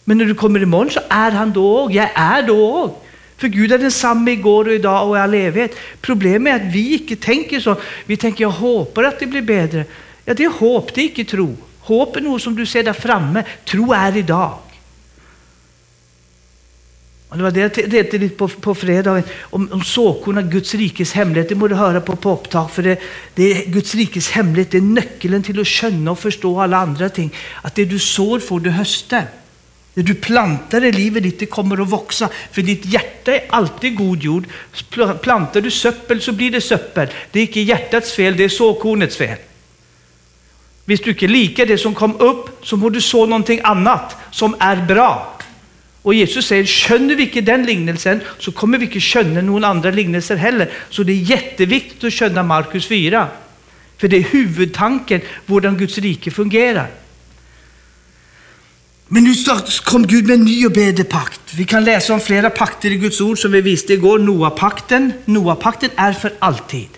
Men 0.03 0.17
när 0.17 0.25
du 0.25 0.35
kommer 0.35 0.61
imorgon 0.61 0.91
så 0.91 0.99
är 1.09 1.31
han 1.31 1.53
då 1.53 1.75
och 1.75 1.91
Jag 1.91 2.09
är 2.13 2.43
då 2.43 2.65
och. 2.65 3.05
För 3.37 3.47
Gud 3.47 3.71
är 3.71 3.77
densamma 3.77 4.31
igår 4.31 4.67
och 4.67 4.73
idag 4.73 5.09
och 5.09 5.17
i 5.17 5.19
all 5.19 5.33
evighet. 5.33 5.75
Problemet 6.01 6.61
är 6.61 6.67
att 6.67 6.73
vi 6.73 6.93
inte 6.93 7.15
tänker 7.15 7.59
så. 7.59 7.75
Vi 8.05 8.17
tänker, 8.17 8.43
jag 8.43 8.49
hoppas 8.49 9.05
att 9.05 9.19
det 9.19 9.25
blir 9.25 9.41
bättre. 9.41 9.85
Ja, 10.29 10.33
det 10.33 10.43
är 10.43 10.49
hopp, 10.49 10.93
det 10.93 11.01
är 11.01 11.05
inte 11.05 11.23
tro. 11.23 11.57
Hopp 11.79 12.15
är 12.15 12.21
något 12.21 12.41
som 12.41 12.55
du 12.55 12.65
ser 12.65 12.83
där 12.83 12.93
framme. 12.93 13.43
Tro 13.65 13.93
är 13.93 14.17
idag. 14.17 14.57
Och 17.29 17.37
det 17.37 17.43
var 17.43 17.51
det 17.51 17.59
jag 17.59 17.73
tänkte 17.73 18.17
lite 18.17 18.35
på, 18.35 18.47
på 18.47 18.75
fredagen, 18.75 19.23
om, 19.41 19.69
om 19.71 19.83
såkorna, 19.83 20.41
Guds 20.41 20.75
rikes 20.75 21.13
hemlighet. 21.13 21.49
Det 21.49 21.55
må 21.55 21.67
du 21.67 21.75
höra 21.75 22.01
på 22.01 22.15
på 22.15 22.31
upptag, 22.31 22.71
för 22.71 22.83
det, 22.83 22.99
det 23.35 23.43
är 23.43 23.65
Guds 23.65 23.95
rikes 23.95 24.29
hemlighet. 24.29 24.71
Det 24.71 24.77
är 24.77 24.81
nyckeln 24.81 25.43
till 25.43 25.59
att 25.59 25.67
känna 25.67 26.11
och 26.11 26.19
förstå 26.19 26.61
alla 26.61 26.77
andra 26.77 27.09
ting. 27.09 27.33
Att 27.61 27.75
det 27.75 27.85
du 27.85 27.99
sår 27.99 28.39
får 28.39 28.59
du 28.59 28.69
hösta. 28.69 29.23
Det 29.93 30.01
du 30.01 30.15
plantar 30.15 30.83
i 30.83 30.91
livet 30.91 31.23
ditt, 31.23 31.39
det 31.39 31.45
kommer 31.45 31.81
att 31.81 31.93
växa. 31.93 32.29
För 32.51 32.61
ditt 32.61 32.85
hjärta 32.85 33.35
är 33.35 33.45
alltid 33.49 33.95
god 33.95 34.23
jord. 34.23 34.47
Plantar 35.21 35.61
du 35.61 35.71
söppel 35.71 36.21
så 36.21 36.31
blir 36.31 36.51
det 36.51 36.61
söppel. 36.61 37.07
Det 37.31 37.39
är 37.39 37.43
inte 37.43 37.59
hjärtats 37.59 38.11
fel, 38.11 38.37
det 38.37 38.43
är 38.43 38.49
såkornets 38.49 39.17
fel. 39.17 39.37
Visst 40.87 41.03
du 41.03 41.09
inte 41.09 41.27
lika 41.27 41.65
det 41.65 41.77
som 41.77 41.95
kom 41.95 42.15
upp, 42.19 42.59
så 42.65 42.77
må 42.77 42.89
du 42.89 43.01
så 43.01 43.25
någonting 43.25 43.59
annat 43.63 44.15
som 44.31 44.55
är 44.59 44.85
bra. 44.85 45.37
Och 46.01 46.13
Jesus 46.13 46.45
säger, 46.47 46.65
känner 46.65 47.15
vi 47.15 47.23
inte 47.23 47.41
den 47.41 47.65
lignelsen 47.65 48.21
så 48.39 48.51
kommer 48.51 48.77
vi 48.77 48.85
inte 48.85 48.99
känna 48.99 49.41
någon 49.41 49.63
andra 49.63 49.91
lignelser 49.91 50.35
heller. 50.35 50.69
Så 50.89 51.03
det 51.03 51.11
är 51.11 51.15
jätteviktigt 51.15 52.03
att 52.03 52.13
känna 52.13 52.43
Markus 52.43 52.87
4. 52.87 53.27
För 53.97 54.07
det 54.07 54.17
är 54.17 54.21
huvudtanken, 54.21 55.21
hur 55.45 55.77
Guds 55.77 55.97
rike 55.97 56.31
fungerar. 56.31 56.87
Men 59.07 59.23
nu 59.23 59.33
kom 59.83 60.07
Gud 60.07 60.27
med 60.27 60.33
en 60.33 60.45
ny 60.45 60.65
och 60.65 60.71
bättre 60.71 61.03
pakt. 61.03 61.53
Vi 61.53 61.65
kan 61.65 61.83
läsa 61.83 62.13
om 62.13 62.19
flera 62.19 62.49
pakter 62.49 62.91
i 62.91 62.95
Guds 62.95 63.21
ord 63.21 63.39
som 63.39 63.51
vi 63.51 63.61
visste 63.61 63.93
igår. 63.93 64.19
Noa-pakten. 64.19 65.13
Noa-pakten 65.25 65.89
är 65.95 66.13
för 66.13 66.33
alltid. 66.39 66.89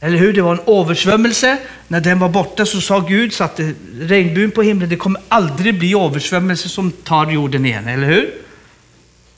Eller 0.00 0.18
hur? 0.18 0.32
Det 0.32 0.42
var 0.42 0.52
en 0.52 0.80
översvämmelse. 0.80 1.58
När 1.88 2.00
den 2.00 2.18
var 2.18 2.28
borta 2.28 2.66
så 2.66 2.80
sa 2.80 3.00
Gud, 3.00 3.32
satte 3.32 3.72
regnbuen 4.00 4.50
på 4.50 4.62
himlen, 4.62 4.88
det 4.88 4.96
kommer 4.96 5.20
aldrig 5.28 5.78
bli 5.78 5.94
översvämmelse 5.94 6.68
som 6.68 6.90
tar 6.90 7.30
jorden 7.30 7.66
igen. 7.66 7.88
Eller 7.88 8.06
hur? 8.06 8.30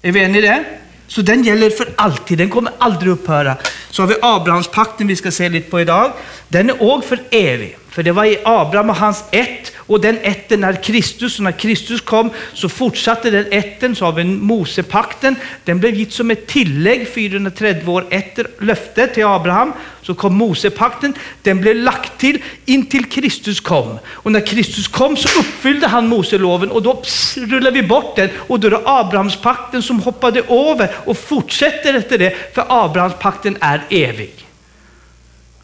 Är 0.03 0.13
vi 0.13 0.21
eniga 0.21 0.39
i 0.39 0.47
det? 0.47 0.65
Så 1.07 1.23
den 1.23 1.43
gäller 1.43 1.71
för 1.71 1.89
alltid, 1.97 2.39
den 2.39 2.51
kommer 2.51 2.73
aldrig 2.79 3.13
upphöra. 3.13 3.57
Så 3.91 4.03
har 4.03 4.07
vi 4.07 4.15
Abrahamspakten 4.23 5.07
vi 5.07 5.17
ska 5.17 5.31
se 5.31 5.49
lite 5.49 5.71
på 5.71 5.81
idag. 5.81 6.13
Den 6.49 6.71
är 6.71 6.83
också 6.83 7.09
för 7.09 7.19
evig. 7.31 7.77
För 7.89 8.03
det 8.03 8.13
var 8.13 8.25
i 8.25 8.39
Abraham 8.45 8.91
och 8.91 8.97
hans 8.97 9.25
ett 9.31 9.73
och 9.91 10.01
den 10.01 10.19
ätten 10.23 10.65
är 10.65 10.83
Kristus. 10.83 11.39
Och 11.39 11.45
när 11.45 11.53
Kristus 11.53 12.01
kom 12.01 12.31
så 12.55 12.69
fortsatte 12.69 13.31
den 13.31 13.47
ätten. 13.51 13.97
Så 13.97 14.05
har 14.05 14.13
vi 14.13 14.25
Mosepakten. 14.25 15.37
Den 15.65 15.81
blev 15.81 15.95
gitt 15.95 16.13
som 16.13 16.31
ett 16.31 16.47
tillägg 16.47 17.09
430 17.09 17.89
år 17.89 18.07
efter 18.11 18.47
löftet 18.59 19.15
till 19.15 19.25
Abraham. 19.25 19.73
Så 20.03 20.15
kom 20.15 20.35
Mosepakten. 20.35 21.15
Den 21.43 21.61
blev 21.61 21.77
lagt 21.77 22.19
till 22.19 22.43
intill 22.65 23.05
Kristus 23.05 23.61
kom. 23.61 23.99
Och 24.07 24.33
när 24.33 24.47
Kristus 24.47 24.89
kom 24.89 25.17
så 25.17 25.41
uppfyllde 25.41 25.87
han 25.87 26.09
Moseloven 26.09 26.71
och 26.71 26.83
då 26.83 26.95
pss, 26.95 27.37
rullar 27.37 27.71
vi 27.71 27.83
bort 27.83 28.17
den. 28.17 28.31
Och 28.37 28.61
då 28.61 28.67
är 28.67 28.71
det 28.71 28.81
Abrahamspakten 28.85 29.83
som 29.83 30.01
hoppade 30.01 30.41
över 30.41 30.91
och 31.05 31.19
fortsätter 31.19 31.95
efter 31.95 32.19
det. 32.19 32.55
För 32.55 32.65
Abrahamspakten 32.69 33.57
är 33.61 33.83
evig. 33.91 34.50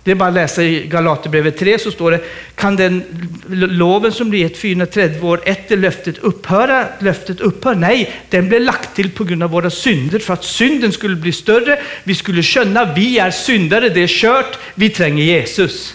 Det 0.07 0.13
är 0.13 0.15
bara 0.15 0.29
att 0.29 0.35
läsa 0.35 0.63
i 0.63 0.87
Galaterbrevet 0.87 1.59
3 1.59 1.79
så 1.79 1.91
står 1.91 2.11
det, 2.11 2.21
kan 2.55 2.77
den 2.77 3.03
loven 3.49 4.13
som 4.13 4.31
blir 4.31 4.47
ett 4.47 4.59
430 4.59 5.27
år 5.27 5.41
efter 5.45 5.77
löftet 5.77 6.19
upphöra? 6.19 6.85
Löftet 6.99 7.41
upphör? 7.41 7.75
Nej, 7.75 8.13
den 8.31 8.49
blev 8.49 8.61
lagt 8.61 8.97
till 8.97 9.11
på 9.11 9.25
grund 9.25 9.43
av 9.43 9.51
våra 9.51 9.71
synder 9.71 10.19
för 10.19 10.35
att 10.35 10.45
synden 10.45 10.93
skulle 10.93 11.17
bli 11.17 11.33
större. 11.33 11.79
Vi 12.05 12.15
skulle 12.15 12.43
känna, 12.43 12.95
vi 12.95 13.19
är 13.19 13.31
syndare, 13.31 13.89
det 13.89 14.03
är 14.03 14.07
kört, 14.07 14.59
vi 14.75 14.91
tränger 14.91 15.25
Jesus. 15.25 15.95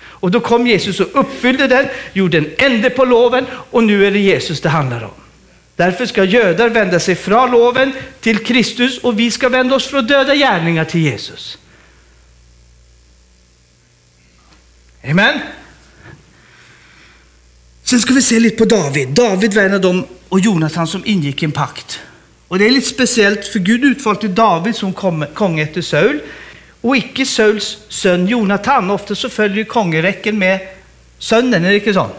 Och 0.00 0.30
då 0.30 0.40
kom 0.40 0.66
Jesus 0.66 1.00
och 1.00 1.20
uppfyllde 1.20 1.66
den, 1.66 1.86
gjorde 2.12 2.38
en 2.38 2.50
ände 2.58 2.90
på 2.90 3.04
loven 3.04 3.46
och 3.52 3.84
nu 3.84 4.06
är 4.06 4.10
det 4.10 4.18
Jesus 4.18 4.60
det 4.60 4.68
handlar 4.68 5.04
om. 5.04 5.10
Därför 5.76 6.06
ska 6.06 6.24
gödar 6.24 6.68
vända 6.68 7.00
sig 7.00 7.14
från 7.14 7.50
loven 7.50 7.92
till 8.20 8.44
Kristus 8.44 8.98
och 8.98 9.18
vi 9.18 9.30
ska 9.30 9.48
vända 9.48 9.74
oss 9.76 9.86
från 9.86 10.06
döda 10.06 10.34
gärningar 10.34 10.84
till 10.84 11.00
Jesus. 11.00 11.58
Amen. 15.04 15.40
Sen 17.82 18.00
ska 18.00 18.14
vi 18.14 18.22
se 18.22 18.40
lite 18.40 18.56
på 18.56 18.64
David. 18.64 19.08
David 19.08 19.54
var 19.54 19.62
en 19.62 19.74
av 19.74 19.80
dem 19.80 20.06
och 20.28 20.40
Jonathan 20.40 20.86
som 20.86 21.02
ingick 21.06 21.42
en 21.42 21.52
pakt. 21.52 22.00
Och 22.48 22.58
det 22.58 22.66
är 22.66 22.70
lite 22.70 22.88
speciellt 22.88 23.46
för 23.46 23.58
Gud 23.58 23.84
utvalde 23.84 24.28
David 24.28 24.76
som 24.76 24.92
kung 25.34 25.60
efter 25.60 25.82
Saul 25.82 26.20
och 26.80 26.96
icke 26.96 27.26
Sauls 27.26 27.78
son 27.88 28.26
Jonathan. 28.26 28.90
Ofta 28.90 29.14
så 29.14 29.28
följer 29.28 29.64
kongeräcken 29.64 30.38
med 30.38 30.60
sonen, 31.18 31.64
är 31.64 31.68
det 31.70 31.74
inte 31.74 31.94
så? 31.94 32.10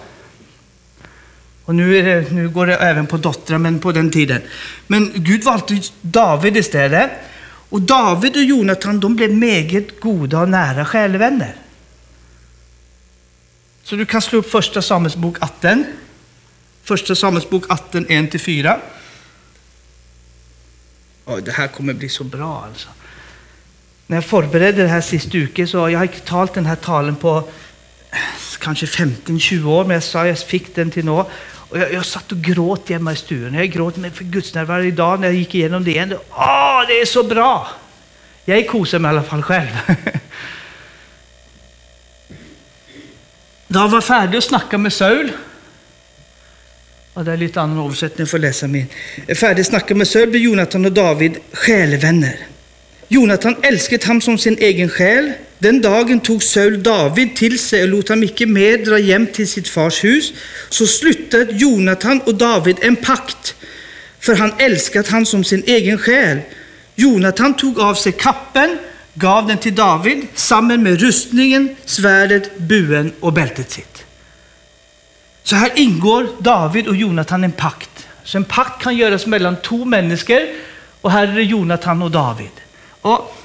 Och 1.65 1.75
nu, 1.75 2.01
det, 2.01 2.31
nu, 2.31 2.49
går 2.49 2.67
det 2.67 2.75
även 2.75 3.07
på 3.07 3.17
dottern, 3.17 3.61
men 3.61 3.79
på 3.79 3.91
den 3.91 4.11
tiden. 4.11 4.41
Men 4.87 5.11
Gud 5.15 5.43
valde 5.43 5.81
David 6.01 6.57
istället. 6.57 7.11
Och 7.69 7.81
David 7.81 8.35
och 8.35 8.43
Jonathan 8.43 8.99
de 8.99 9.15
blev 9.15 9.33
mycket 9.33 9.99
goda 9.99 10.39
och 10.39 10.49
nära 10.49 10.85
självänner. 10.85 11.55
Så 13.89 13.95
du 13.95 14.05
kan 14.05 14.21
slå 14.21 14.39
upp 14.39 14.51
första 14.51 14.81
Samuelsbok 14.81 15.37
18. 15.41 15.85
Första 16.83 17.15
Samuelsbok 17.15 17.63
18, 17.69 18.05
1-4. 18.05 18.79
Oj, 21.25 21.41
det 21.41 21.51
här 21.51 21.67
kommer 21.67 21.93
bli 21.93 22.09
så 22.09 22.23
bra 22.23 22.63
alltså. 22.67 22.89
När 24.07 24.17
jag 24.17 24.25
förberedde 24.25 24.81
det 24.81 24.87
här 24.87 25.01
sist 25.01 25.35
uke 25.35 25.67
så 25.67 25.89
jag 25.89 25.99
har 25.99 26.03
inte 26.03 26.19
talat 26.19 26.53
den 26.53 26.65
här 26.65 26.75
talen 26.75 27.15
på 27.15 27.37
eh, 28.11 28.17
kanske 28.59 28.85
15-20 28.85 29.65
år, 29.65 29.85
men 29.85 29.93
jag 29.93 30.03
sa 30.03 30.27
jag 30.27 30.39
fick 30.39 30.75
den 30.75 30.91
till 30.91 31.05
nå. 31.05 31.29
Och 31.51 31.79
jag, 31.79 31.93
jag 31.93 32.05
satt 32.05 32.31
och 32.31 32.37
gråt 32.37 32.89
hemma 32.89 33.13
i 33.13 33.15
stugan. 33.15 33.53
Jag 33.53 33.69
gråt 33.69 33.97
med 33.97 34.15
för 34.15 34.23
Guds 34.23 34.53
närvaro 34.53 34.83
idag 34.83 35.19
när 35.19 35.27
jag 35.27 35.35
gick 35.35 35.55
igenom 35.55 35.83
det 35.83 35.91
igen. 35.91 36.13
Åh, 36.29 36.81
det 36.87 37.01
är 37.01 37.05
så 37.05 37.23
bra! 37.23 37.67
Jag 38.45 38.57
är 38.57 38.67
kosen 38.67 39.05
i 39.05 39.07
alla 39.07 39.23
fall 39.23 39.43
själv. 39.43 39.69
Då 43.71 43.79
han 43.79 43.91
var 43.91 44.01
färdig 44.01 44.37
att 44.37 44.43
snacka 44.43 44.77
med 44.77 44.93
Saul, 44.93 45.31
ja, 47.13 47.23
det 47.23 47.31
är 47.31 47.37
lite 47.37 47.61
annan 47.61 47.85
översättning, 47.85 48.19
jag 48.19 48.29
får 48.29 48.37
läsa 48.37 48.67
min. 48.67 48.85
Färdig 49.35 49.65
snacka 49.65 49.95
med 49.95 50.07
Saul 50.07 50.29
blev 50.29 50.41
Jonathan 50.41 50.85
och 50.85 50.91
David 50.91 51.37
självänner. 51.53 52.39
Jonathan 53.07 53.55
älskade 53.61 54.05
ham 54.05 54.21
som 54.21 54.37
sin 54.37 54.57
egen 54.57 54.89
själ. 54.89 55.31
Den 55.59 55.81
dagen 55.81 56.19
tog 56.19 56.43
Saul 56.43 56.83
David 56.83 57.35
till 57.35 57.59
sig 57.59 57.83
och 57.83 57.89
lät 57.89 58.09
ham 58.09 58.23
icke 58.23 58.45
mer 58.45 58.77
dra 58.77 58.97
hem 58.97 59.27
till 59.27 59.47
sitt 59.47 59.67
fars 59.67 60.03
hus. 60.03 60.33
Så 60.69 60.87
slutade 60.87 61.51
Jonathan 61.51 62.21
och 62.21 62.35
David 62.35 62.77
en 62.81 62.95
pakt, 62.95 63.55
för 64.19 64.35
han 64.35 64.53
älskat 64.57 65.07
han 65.07 65.25
som 65.25 65.43
sin 65.43 65.63
egen 65.67 65.97
själ. 65.97 66.39
Jonathan 66.95 67.53
tog 67.53 67.79
av 67.79 67.95
sig 67.95 68.11
kappen 68.11 68.77
gav 69.13 69.47
den 69.47 69.57
till 69.57 69.75
David 69.75 70.27
samman 70.33 70.83
med 70.83 71.01
rustningen, 71.01 71.75
svärdet, 71.85 72.57
buen 72.57 73.13
och 73.19 73.33
bältet 73.33 73.71
sitt. 73.71 74.05
Så 75.43 75.55
här 75.55 75.71
ingår 75.75 76.27
David 76.39 76.87
och 76.87 76.95
Jonathan 76.95 77.43
en 77.43 77.51
pakt 77.51 78.07
Så 78.23 78.37
en 78.37 78.43
pakt 78.43 78.83
kan 78.83 78.97
göras 78.97 79.25
mellan 79.25 79.61
två 79.61 79.85
människor 79.85 80.39
och 81.01 81.11
här 81.11 81.27
är 81.27 81.35
det 81.35 81.43
Jonathan 81.43 82.01
och 82.01 82.11
David. 82.11 82.51
Och 83.01 83.35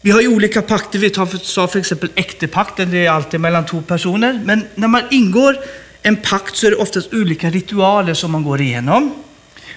vi 0.00 0.10
har 0.10 0.20
ju 0.20 0.28
olika 0.28 0.62
pakter, 0.62 0.98
vi 0.98 1.10
tar 1.10 1.26
för, 1.26 1.38
sa 1.38 1.68
för 1.68 1.78
exempel 1.78 2.10
äktepakten, 2.14 2.90
det 2.90 3.06
är 3.06 3.10
alltid 3.10 3.40
mellan 3.40 3.66
två 3.66 3.82
personer. 3.82 4.40
Men 4.44 4.66
när 4.74 4.88
man 4.88 5.02
ingår 5.10 5.56
en 6.02 6.16
pakt 6.16 6.56
så 6.56 6.66
är 6.66 6.70
det 6.70 6.76
oftast 6.76 7.14
olika 7.14 7.50
ritualer 7.50 8.14
som 8.14 8.30
man 8.30 8.44
går 8.44 8.60
igenom. 8.60 9.14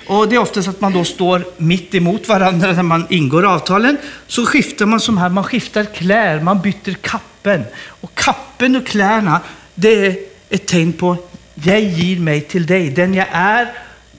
Och 0.07 0.29
det 0.29 0.35
är 0.35 0.39
oftast 0.39 0.67
att 0.67 0.81
man 0.81 0.93
då 0.93 1.03
står 1.03 1.45
mitt 1.57 1.95
emot 1.95 2.27
varandra 2.27 2.71
när 2.71 2.83
man 2.83 3.07
ingår 3.09 3.45
avtalen. 3.45 3.97
Så 4.27 4.45
skiftar 4.45 4.85
man 4.85 4.99
som 4.99 5.17
här, 5.17 5.29
man 5.29 5.43
skiftar 5.43 5.83
kläder, 5.83 6.39
man 6.39 6.61
byter 6.61 6.93
kappen. 6.93 7.63
Och 7.87 8.15
kappen 8.15 8.75
och 8.75 8.85
kläderna, 8.85 9.41
det 9.75 10.05
är 10.05 10.15
ett 10.49 10.65
tecken 10.65 10.93
på 10.93 11.17
jag 11.53 11.81
ger 11.81 12.19
mig 12.19 12.41
till 12.41 12.65
dig. 12.65 12.89
Den 12.89 13.13
jag 13.13 13.27
är 13.31 13.71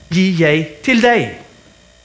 ger 0.09 0.51
jag 0.51 0.81
till 0.81 1.01
dig. 1.01 1.41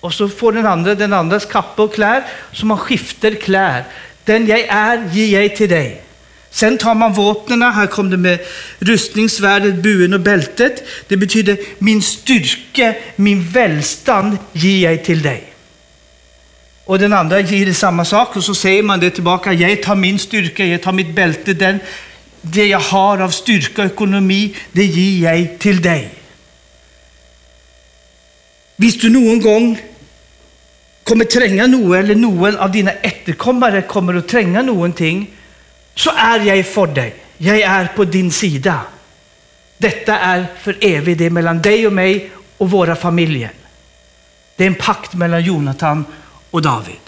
Och 0.01 0.15
så 0.15 0.29
får 0.29 0.53
den 0.53 0.67
andra 0.67 0.95
den 0.95 1.13
andras 1.13 1.47
kappa 1.47 1.83
och 1.83 1.95
kläder, 1.95 2.25
så 2.53 2.67
man 2.67 2.79
skiftar 2.79 3.35
kläder. 3.35 3.85
Den 4.25 4.47
jag 4.47 4.61
är 4.61 5.11
ger 5.13 5.41
jag 5.41 5.57
till 5.57 5.69
dig. 5.69 6.03
Sen 6.51 6.79
tar 6.79 6.95
man 6.95 7.13
vapnen, 7.15 7.63
här 7.63 7.87
kom 7.87 8.11
det 8.11 8.17
med 8.17 8.39
rustningsvärdet, 8.79 9.75
buen 9.75 10.15
och 10.15 10.21
bältet. 10.21 10.85
Det 11.09 11.17
betyder 11.17 11.59
min 11.79 12.03
styrka, 12.03 12.95
min 13.17 13.49
välstånd 13.49 14.39
ger 14.53 14.91
jag 14.91 15.05
till 15.05 15.23
dig. 15.23 15.53
Och 16.85 16.99
den 16.99 17.13
andra 17.13 17.41
ger 17.41 17.73
samma 17.73 18.05
sak 18.05 18.37
och 18.37 18.45
så 18.45 18.55
säger 18.55 18.83
man 18.83 19.01
det 19.01 19.11
tillbaka. 19.11 19.53
Jag 19.53 19.83
tar 19.83 19.95
min 19.95 20.19
styrka, 20.19 20.65
jag 20.65 20.83
tar 20.83 20.93
mitt 20.93 21.15
bälte, 21.15 21.53
den, 21.53 21.81
det 22.43 22.67
jag 22.67 22.81
har 22.81 23.19
av 23.19 23.31
styrka 23.31 23.83
och 23.83 23.93
ekonomi, 23.93 24.57
det 24.73 24.85
ger 24.85 25.33
jag 25.33 25.59
till 25.59 25.83
dig. 25.83 26.11
Visst 28.77 29.01
du 29.01 29.11
någon 29.11 29.41
gång 29.41 29.81
kommer 31.05 31.25
tränga 31.25 31.67
något 31.67 31.97
eller 31.97 32.15
någon 32.15 32.57
av 32.57 32.73
dina 32.73 32.91
efterkommare 32.91 33.83
kommer 33.83 34.15
att 34.15 34.29
tränga 34.29 34.63
någonting, 34.63 35.31
så 35.95 36.11
är 36.11 36.41
jag 36.41 36.67
för 36.67 36.87
dig. 36.87 37.15
Jag 37.39 37.61
är 37.61 37.87
på 37.87 38.05
din 38.05 38.33
sida. 38.33 38.81
Detta 39.79 40.19
är 40.19 40.47
för 40.61 40.77
evigt, 40.81 41.19
det 41.19 41.27
är 41.27 41.31
mellan 41.31 41.63
dig 41.63 41.87
och 41.87 41.93
mig 41.93 42.31
och 42.57 42.71
våra 42.71 42.97
familjer. 42.97 43.53
Det 44.57 44.65
är 44.65 44.69
en 44.69 44.75
pakt 44.75 45.15
mellan 45.15 45.45
Jonathan 45.45 46.05
och 46.51 46.63
David. 46.63 47.01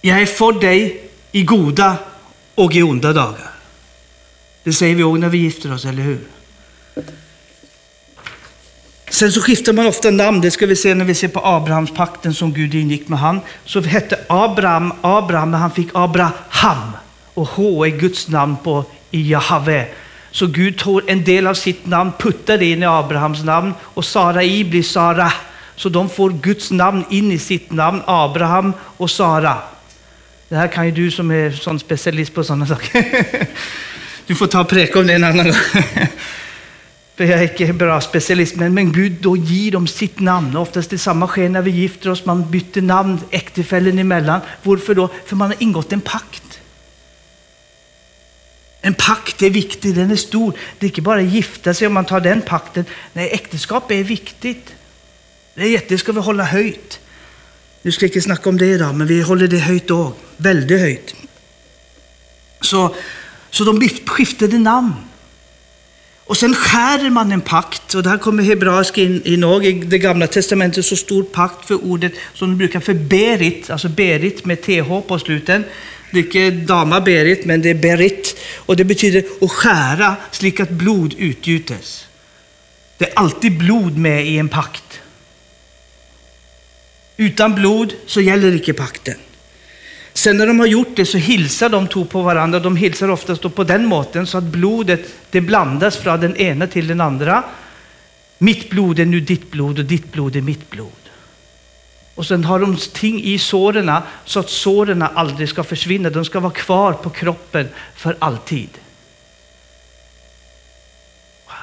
Jag 0.00 0.22
är 0.22 0.26
för 0.26 0.52
dig 0.52 1.10
i 1.32 1.42
goda 1.42 1.96
och 2.54 2.74
i 2.74 2.82
onda 2.82 3.12
dagar. 3.12 3.50
Det 4.62 4.72
säger 4.72 4.94
vi 4.94 5.02
också 5.02 5.16
när 5.16 5.28
vi 5.28 5.38
gifter 5.38 5.72
oss, 5.72 5.84
eller 5.84 6.02
hur? 6.02 6.20
Sen 9.10 9.32
så 9.32 9.40
skiftar 9.40 9.72
man 9.72 9.86
ofta 9.86 10.10
namn, 10.10 10.40
det 10.40 10.50
ska 10.50 10.66
vi 10.66 10.76
se 10.76 10.94
när 10.94 11.04
vi 11.04 11.14
ser 11.14 11.28
på 11.28 11.40
Abrahamspakten 11.44 12.34
som 12.34 12.52
Gud 12.52 12.74
ingick 12.74 13.08
med 13.08 13.18
han. 13.18 13.40
Så 13.64 13.80
hette 13.80 14.18
Abraham 14.28 14.92
Abraham, 15.00 15.50
men 15.50 15.60
han 15.60 15.70
fick 15.70 15.88
Abraham. 15.94 16.96
Och 17.34 17.46
H 17.48 17.84
är 17.84 17.90
Guds 17.90 18.28
namn 18.28 18.56
på 18.64 18.84
i 19.10 19.30
Jahve. 19.30 19.86
Så 20.30 20.46
Gud 20.46 20.78
tog 20.78 21.02
en 21.06 21.24
del 21.24 21.46
av 21.46 21.54
sitt 21.54 21.86
namn, 21.86 22.12
puttade 22.18 22.64
in 22.64 22.82
i 22.82 22.86
Abrahams 22.86 23.44
namn 23.44 23.74
och 23.82 24.04
Sarai 24.04 24.64
blir 24.64 24.82
Sara. 24.82 25.32
Så 25.76 25.88
de 25.88 26.08
får 26.08 26.30
Guds 26.30 26.70
namn 26.70 27.04
in 27.10 27.32
i 27.32 27.38
sitt 27.38 27.72
namn, 27.72 28.02
Abraham 28.06 28.72
och 28.96 29.10
Sara. 29.10 29.58
Det 30.48 30.56
här 30.56 30.68
kan 30.68 30.86
ju 30.86 30.92
du 30.92 31.10
som 31.10 31.30
är 31.30 31.50
sån 31.50 31.80
specialist 31.80 32.34
på 32.34 32.44
sådana 32.44 32.66
saker. 32.66 33.04
Du 34.26 34.34
får 34.36 34.46
ta 34.46 34.60
och 34.60 34.68
preka 34.68 34.98
om 34.98 35.06
det 35.06 35.12
en 35.12 35.24
annan 35.24 35.46
gång. 35.46 35.54
För 37.20 37.24
jag 37.24 37.42
är 37.42 37.60
inte 37.60 37.72
bra 37.72 38.00
specialist, 38.00 38.56
men, 38.56 38.74
men 38.74 38.92
Gud 38.92 39.12
då 39.12 39.36
ger 39.36 39.72
dem 39.72 39.86
sitt 39.86 40.20
namn. 40.20 40.56
Oftast 40.56 40.90
det 40.90 40.98
samma 40.98 41.26
sker 41.26 41.48
när 41.48 41.62
vi 41.62 41.70
gifter 41.70 42.10
oss, 42.10 42.24
man 42.24 42.50
byter 42.50 42.80
namn 42.80 43.20
äktefällen 43.30 43.98
emellan. 43.98 44.40
Varför 44.62 44.94
då? 44.94 45.10
För 45.26 45.36
man 45.36 45.50
har 45.50 45.62
ingått 45.62 45.92
en 45.92 46.00
pakt. 46.00 46.60
En 48.80 48.94
pakt 48.94 49.42
är 49.42 49.50
viktig, 49.50 49.94
den 49.94 50.10
är 50.10 50.16
stor. 50.16 50.52
Det 50.78 50.86
är 50.86 50.90
inte 50.90 51.02
bara 51.02 51.20
gifta 51.20 51.74
sig 51.74 51.86
om 51.86 51.92
man 51.92 52.04
tar 52.04 52.20
den 52.20 52.42
pakten. 52.42 52.84
Nej, 53.12 53.30
äktenskap 53.30 53.90
är 53.90 54.04
viktigt. 54.04 54.74
Det, 55.54 55.62
är 55.62 55.68
jätte, 55.68 55.94
det 55.94 55.98
ska 55.98 56.12
vi 56.12 56.20
hålla 56.20 56.44
höjt. 56.44 57.00
Nu 57.82 57.92
ska 57.92 58.04
jag 58.04 58.08
inte 58.08 58.20
snacka 58.20 58.48
om 58.48 58.58
det 58.58 58.66
idag, 58.66 58.94
men 58.94 59.06
vi 59.06 59.22
håller 59.22 59.46
det 59.46 59.58
höjt 59.58 59.90
också. 59.90 60.20
Väldigt 60.36 60.80
höjt. 60.80 61.14
Så, 62.60 62.94
så 63.50 63.64
de 63.64 63.88
skiftade 64.06 64.58
namn. 64.58 64.94
Och 66.30 66.36
sen 66.36 66.54
skär 66.54 67.10
man 67.10 67.32
en 67.32 67.40
pakt, 67.40 67.94
och 67.94 68.02
där 68.02 68.18
kommer 68.18 68.42
hebraiska 68.42 69.00
in, 69.02 69.22
in 69.24 69.44
I 69.44 69.72
det 69.72 69.98
gamla 69.98 70.26
testamentet 70.26 70.84
så 70.84 70.96
stor 70.96 71.22
pakt 71.22 71.66
för 71.66 71.84
ordet 71.84 72.12
som 72.34 72.50
de 72.50 72.56
brukar 72.58 72.80
för 72.80 72.94
berit, 72.94 73.70
alltså 73.70 73.88
berit 73.88 74.44
med 74.44 74.62
th 74.62 75.00
på 75.00 75.18
sluten. 75.18 75.64
Det 76.12 76.18
är 76.18 76.24
inte 76.24 76.50
dama 76.50 77.00
berit, 77.00 77.44
men 77.44 77.62
det 77.62 77.70
är 77.70 77.74
berit. 77.74 78.36
Och 78.56 78.76
det 78.76 78.84
betyder 78.84 79.24
att 79.40 79.50
skära 79.50 80.16
slik 80.30 80.60
att 80.60 80.70
blod 80.70 81.14
utgjutes. 81.18 82.06
Det 82.98 83.04
är 83.04 83.18
alltid 83.18 83.58
blod 83.58 83.98
med 83.98 84.26
i 84.26 84.38
en 84.38 84.48
pakt. 84.48 85.00
Utan 87.16 87.54
blod 87.54 87.92
så 88.06 88.20
gäller 88.20 88.52
inte 88.52 88.72
pakten. 88.72 89.16
Sen 90.20 90.36
när 90.36 90.46
de 90.46 90.58
har 90.58 90.66
gjort 90.66 90.96
det 90.96 91.06
så 91.06 91.18
hilsar 91.18 91.68
de 91.68 91.88
två 91.88 92.04
på 92.04 92.22
varandra. 92.22 92.60
De 92.60 92.76
hilsar 92.76 93.08
oftast 93.08 93.54
på 93.54 93.64
den 93.64 93.86
måten 93.86 94.26
så 94.26 94.38
att 94.38 94.44
blodet 94.44 95.14
det 95.30 95.40
blandas 95.40 95.96
från 95.96 96.20
den 96.20 96.36
ena 96.36 96.66
till 96.66 96.86
den 96.86 97.00
andra. 97.00 97.44
Mitt 98.38 98.70
blod 98.70 98.98
är 98.98 99.04
nu 99.04 99.20
ditt 99.20 99.50
blod 99.50 99.78
och 99.78 99.84
ditt 99.84 100.12
blod 100.12 100.36
är 100.36 100.40
mitt 100.40 100.70
blod. 100.70 101.02
Och 102.14 102.26
sen 102.26 102.44
har 102.44 102.58
de 102.58 102.76
ting 102.76 103.22
i 103.22 103.38
såren 103.38 103.92
så 104.24 104.40
att 104.40 104.50
såren 104.50 105.02
aldrig 105.02 105.48
ska 105.48 105.64
försvinna. 105.64 106.10
De 106.10 106.24
ska 106.24 106.40
vara 106.40 106.52
kvar 106.52 106.92
på 106.92 107.10
kroppen 107.10 107.68
för 107.94 108.16
alltid. 108.18 108.70
Wow. 111.46 111.54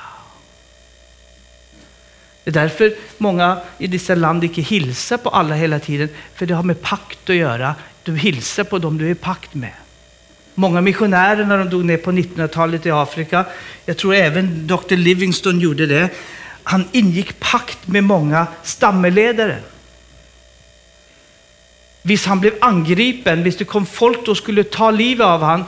Det 2.44 2.50
är 2.50 2.54
därför 2.54 2.96
många 3.18 3.62
i 3.78 3.88
dessa 3.88 4.16
land 4.16 4.44
inte 4.44 4.62
hilsar 4.62 5.18
på 5.18 5.30
alla 5.30 5.56
hela 5.56 5.80
tiden, 5.80 6.10
för 6.36 6.46
det 6.46 6.54
har 6.54 6.64
med 6.64 6.82
pakt 6.82 7.30
att 7.30 7.36
göra. 7.36 7.76
Du 8.08 8.16
hilsar 8.16 8.64
på 8.64 8.80
dem 8.80 8.98
du 8.98 9.06
är 9.06 9.12
i 9.12 9.16
pakt 9.16 9.54
med. 9.54 9.72
Många 10.56 10.82
missionärer 10.82 11.46
när 11.46 11.58
de 11.58 11.70
dog 11.70 11.86
ner 11.86 11.98
på 11.98 12.12
1900-talet 12.12 12.86
i 12.86 12.92
Afrika, 12.92 13.46
jag 13.86 13.98
tror 13.98 14.16
även 14.16 14.68
Dr. 14.68 14.96
Livingstone 14.96 15.64
gjorde 15.64 15.86
det, 15.86 16.10
han 16.64 16.88
ingick 16.92 17.40
pakt 17.40 17.88
med 17.88 18.04
många 18.04 18.48
stammeledare. 18.64 19.60
Visst 22.02 22.26
han 22.26 22.40
blev 22.40 22.54
angripen, 22.62 23.44
visst 23.44 23.60
det 23.60 23.66
kom 23.66 23.86
folk 23.86 24.28
och 24.28 24.38
skulle 24.38 24.64
ta 24.64 24.92
livet 24.92 25.26
av 25.26 25.44
han, 25.44 25.64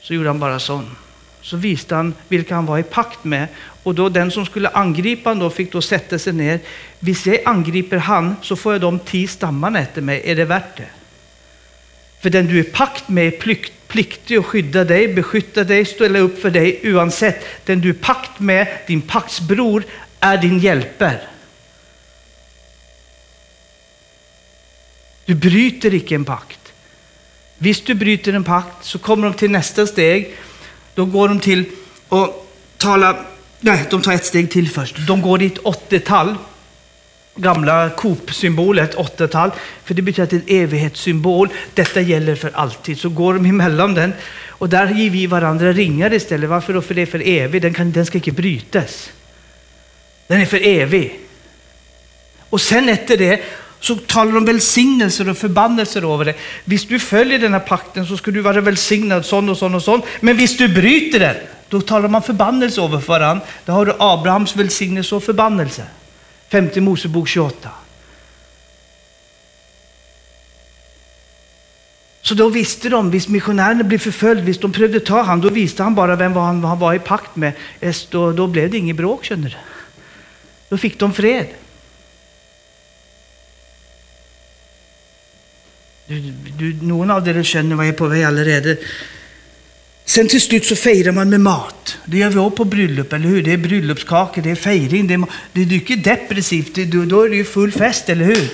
så 0.00 0.14
gjorde 0.14 0.28
han 0.28 0.38
bara 0.38 0.58
sån. 0.58 0.96
Så 1.40 1.56
visste 1.56 1.94
han 1.94 2.14
vilka 2.28 2.54
han 2.54 2.66
var 2.66 2.78
i 2.78 2.82
pakt 2.82 3.24
med. 3.24 3.48
Och 3.82 3.94
då 3.94 4.08
den 4.08 4.30
som 4.30 4.46
skulle 4.46 4.68
angripa 4.68 5.30
honom 5.30 5.50
fick 5.50 5.72
då 5.72 5.82
sätta 5.82 6.18
sig 6.18 6.32
ner. 6.32 6.60
Visst 6.98 7.26
jag 7.26 7.38
angriper 7.44 7.96
han 7.96 8.36
så 8.42 8.56
får 8.56 8.72
jag 8.72 8.80
de 8.80 8.98
tio 8.98 9.28
stammarna 9.28 9.80
efter 9.80 10.02
mig, 10.02 10.22
är 10.24 10.36
det 10.36 10.44
värt 10.44 10.76
det? 10.76 10.88
För 12.20 12.30
den 12.30 12.46
du 12.46 12.58
är 12.58 12.64
pakt 12.64 13.08
med 13.08 13.26
är 13.26 13.58
pliktig 13.88 14.36
att 14.36 14.46
skydda 14.46 14.84
dig, 14.84 15.14
beskydda 15.14 15.64
dig, 15.64 15.84
ställa 15.84 16.18
upp 16.18 16.42
för 16.42 16.50
dig 16.50 16.80
oavsett. 16.84 17.44
Den 17.64 17.80
du 17.80 17.88
är 17.90 17.94
pakt 17.94 18.40
med, 18.40 18.78
din 18.86 19.02
paktsbror, 19.02 19.84
är 20.20 20.36
din 20.36 20.58
hjälper. 20.58 21.28
Du 25.24 25.34
bryter 25.34 25.94
icke 25.94 26.14
en 26.14 26.24
pakt. 26.24 26.72
Visst 27.58 27.86
du 27.86 27.94
bryter 27.94 28.32
en 28.32 28.44
pakt 28.44 28.84
så 28.84 28.98
kommer 28.98 29.28
de 29.28 29.34
till 29.34 29.50
nästa 29.50 29.86
steg. 29.86 30.36
Då 30.94 31.04
går 31.04 31.28
de 31.28 31.40
till 31.40 31.64
och 32.08 32.54
tala, 32.76 33.26
nej, 33.60 33.84
de 33.90 34.02
tar 34.02 34.12
ett 34.12 34.26
steg 34.26 34.50
till 34.50 34.70
först. 34.70 34.96
De 35.06 35.22
går 35.22 35.42
i 35.42 35.46
ett 35.46 35.58
80-tal 35.58 36.36
gamla 37.38 37.90
Coop-symbolet, 37.90 38.96
80-tal, 38.96 39.50
för 39.84 39.94
det 39.94 40.02
betyder 40.02 40.22
att 40.22 40.30
det 40.30 40.36
är 40.36 40.40
en 40.40 40.64
evighetssymbol. 40.64 41.48
Detta 41.74 42.00
gäller 42.00 42.34
för 42.34 42.50
alltid. 42.54 42.98
Så 42.98 43.08
går 43.08 43.34
de 43.34 43.46
emellan 43.46 43.94
den 43.94 44.12
och 44.58 44.68
där 44.68 44.94
ger 44.94 45.10
vi 45.10 45.26
varandra 45.26 45.72
ringar 45.72 46.12
istället. 46.12 46.50
Varför 46.50 46.72
då? 46.72 46.82
För 46.82 46.94
det 46.94 47.02
är 47.02 47.06
för 47.06 47.28
evigt. 47.28 47.62
Den, 47.62 47.74
kan, 47.74 47.92
den 47.92 48.06
ska 48.06 48.18
inte 48.18 48.32
brytas. 48.32 49.10
Den 50.26 50.40
är 50.40 50.46
för 50.46 50.66
evig. 50.66 51.20
Och 52.50 52.60
sen 52.60 52.88
efter 52.88 53.16
det 53.16 53.40
så 53.80 53.96
talar 53.96 54.32
de 54.32 54.44
välsignelser 54.44 55.28
och 55.28 55.38
förbannelser 55.38 56.14
över 56.14 56.24
det. 56.24 56.34
Visst 56.64 56.88
du 56.88 56.98
följer 56.98 57.38
den 57.38 57.52
här 57.52 57.60
pakten 57.60 58.06
så 58.06 58.16
ska 58.16 58.30
du 58.30 58.40
vara 58.40 58.60
välsignad 58.60 59.26
sån 59.26 59.48
och 59.48 59.56
sån 59.56 59.74
och 59.74 59.82
sån. 59.82 60.02
Men 60.20 60.36
visst 60.36 60.58
du 60.58 60.68
bryter 60.68 61.18
den, 61.18 61.36
då 61.68 61.80
talar 61.80 62.08
man 62.08 62.22
förbannelse 62.22 62.82
över 62.82 62.98
varandra. 62.98 63.44
Då 63.64 63.72
har 63.72 63.86
du 63.86 63.92
Abrahams 63.98 64.56
välsignelse 64.56 65.14
och 65.14 65.24
förbannelse. 65.24 65.82
Femte 66.48 66.80
Mosebok 66.80 67.28
28. 67.28 67.70
Så 72.28 72.34
då 72.34 72.48
visste 72.48 72.88
de, 72.88 73.10
visst 73.10 73.28
missionärerna 73.28 73.84
blev 73.84 73.98
förföljd, 73.98 74.44
visst 74.44 74.60
de 74.60 74.72
prövade 74.72 75.00
ta 75.00 75.22
han, 75.22 75.40
då 75.40 75.48
visste 75.48 75.82
han 75.82 75.94
bara 75.94 76.16
vem 76.16 76.32
han, 76.32 76.64
han 76.64 76.78
var 76.78 76.94
i 76.94 76.98
pakt 76.98 77.36
med. 77.36 77.52
Eh, 77.80 77.94
då, 78.10 78.32
då 78.32 78.46
blev 78.46 78.70
det 78.70 78.78
inget 78.78 78.96
bråk, 78.96 79.24
känner 79.24 79.48
du. 79.48 79.56
Då 80.68 80.78
fick 80.78 80.98
de 80.98 81.12
fred. 81.12 81.46
Du, 86.06 86.20
du, 86.58 86.82
någon 86.82 87.10
av 87.10 87.28
er 87.28 87.42
känner 87.42 87.76
vad 87.76 87.86
jag 87.86 87.94
är 87.94 87.98
på 87.98 88.06
väg 88.06 88.24
allerede. 88.24 88.76
Sen 90.08 90.28
till 90.28 90.40
slut 90.40 90.66
så 90.66 90.76
firar 90.76 91.12
man 91.12 91.30
med 91.30 91.40
mat. 91.40 91.96
Det 92.04 92.18
gör 92.18 92.30
vi 92.30 92.38
också 92.38 92.56
på 92.56 92.64
bröllop, 92.64 93.12
eller 93.12 93.28
hur? 93.28 93.42
Det 93.42 93.52
är 93.52 93.56
bröllopskakor, 93.56 94.42
det 94.42 94.50
är 94.50 94.54
fejring. 94.54 95.06
Det 95.06 95.14
är, 95.14 95.24
det 95.52 95.60
är 95.60 95.72
inte 95.72 95.96
depressivt, 95.96 96.74
det, 96.74 96.84
då 96.84 97.22
är 97.22 97.28
det 97.28 97.36
ju 97.36 97.44
full 97.44 97.72
fest, 97.72 98.08
eller 98.08 98.24
hur? 98.24 98.48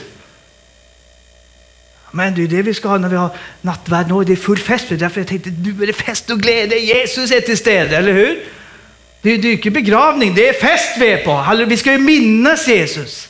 Men 2.10 2.34
det 2.34 2.42
är 2.42 2.48
det 2.48 2.62
vi 2.62 2.74
ska 2.74 2.88
ha 2.88 2.98
när 2.98 3.08
vi 3.08 3.16
har 3.16 3.30
nattvärd. 3.60 4.26
Det 4.26 4.32
är 4.32 4.36
full 4.36 4.58
fest. 4.58 4.86
Därför 4.88 5.20
jag 5.20 5.28
tänkte, 5.28 5.50
nu 5.50 5.82
är 5.82 5.86
det 5.86 5.92
fest 5.92 6.30
och 6.30 6.40
glädje. 6.40 6.78
Jesus 6.78 7.30
är 7.30 7.40
till 7.40 7.58
städer, 7.58 7.98
eller 7.98 8.12
hur? 8.12 8.38
Det 9.22 9.30
är 9.30 9.46
inte 9.46 9.70
begravning, 9.70 10.34
det 10.34 10.48
är 10.48 10.52
fest 10.52 10.98
vi 10.98 11.06
är 11.06 11.24
på. 11.24 11.64
Vi 11.66 11.76
ska 11.76 11.92
ju 11.92 11.98
minnas 11.98 12.68
Jesus. 12.68 13.28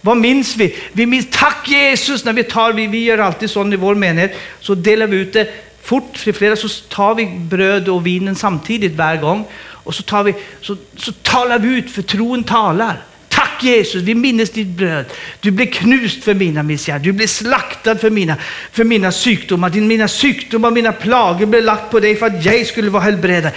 Vad 0.00 0.16
minns 0.16 0.56
vi? 0.56 0.76
Vi 0.92 1.06
minns 1.06 1.26
tack 1.30 1.68
Jesus 1.68 2.24
när 2.24 2.32
vi 2.32 2.44
tar, 2.44 2.72
vi, 2.72 2.86
vi 2.86 3.04
gör 3.04 3.18
alltid 3.18 3.50
så 3.50 3.72
i 3.72 3.76
vår 3.76 3.94
menighet, 3.94 4.36
så 4.60 4.74
delar 4.74 5.06
vi 5.06 5.16
ut 5.16 5.32
det 5.32 5.48
fort 5.82 6.14
till 6.24 6.34
flera 6.34 6.56
så 6.56 6.68
tar 6.68 7.14
vi 7.14 7.26
bröd 7.26 7.88
och 7.88 8.06
vinen 8.06 8.36
samtidigt 8.36 8.94
varje 8.94 9.20
gång. 9.20 9.44
Och 9.84 9.94
så, 9.94 10.02
tar 10.02 10.24
vi, 10.24 10.34
så, 10.60 10.76
så 10.96 11.12
talar 11.12 11.58
vi 11.58 11.68
ut, 11.68 11.90
för 11.90 12.02
tron 12.02 12.44
talar. 12.44 13.02
Tack 13.28 13.62
Jesus, 13.62 14.02
vi 14.02 14.14
minns 14.14 14.50
ditt 14.50 14.66
bröd. 14.66 15.06
Du 15.40 15.50
blev 15.50 15.66
knust 15.66 16.24
för 16.24 16.34
mina 16.34 16.62
missgärningar. 16.62 17.04
Du 17.04 17.12
blev 17.12 17.26
slaktad 17.26 17.96
för 17.96 18.10
mina, 18.10 18.36
för 18.72 18.84
mina 18.84 19.12
sjukdomar. 19.12 19.70
Din, 19.70 19.86
mina 19.86 20.08
sjukdomar, 20.08 20.70
mina 20.70 20.92
plagor 20.92 21.46
blev 21.46 21.64
lagt 21.64 21.90
på 21.90 22.00
dig 22.00 22.16
för 22.16 22.26
att 22.26 22.44
jag 22.44 22.66
skulle 22.66 22.90
vara 22.90 23.02
helbräddad. 23.02 23.52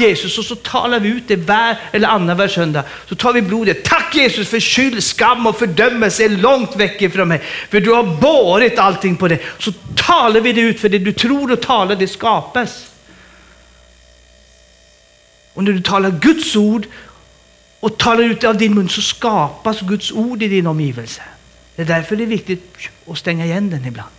Jesus! 0.00 0.38
Och 0.38 0.44
så 0.44 0.56
talar 0.56 1.00
vi 1.00 1.08
ut 1.08 1.28
det 1.28 1.36
var 1.36 1.76
eller 1.92 2.08
annan 2.08 2.36
var 2.36 2.48
söndag. 2.48 2.84
Så 3.08 3.14
tar 3.14 3.32
vi 3.32 3.42
blodet. 3.42 3.84
Tack 3.84 4.14
Jesus 4.14 4.48
för 4.48 4.60
skyld, 4.60 5.04
skam 5.04 5.46
och 5.46 5.58
fördömelse 5.58 6.24
är 6.24 6.28
långt 6.28 6.76
väck 6.76 7.02
ifrån 7.02 7.28
mig. 7.28 7.42
För 7.70 7.80
du 7.80 7.90
har 7.92 8.20
bårit 8.20 8.78
allting 8.78 9.16
på 9.16 9.28
det. 9.28 9.38
Så 9.58 9.72
talar 9.96 10.40
vi 10.40 10.52
det 10.52 10.60
ut 10.60 10.80
för 10.80 10.88
det 10.88 10.98
du 10.98 11.12
tror 11.12 11.52
och 11.52 11.60
talar, 11.60 11.96
det 11.96 12.08
skapas. 12.08 12.90
Och 15.54 15.64
när 15.64 15.72
du 15.72 15.80
talar 15.80 16.10
Guds 16.10 16.56
ord 16.56 16.86
och 17.80 17.98
talar 17.98 18.22
ut 18.22 18.44
av 18.44 18.56
din 18.56 18.74
mun 18.74 18.88
så 18.88 19.02
skapas 19.02 19.80
Guds 19.80 20.12
ord 20.12 20.42
i 20.42 20.48
din 20.48 20.66
omgivelse. 20.66 21.22
Det 21.76 21.82
är 21.82 21.86
därför 21.86 22.16
det 22.16 22.24
är 22.24 22.26
viktigt 22.26 22.78
att 23.06 23.18
stänga 23.18 23.44
igen 23.44 23.70
den 23.70 23.86
ibland. 23.86 24.10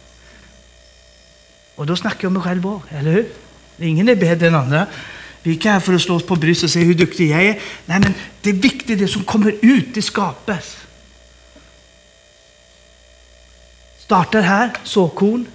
Och 1.75 1.85
då 1.85 1.95
snackar 1.95 2.19
jag 2.21 2.29
om 2.29 2.33
mig 2.33 2.41
själv 2.41 2.67
också, 2.67 2.95
eller 2.95 3.11
hur? 3.11 3.25
Ingen 3.77 4.09
är 4.09 4.15
bättre 4.15 4.47
än 4.47 4.55
andra. 4.55 4.87
Vi 5.43 5.51
är 5.51 5.53
inte 5.53 5.69
här 5.69 5.79
för 5.79 5.93
att 5.93 6.01
slå 6.01 6.15
oss 6.15 6.25
på 6.25 6.35
bröstet 6.35 6.63
och 6.63 6.69
säga 6.69 6.85
hur 6.85 6.93
duktig 6.93 7.31
jag 7.31 7.43
är. 7.43 7.59
Nej, 7.85 7.99
men 7.99 8.13
det 8.41 8.49
är 8.49 8.53
viktigt, 8.53 8.99
det 8.99 9.07
som 9.07 9.23
kommer 9.23 9.55
ut, 9.61 9.93
det 9.93 10.01
skapas. 10.01 10.77
Startar 13.99 14.41
här, 14.41 14.71
såkorn. 14.83 15.45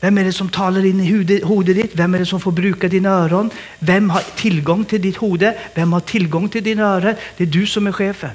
Vem 0.00 0.18
är 0.18 0.24
det 0.24 0.32
som 0.32 0.48
talar 0.48 0.84
in 0.84 1.00
i 1.00 1.04
huvudet 1.04 1.76
ditt? 1.76 1.90
Vem 1.94 2.14
är 2.14 2.18
det 2.18 2.26
som 2.26 2.40
får 2.40 2.52
bruka 2.52 2.88
dina 2.88 3.08
öron? 3.08 3.50
Vem 3.78 4.10
har 4.10 4.22
tillgång 4.36 4.84
till 4.84 5.02
ditt 5.02 5.16
hode? 5.16 5.58
Vem 5.74 5.92
har 5.92 6.00
tillgång 6.00 6.48
till 6.48 6.64
dina 6.64 6.82
öron? 6.82 7.14
Det 7.36 7.44
är 7.44 7.48
du 7.48 7.66
som 7.66 7.86
är 7.86 7.92
chefen. 7.92 8.30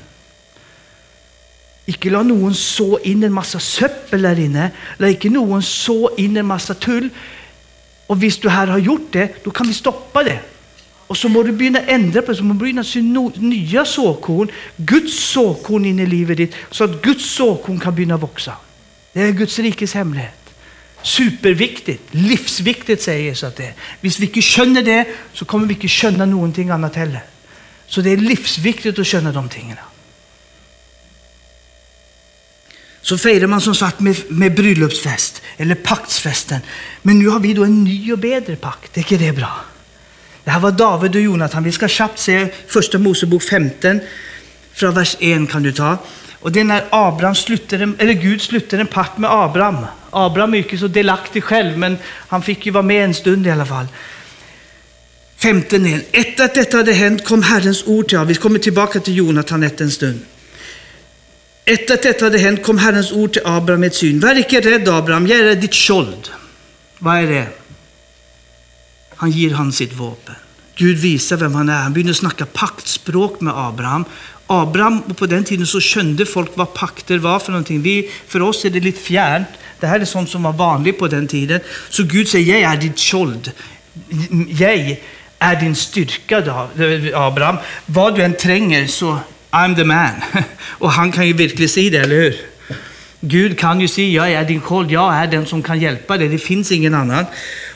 Icke 1.85 2.09
la 2.09 2.23
någon 2.23 2.55
så 2.55 2.99
in 2.99 3.23
en 3.23 3.33
massa 3.33 3.59
söppel 3.59 4.21
där 4.21 4.39
inne. 4.39 4.71
La 4.97 5.09
icke 5.09 5.29
någon 5.29 5.63
så 5.63 6.15
in 6.17 6.37
en 6.37 6.45
massa 6.45 6.73
tull. 6.73 7.09
Och 8.11 8.17
om 8.17 8.31
du 8.41 8.49
här 8.49 8.67
har 8.67 8.77
gjort 8.77 9.07
det, 9.11 9.43
då 9.43 9.51
kan 9.51 9.67
vi 9.67 9.73
stoppa 9.73 10.23
det. 10.23 10.39
Och 11.07 11.17
så 11.17 11.29
må 11.29 11.43
du 11.43 11.51
börja 11.51 11.85
ändra 11.85 12.21
på 12.21 12.31
det, 12.31 12.37
så 12.37 12.43
må 12.43 12.53
du 12.53 12.59
börja 12.59 12.83
sy 12.83 13.01
nya 13.35 13.85
såkorn, 13.85 14.51
Guds 14.77 15.23
såkorn 15.23 15.85
in 15.85 15.99
i 15.99 16.05
livet 16.05 16.37
ditt, 16.37 16.55
så 16.71 16.83
att 16.83 17.01
Guds 17.01 17.25
såkorn 17.35 17.79
kan 17.79 17.95
börja 17.95 18.17
växa. 18.17 18.53
Det 19.13 19.21
är 19.21 19.31
Guds 19.31 19.59
rikes 19.59 19.93
hemlighet. 19.93 20.53
Superviktigt, 21.03 22.03
livsviktigt 22.11 23.01
säger 23.01 23.23
Jesus 23.23 23.43
att 23.43 23.55
det 23.55 23.63
är. 23.63 23.73
Om 24.01 24.09
vi 24.19 24.25
inte 24.25 24.41
känner 24.41 24.83
det, 24.83 25.05
så 25.33 25.45
kommer 25.45 25.67
vi 25.67 25.73
inte 25.73 25.87
känna 25.87 26.25
någonting 26.25 26.69
annat 26.69 26.95
heller. 26.95 27.23
Så 27.87 28.01
det 28.01 28.09
är 28.09 28.17
livsviktigt 28.17 28.99
att 28.99 29.07
känna 29.07 29.31
de 29.31 29.49
tingen. 29.49 29.77
Så 33.01 33.17
firar 33.17 33.47
man 33.47 33.61
som 33.61 33.75
sagt 33.75 33.99
med, 33.99 34.15
med 34.27 34.55
bröllopsfest, 34.55 35.41
eller 35.57 35.75
paktsfesten. 35.75 36.59
Men 37.01 37.19
nu 37.19 37.27
har 37.27 37.39
vi 37.39 37.53
då 37.53 37.63
en 37.63 37.83
ny 37.83 38.11
och 38.11 38.19
bättre 38.19 38.55
pakt. 38.55 38.97
Är 38.97 39.01
inte 39.01 39.17
det 39.25 39.31
bra? 39.31 39.51
Det 40.43 40.51
här 40.51 40.59
var 40.59 40.71
David 40.71 41.15
och 41.15 41.21
Jonathan. 41.21 41.63
Vi 41.63 41.71
ska 41.71 41.89
snabbt 41.89 42.19
se 42.19 42.47
första 42.67 42.97
Mosebok 42.97 43.43
15, 43.43 43.99
från 44.73 44.93
vers 44.93 45.15
1 45.19 45.49
kan 45.49 45.63
du 45.63 45.71
ta. 45.71 45.97
Och 46.39 46.51
det 46.51 46.59
är 46.59 46.63
när 46.63 46.83
Abraham 46.89 47.35
slutade, 47.35 47.91
eller 47.97 48.13
Gud 48.13 48.41
slutar 48.41 48.77
en 48.77 48.87
pakt 48.87 49.17
med 49.17 49.31
Abraham. 49.31 49.85
Abraham 50.09 50.53
är 50.53 50.57
inte 50.57 50.77
så 50.77 50.87
delaktig 50.87 51.43
själv, 51.43 51.77
men 51.77 51.97
han 52.05 52.41
fick 52.41 52.65
ju 52.65 52.71
vara 52.71 52.83
med 52.83 53.05
en 53.05 53.13
stund 53.13 53.47
i 53.47 53.51
alla 53.51 53.65
fall. 53.65 53.87
15 55.37 55.85
1. 55.85 56.07
Efter 56.11 56.45
att 56.45 56.53
detta 56.53 56.77
hade 56.77 56.93
hänt 56.93 57.25
kom 57.25 57.43
Herrens 57.43 57.83
ord 57.87 58.07
till 58.07 58.17
honom. 58.17 58.27
Vi 58.27 58.35
kommer 58.35 58.59
tillbaka 58.59 58.99
till 58.99 59.15
Jonathan 59.15 59.63
ett 59.63 59.81
en 59.81 59.91
stund. 59.91 60.19
Efter 61.65 61.93
att 61.93 62.03
detta 62.03 62.25
hade 62.25 62.37
hänt 62.37 62.63
kom 62.63 62.77
Herrens 62.77 63.11
ord 63.11 63.33
till 63.33 63.41
Abraham 63.45 63.79
med 63.79 63.87
ett 63.87 63.95
syn. 63.95 64.19
Var 64.19 64.39
icke 64.39 64.61
rädd 64.61 64.89
Abraham, 64.89 65.27
jag 65.27 65.39
är 65.39 65.55
ditt 65.55 65.75
skjold. 65.75 66.29
Vad 66.99 67.17
är 67.17 67.27
det? 67.27 67.47
Han 69.15 69.31
ger 69.31 69.53
han 69.53 69.71
sitt 69.71 69.93
vapen. 69.93 70.35
Gud 70.75 70.97
visar 70.97 71.37
vem 71.37 71.55
han 71.55 71.69
är. 71.69 71.81
Han 71.81 71.93
börjar 71.93 72.13
snacka 72.13 72.45
paktspråk 72.45 73.41
med 73.41 73.53
Abraham. 73.57 74.05
Abraham, 74.47 74.99
och 75.01 75.17
på 75.17 75.25
den 75.25 75.43
tiden 75.43 75.67
så 75.67 75.79
kände 75.79 76.25
folk 76.25 76.51
vad 76.53 76.73
pakter 76.73 77.17
var 77.17 77.39
för 77.39 77.51
någonting. 77.51 77.81
Vi, 77.81 78.11
för 78.27 78.41
oss 78.41 78.65
är 78.65 78.69
det 78.69 78.79
lite 78.79 79.01
fjärnt. 79.01 79.47
Det 79.79 79.87
här 79.87 79.99
är 79.99 80.05
sånt 80.05 80.29
som 80.29 80.43
var 80.43 80.53
vanligt 80.53 80.99
på 80.99 81.07
den 81.07 81.27
tiden. 81.27 81.59
Så 81.89 82.03
Gud 82.03 82.27
säger, 82.27 82.61
jag 82.61 82.73
är 82.73 82.77
ditt 82.77 82.99
skjold. 82.99 83.51
Jag 84.47 84.97
är 85.39 85.59
din 85.59 85.75
styrka, 85.75 86.37
Abraham. 87.15 87.57
Vad 87.85 88.15
du 88.15 88.23
än 88.23 88.33
tränger 88.33 88.87
så 88.87 89.17
I'm 89.51 89.75
the 89.75 89.83
man. 89.83 90.11
Och 90.79 90.91
han 90.91 91.11
kan 91.11 91.27
ju 91.27 91.33
verkligen 91.33 91.69
säga 91.69 91.91
det, 91.91 91.97
eller 91.97 92.15
hur? 92.15 92.35
Gud 93.19 93.59
kan 93.59 93.81
ju 93.81 93.87
säga, 93.87 94.07
jag 94.07 94.31
är 94.31 94.47
din 94.47 94.61
kold, 94.61 94.91
jag 94.91 95.15
är 95.15 95.27
den 95.27 95.45
som 95.45 95.63
kan 95.63 95.79
hjälpa 95.79 96.17
dig, 96.17 96.27
det 96.27 96.37
finns 96.37 96.71
ingen 96.71 96.93
annan. 96.93 97.25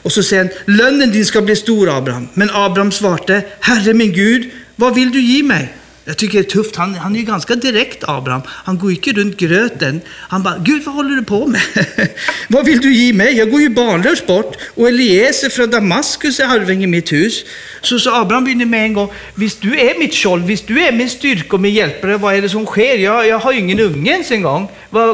Och 0.01 0.11
så 0.11 0.23
säger 0.23 0.43
han, 0.43 0.75
lönnen 0.75 1.11
din 1.11 1.25
ska 1.25 1.41
bli 1.41 1.55
stor 1.55 1.97
Abraham. 1.97 2.27
Men 2.33 2.49
Abraham 2.53 2.91
svarade, 2.91 3.41
Herre 3.59 3.93
min 3.93 4.13
Gud, 4.13 4.49
vad 4.75 4.95
vill 4.95 5.11
du 5.11 5.21
ge 5.21 5.43
mig? 5.43 5.73
Jag 6.07 6.17
tycker 6.17 6.37
det 6.37 6.47
är 6.47 6.49
tufft. 6.49 6.75
Han, 6.75 6.95
han 6.95 7.15
är 7.15 7.19
ju 7.19 7.25
ganska 7.25 7.55
direkt, 7.55 8.03
Abraham. 8.07 8.41
Han 8.47 8.77
går 8.77 8.91
inte 8.91 9.11
runt 9.11 9.37
gröten. 9.37 10.01
Han 10.09 10.43
bara, 10.43 10.57
Gud 10.57 10.83
vad 10.83 10.95
håller 10.95 11.15
du 11.15 11.23
på 11.23 11.47
med? 11.47 11.61
vad 12.47 12.65
vill 12.65 12.81
du 12.81 12.93
ge 12.93 13.13
mig? 13.13 13.37
Jag 13.37 13.51
går 13.51 13.61
ju 13.61 13.69
barnlös 13.69 14.25
bort 14.25 14.57
och 14.75 14.87
Eliezer 14.87 15.49
från 15.49 15.69
Damaskus 15.69 16.39
är 16.39 16.45
arving 16.45 16.83
i 16.83 16.87
mitt 16.87 17.11
hus. 17.11 17.43
Så, 17.81 17.99
så 17.99 18.15
Abraham 18.15 18.43
begynner 18.43 18.65
med 18.65 18.85
en 18.85 18.93
gång, 18.93 19.11
visst 19.35 19.61
du 19.61 19.79
är 19.79 19.99
mitt 19.99 20.15
skjold, 20.15 20.45
visst 20.45 20.67
du 20.67 20.81
är 20.81 20.91
min 20.91 21.09
styrka 21.09 21.55
och 21.55 21.59
min 21.59 21.73
hjälpare, 21.73 22.17
vad 22.17 22.35
är 22.35 22.41
det 22.41 22.49
som 22.49 22.65
sker? 22.65 22.97
Jag, 22.97 23.27
jag 23.27 23.39
har 23.39 23.53
ju 23.53 23.59
ingen 23.59 23.79
unge 23.79 24.11
ens 24.11 24.31
en 24.31 24.41
gång. 24.41 24.69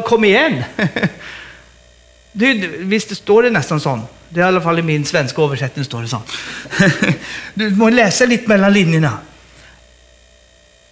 Kom 0.06 0.26
igen! 0.26 0.64
du, 2.32 2.70
visst 2.78 3.10
det 3.10 3.16
står 3.16 3.44
det 3.44 3.50
nästan 3.50 3.80
så. 3.80 4.00
Det 4.30 4.40
är 4.40 4.44
i 4.44 4.48
alla 4.48 4.62
fall 4.62 4.80
i 4.80 4.82
min 4.82 5.06
svenska 5.06 5.42
översättning 5.42 5.86
står 5.86 6.02
det 6.02 6.08
så. 6.08 6.22
du 7.54 7.70
måste 7.70 7.96
läsa 7.96 8.26
lite 8.26 8.48
mellan 8.48 8.74
linjerna. 8.74 9.18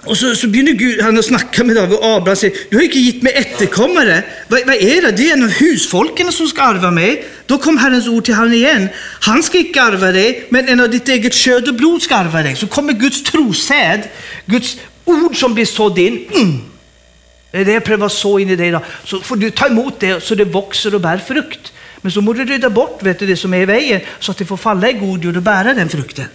Och 0.03 0.17
så, 0.17 0.35
så 0.35 0.47
börjar 0.47 0.73
Gud, 0.73 1.01
han 1.01 1.19
att 1.19 1.25
snacka 1.25 1.63
med 1.63 1.75
David 1.75 1.97
och 1.97 2.05
Abraham 2.05 2.35
säger, 2.35 2.57
du 2.69 2.77
har 2.77 2.83
inte 2.83 2.99
gett 2.99 3.21
mig 3.21 3.33
efterkommare. 3.33 4.23
Vad, 4.47 4.65
vad 4.65 4.75
är 4.75 5.01
det? 5.01 5.11
Det 5.11 5.29
är 5.29 5.33
en 5.33 5.43
av 5.43 5.49
husfolken 5.49 6.31
som 6.31 6.47
ska 6.47 6.61
arva 6.61 6.91
mig. 6.91 7.25
Då 7.45 7.57
kom 7.57 7.77
Herrens 7.77 8.07
ord 8.07 8.25
till 8.25 8.33
honom 8.33 8.53
igen. 8.53 8.89
Han 9.19 9.43
ska 9.43 9.57
inte 9.57 9.81
arva 9.81 10.11
dig, 10.11 10.47
men 10.49 10.67
en 10.67 10.79
av 10.79 10.89
ditt 10.89 11.09
eget 11.09 11.33
kött 11.33 11.67
och 11.67 11.75
blod 11.75 12.01
ska 12.01 12.15
arva 12.15 12.43
dig. 12.43 12.55
Så 12.55 12.67
kommer 12.67 12.93
Guds 12.93 13.23
trosäd, 13.23 14.01
Guds 14.45 14.77
ord 15.05 15.39
som 15.39 15.53
blir 15.53 15.65
sådd 15.65 15.99
in. 15.99 16.27
Mm. 16.35 16.61
Det 17.51 17.57
är 17.57 17.65
det 17.65 17.71
jag 17.71 17.83
prövar 17.83 18.09
så 18.09 18.39
in 18.39 18.49
i 18.49 18.55
dig. 18.55 18.67
idag. 18.67 18.81
Så 19.03 19.19
får 19.19 19.35
du 19.35 19.51
ta 19.51 19.67
emot 19.67 19.99
det 19.99 20.23
så 20.23 20.35
det 20.35 20.45
växer 20.45 20.95
och 20.95 21.01
bär 21.01 21.17
frukt. 21.17 21.73
Men 22.01 22.11
så 22.11 22.21
må 22.21 22.33
du 22.33 22.45
rydda 22.45 22.69
bort 22.69 23.03
vet 23.03 23.19
du, 23.19 23.27
det 23.27 23.37
som 23.37 23.53
är 23.53 23.61
i 23.61 23.65
vägen 23.65 24.01
så 24.19 24.31
att 24.31 24.37
det 24.37 24.45
får 24.45 24.57
falla 24.57 24.89
i 24.89 24.93
god 24.93 25.23
jord 25.23 25.37
och 25.37 25.43
bära 25.43 25.73
den 25.73 25.89
frukten. 25.89 26.25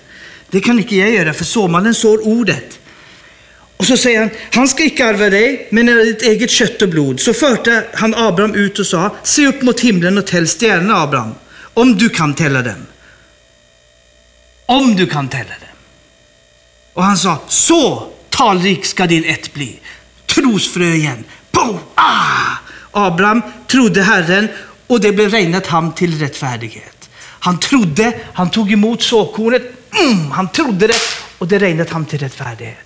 Det 0.51 0.61
kan 0.61 0.79
inte 0.79 0.97
jag 0.97 1.11
göra, 1.11 1.35
för 1.35 1.45
såmannen 1.45 1.95
sår 1.95 2.27
ordet. 2.27 2.79
Och 3.77 3.85
så 3.85 3.97
säger 3.97 4.21
han, 4.21 4.31
han 4.53 4.69
ska 4.69 4.85
icke 4.85 5.07
arva 5.07 5.31
dig, 5.31 5.69
men 5.71 5.89
är 5.89 6.05
ditt 6.05 6.23
eget 6.23 6.51
kött 6.51 6.83
och 6.83 6.89
blod. 6.89 7.21
Så 7.21 7.35
förde 7.35 7.87
han 7.95 8.15
Abraham 8.15 8.55
ut 8.55 8.79
och 8.79 8.87
sa, 8.87 9.17
se 9.23 9.47
upp 9.47 9.63
mot 9.63 9.81
himlen 9.81 10.19
och 10.19 10.27
täll 10.27 10.47
stjärnorna 10.47 11.03
Abraham, 11.03 11.35
om 11.75 11.99
du 11.99 12.09
kan 12.09 12.35
tälla 12.35 12.63
dem. 12.63 12.87
Om 14.67 14.97
du 14.97 15.07
kan 15.07 15.29
tälla 15.29 15.45
dem. 15.45 15.77
Och 16.93 17.05
han 17.05 17.17
sa, 17.17 17.39
så 17.49 18.09
talrik 18.31 18.85
ska 18.85 19.07
din 19.07 19.25
ett 19.25 19.53
bli. 19.55 19.79
Trosfrö 20.27 20.85
igen. 20.85 21.25
Boom! 21.53 21.79
Ah! 21.95 22.57
Abraham 22.91 23.43
trodde 23.67 24.03
Herren 24.03 24.49
och 24.87 25.01
det 25.01 25.13
blev 25.13 25.31
regnat 25.31 25.67
ham 25.67 25.93
till 25.93 26.19
rättfärdighet. 26.19 27.11
Han 27.19 27.61
trodde, 27.61 28.13
han 28.33 28.51
tog 28.51 28.73
emot 28.73 29.03
såkornet, 29.03 29.63
mm, 30.01 30.31
han 30.31 30.49
trodde 30.49 30.87
det 30.87 30.97
och 31.39 31.49
det 31.49 31.59
regnade 31.59 31.91
ham 31.91 32.07
till 32.07 32.19
rättfärdighet. 32.19 32.84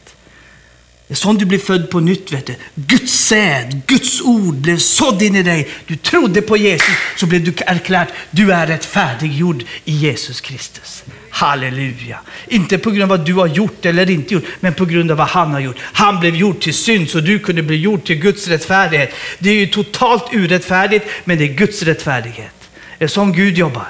Det 1.08 1.14
är 1.14 1.16
sånt 1.16 1.38
du 1.38 1.46
blir 1.46 1.58
född 1.58 1.90
på 1.90 2.00
nytt. 2.00 2.32
Vet 2.32 2.46
du. 2.46 2.54
Guds 2.74 3.12
säd, 3.12 3.80
Guds 3.86 4.20
ord 4.20 4.54
blev 4.54 4.78
sådd 4.78 5.22
in 5.22 5.36
i 5.36 5.42
dig. 5.42 5.68
Du 5.86 5.96
trodde 5.96 6.42
på 6.42 6.56
Jesus, 6.56 6.96
så 7.16 7.26
blev 7.26 7.44
du 7.44 7.52
erklärt 7.66 8.08
du 8.30 8.52
är 8.52 8.66
rättfärdiggjord 8.66 9.64
i 9.84 9.92
Jesus 9.92 10.40
Kristus. 10.40 11.04
Halleluja! 11.30 12.20
Inte 12.48 12.78
på 12.78 12.90
grund 12.90 13.02
av 13.02 13.08
vad 13.08 13.26
du 13.26 13.34
har 13.34 13.46
gjort 13.46 13.86
eller 13.86 14.10
inte 14.10 14.34
gjort, 14.34 14.44
men 14.60 14.74
på 14.74 14.84
grund 14.84 15.10
av 15.10 15.16
vad 15.16 15.28
han 15.28 15.50
har 15.50 15.60
gjort. 15.60 15.76
Han 15.80 16.20
blev 16.20 16.36
gjord 16.36 16.60
till 16.60 16.74
synd 16.74 17.10
så 17.10 17.20
du 17.20 17.38
kunde 17.38 17.62
bli 17.62 17.76
gjord 17.76 18.04
till 18.04 18.16
Guds 18.18 18.48
rättfärdighet. 18.48 19.14
Det 19.38 19.50
är 19.50 19.54
ju 19.54 19.66
totalt 19.66 20.24
urättfärdigt, 20.32 21.06
men 21.24 21.38
det 21.38 21.44
är 21.44 21.54
Guds 21.54 21.82
rättfärdighet. 21.82 22.70
Det 22.98 23.04
är 23.04 23.08
som 23.08 23.32
Gud 23.32 23.58
jobbar. 23.58 23.88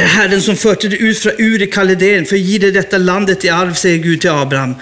Herren 0.00 0.42
som 0.42 0.56
förde 0.56 0.88
dig 0.88 1.02
ut 1.02 1.18
från 1.18 1.32
Ur 1.38 1.62
i 1.62 1.66
Kaldén 1.66 2.24
för 2.24 2.36
att 2.36 2.42
ge 2.42 2.58
dig 2.58 2.72
detta 2.72 2.98
landet 2.98 3.44
i 3.44 3.48
arv, 3.48 3.74
säger 3.74 3.98
Gud 3.98 4.20
till 4.20 4.30
Abraham. 4.30 4.74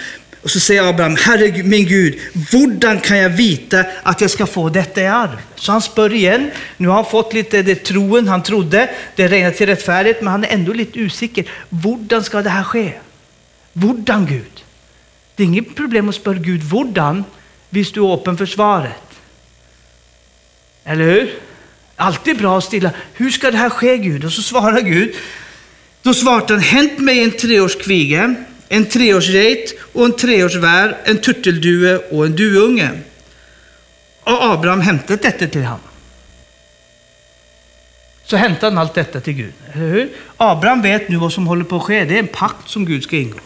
Och 0.42 0.50
så 0.50 0.60
säger 0.60 0.82
Abraham, 0.82 1.16
Herre 1.16 1.62
min 1.62 1.86
Gud, 1.86 2.18
hurdan 2.50 3.00
kan 3.00 3.18
jag 3.18 3.30
veta 3.30 3.84
att 4.02 4.20
jag 4.20 4.30
ska 4.30 4.46
få 4.46 4.68
detta 4.68 5.00
i 5.00 5.06
arv? 5.06 5.38
Så 5.54 5.72
han 5.72 5.82
spör 5.82 6.14
igen. 6.14 6.50
Nu 6.76 6.88
har 6.88 6.94
han 6.94 7.04
fått 7.04 7.34
lite 7.34 7.62
det 7.62 7.74
troen 7.74 8.28
han 8.28 8.42
trodde, 8.42 8.90
det 9.16 9.28
regnar 9.28 9.50
till 9.50 9.66
rättfärdighet, 9.66 10.22
men 10.22 10.30
han 10.30 10.44
är 10.44 10.48
ändå 10.48 10.72
lite 10.72 11.04
osäker. 11.04 11.44
Hurdan 11.84 12.24
ska 12.24 12.42
det 12.42 12.50
här 12.50 12.64
ske? 12.64 12.92
Hurdan 13.72 14.26
Gud? 14.26 14.64
Det 15.36 15.42
är 15.42 15.46
inget 15.46 15.74
problem 15.74 16.08
att 16.08 16.14
spöra 16.14 16.34
Gud 16.34 16.62
hurdan, 16.62 17.24
visst 17.70 17.94
du 17.94 18.00
är 18.00 18.14
öppen 18.14 18.36
för 18.36 18.46
svaret. 18.46 19.20
Eller 20.84 21.04
hur? 21.04 21.30
Alltid 21.96 22.38
bra 22.38 22.56
och 22.56 22.64
stilla. 22.64 22.90
Hur 23.12 23.30
ska 23.30 23.50
det 23.50 23.56
här 23.56 23.70
ske 23.70 23.96
Gud? 23.98 24.24
Och 24.24 24.32
så 24.32 24.42
svarar 24.42 24.80
Gud. 24.80 25.14
Då 26.02 26.14
svarar 26.14 26.48
han, 26.48 26.60
hänt 26.60 26.98
mig 26.98 27.22
en 27.24 27.30
treårskvige, 27.30 28.34
en 28.68 28.84
treårsgeit 28.84 29.74
och 29.92 30.04
en 30.04 30.16
treårsvär, 30.16 30.96
en 31.04 31.18
turteldue 31.18 31.98
och 31.98 32.26
en 32.26 32.36
duunge. 32.36 32.90
Och 34.24 34.44
Abraham 34.44 34.80
hämtade 34.80 35.22
detta 35.22 35.46
till 35.46 35.64
honom. 35.64 35.80
Så 38.24 38.36
hämtade 38.36 38.66
han 38.66 38.78
allt 38.78 38.94
detta 38.94 39.20
till 39.20 39.34
Gud. 39.34 39.52
Eller 39.72 39.86
hur? 39.86 40.08
Abraham 40.36 40.82
vet 40.82 41.08
nu 41.08 41.16
vad 41.16 41.32
som 41.32 41.46
håller 41.46 41.64
på 41.64 41.76
att 41.76 41.82
ske. 41.82 42.04
Det 42.04 42.14
är 42.14 42.18
en 42.18 42.26
pakt 42.26 42.70
som 42.70 42.84
Gud 42.84 43.02
ska 43.02 43.16
ingå. 43.16 43.38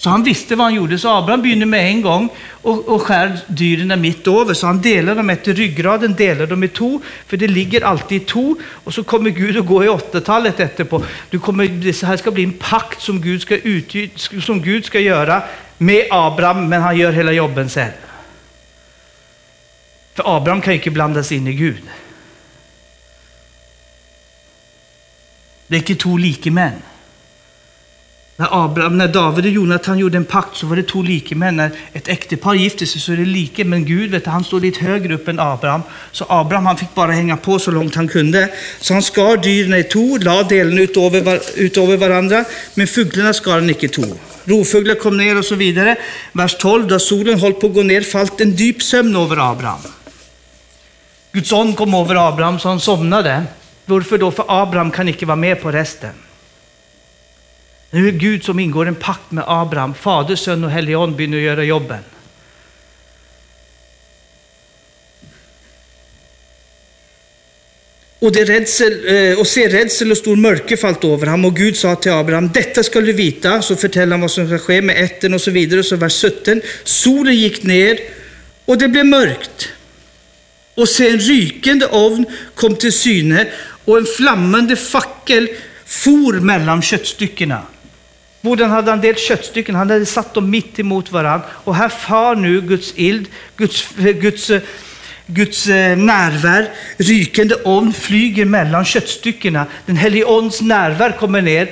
Så 0.00 0.10
han 0.10 0.22
visste 0.24 0.56
vad 0.56 0.66
han 0.66 0.74
gjorde, 0.74 0.98
så 0.98 1.08
Abraham 1.08 1.42
begynner 1.42 1.66
med 1.66 1.86
en 1.86 2.02
gång 2.02 2.28
och, 2.62 2.88
och 2.88 3.02
skär 3.02 3.38
dyren 3.46 4.00
mitt 4.00 4.26
över. 4.26 4.54
Så 4.54 4.66
han 4.66 4.80
delar 4.80 5.14
dem 5.14 5.30
efter 5.30 5.54
ryggraden, 5.54 6.14
delar 6.14 6.46
dem 6.46 6.64
i 6.64 6.68
två, 6.68 7.00
för 7.26 7.36
det 7.36 7.48
ligger 7.48 7.84
alltid 7.84 8.22
i 8.22 8.24
två. 8.24 8.56
Och 8.84 8.94
så 8.94 9.04
kommer 9.04 9.30
Gud 9.30 9.56
att 9.56 9.66
gå 9.66 9.84
i 9.84 9.88
åttiotalet 9.88 10.60
efterpå. 10.60 11.04
Du 11.30 11.38
kommer, 11.38 11.68
det 11.68 12.02
här 12.02 12.16
ska 12.16 12.30
bli 12.30 12.44
en 12.44 12.52
pakt 12.52 13.02
som 13.02 13.20
Gud, 13.20 13.42
ska 13.42 13.56
ut, 13.56 14.20
som 14.42 14.62
Gud 14.62 14.84
ska 14.84 15.00
göra 15.00 15.42
med 15.78 16.06
Abraham, 16.10 16.68
men 16.68 16.82
han 16.82 16.96
gör 16.96 17.12
hela 17.12 17.32
jobben 17.32 17.68
själv. 17.68 17.92
För 20.14 20.36
Abraham 20.36 20.60
kan 20.60 20.72
ju 20.72 20.78
inte 20.78 20.90
blandas 20.90 21.32
in 21.32 21.46
i 21.46 21.52
Gud. 21.52 21.82
Det 25.66 25.76
är 25.76 25.78
inte 25.78 25.94
två 25.94 26.16
lika 26.16 26.50
män. 26.50 26.82
När, 28.40 28.64
Abraham, 28.64 28.98
när 28.98 29.08
David 29.08 29.44
och 29.44 29.50
Jonathan 29.50 29.98
gjorde 29.98 30.16
en 30.16 30.24
pakt 30.24 30.56
så 30.56 30.66
var 30.66 30.76
det 30.76 30.82
två 30.82 31.02
likemän. 31.02 31.56
När 31.56 31.70
ett 31.92 32.08
äktepar 32.08 32.54
gifte 32.54 32.86
sig 32.86 33.00
så 33.00 33.12
är 33.12 33.16
det 33.16 33.24
lika, 33.24 33.64
men 33.64 33.84
Gud 33.84 34.10
vet, 34.10 34.26
han 34.26 34.44
står 34.44 34.60
lite 34.60 34.84
högre 34.84 35.14
upp 35.14 35.28
än 35.28 35.40
Abraham. 35.40 35.82
Så 36.12 36.26
Abraham 36.28 36.66
han 36.66 36.76
fick 36.76 36.94
bara 36.94 37.12
hänga 37.12 37.36
på 37.36 37.58
så 37.58 37.70
långt 37.70 37.94
han 37.94 38.08
kunde. 38.08 38.48
Så 38.80 38.92
han 38.92 39.02
skar 39.02 39.36
dyren 39.36 39.74
i 39.74 39.82
to, 39.82 40.16
la 40.16 40.42
delen 40.42 40.78
utöver, 40.78 41.22
var, 41.22 41.40
utöver 41.56 41.96
varandra, 41.96 42.44
men 42.74 42.86
fuglarna 42.86 43.32
skar 43.32 43.52
han 43.52 43.70
icke 43.70 43.88
to. 43.88 44.02
Rovfuglar 44.44 44.94
kom 44.94 45.16
ner 45.16 45.38
och 45.38 45.44
så 45.44 45.54
vidare. 45.54 45.96
Vers 46.32 46.56
12, 46.58 46.86
då 46.86 46.98
solen 46.98 47.40
höll 47.40 47.52
på 47.52 47.66
att 47.66 47.74
gå 47.74 47.82
ner 47.82 48.00
fallt 48.00 48.40
en 48.40 48.54
djup 48.54 48.82
sömn 48.82 49.16
över 49.16 49.50
Abraham. 49.52 49.80
Guds 51.32 51.52
ånd 51.52 51.76
kom 51.76 51.94
över 51.94 52.28
Abraham 52.28 52.58
så 52.58 52.68
han 52.68 52.80
somnade. 52.80 53.42
Varför 53.84 54.18
då? 54.18 54.30
För 54.30 54.44
Abraham 54.48 54.90
kan 54.90 55.08
icke 55.08 55.26
vara 55.26 55.36
med 55.36 55.62
på 55.62 55.70
resten. 55.70 56.10
Nu 57.90 58.08
är 58.08 58.12
Gud 58.12 58.44
som 58.44 58.58
ingår 58.58 58.86
en 58.86 58.94
pakt 58.94 59.30
med 59.30 59.44
Abraham, 59.46 59.94
Fader, 59.94 60.36
Son 60.36 60.64
och 60.64 60.70
Helige 60.70 60.98
Ande 60.98 61.16
börjar 61.16 61.42
göra 61.42 61.64
jobben. 61.64 61.98
Och, 68.18 68.32
det 68.32 68.44
rädsel, 68.44 68.92
eh, 69.06 69.38
och 69.38 69.46
se 69.46 69.68
rädsel 69.68 70.10
och 70.10 70.16
stor 70.16 70.36
mörker 70.36 70.76
fallt 70.76 71.04
över 71.04 71.26
honom 71.26 71.44
och 71.44 71.56
Gud 71.56 71.76
sa 71.76 71.96
till 71.96 72.12
Abraham, 72.12 72.50
detta 72.54 72.82
ska 72.82 73.00
du 73.00 73.12
vita, 73.12 73.62
så 73.62 73.76
förtäller 73.76 74.10
han 74.12 74.20
vad 74.20 74.30
som 74.30 74.46
ska 74.46 74.58
ske 74.58 74.82
med 74.82 75.04
ätten 75.04 75.34
och 75.34 75.40
så 75.40 75.50
vidare. 75.50 75.80
och 75.80 75.86
Så 75.86 75.96
vers 75.96 76.22
17, 76.22 76.60
solen 76.84 77.34
gick 77.34 77.62
ner 77.62 77.98
och 78.64 78.78
det 78.78 78.88
blev 78.88 79.06
mörkt. 79.06 79.68
Och 80.74 80.88
se 80.88 81.08
en 81.08 81.18
rykande 81.18 81.86
ovn 81.86 82.26
kom 82.54 82.76
till 82.76 82.92
syne 82.92 83.46
och 83.84 83.98
en 83.98 84.06
flammande 84.06 84.76
fackel 84.76 85.48
for 85.86 86.32
mellan 86.32 86.82
köttstyckena. 86.82 87.62
Boden 88.42 88.70
hade 88.70 88.92
en 88.92 89.00
del 89.00 89.16
köttstycken, 89.16 89.74
han 89.74 89.90
hade 89.90 90.06
satt 90.06 90.34
dem 90.34 90.50
mitt 90.50 90.78
emot 90.78 91.12
varandra. 91.12 91.46
Och 91.64 91.74
här 91.74 91.88
far 91.88 92.34
nu 92.34 92.60
Guds 92.60 92.92
ild, 92.96 93.28
Guds, 93.56 93.88
eh, 93.98 94.12
Guds, 94.12 94.50
eh, 94.50 94.60
Guds 95.26 95.66
eh, 95.66 95.96
närvär, 95.96 96.68
rykande 96.96 97.54
ånd 97.54 97.96
flyger 97.96 98.44
mellan 98.44 98.84
köttstyckena. 98.84 99.66
Den 99.86 99.96
helige 99.96 100.24
Ånds 100.24 100.60
närvär 100.60 101.12
kommer 101.12 101.42
ner, 101.42 101.70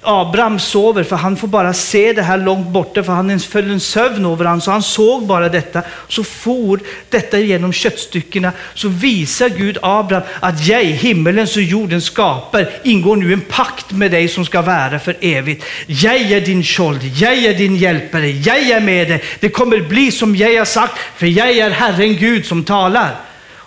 Abraham 0.00 0.58
sover 0.58 1.04
för 1.04 1.16
han 1.16 1.36
får 1.36 1.48
bara 1.48 1.74
se 1.74 2.12
det 2.12 2.22
här 2.22 2.38
långt 2.38 2.68
borta 2.68 3.02
för 3.02 3.12
han 3.12 3.40
föll 3.40 3.70
en 3.70 3.80
sövn 3.80 4.26
över 4.26 4.44
honom 4.44 4.60
så 4.60 4.70
han 4.70 4.82
såg 4.82 5.26
bara 5.26 5.48
detta. 5.48 5.82
Så 6.08 6.24
for 6.24 6.80
detta 7.08 7.38
genom 7.38 7.72
köttstyckena 7.72 8.52
så 8.74 8.88
visar 8.88 9.48
Gud 9.48 9.78
Abraham 9.82 10.26
att 10.40 10.66
jag, 10.66 10.84
himmelens 10.84 11.56
och 11.56 11.62
jordens 11.62 12.04
skapare, 12.04 12.68
ingår 12.84 13.16
nu 13.16 13.32
en 13.32 13.40
pakt 13.40 13.92
med 13.92 14.10
dig 14.10 14.28
som 14.28 14.44
ska 14.44 14.62
vara 14.62 14.98
för 14.98 15.16
evigt. 15.20 15.64
Jag 15.86 16.16
är 16.16 16.40
din 16.40 16.62
sköld, 16.62 17.04
jag 17.04 17.34
är 17.34 17.54
din 17.54 17.76
hjälpare, 17.76 18.30
jag 18.30 18.58
är 18.58 18.80
med 18.80 19.08
dig. 19.08 19.22
Det 19.40 19.48
kommer 19.48 19.80
bli 19.80 20.10
som 20.10 20.36
jag 20.36 20.58
har 20.58 20.64
sagt 20.64 20.98
för 21.16 21.26
jag 21.26 21.50
är 21.50 21.70
Herren 21.70 22.16
Gud 22.16 22.46
som 22.46 22.64
talar. 22.64 23.14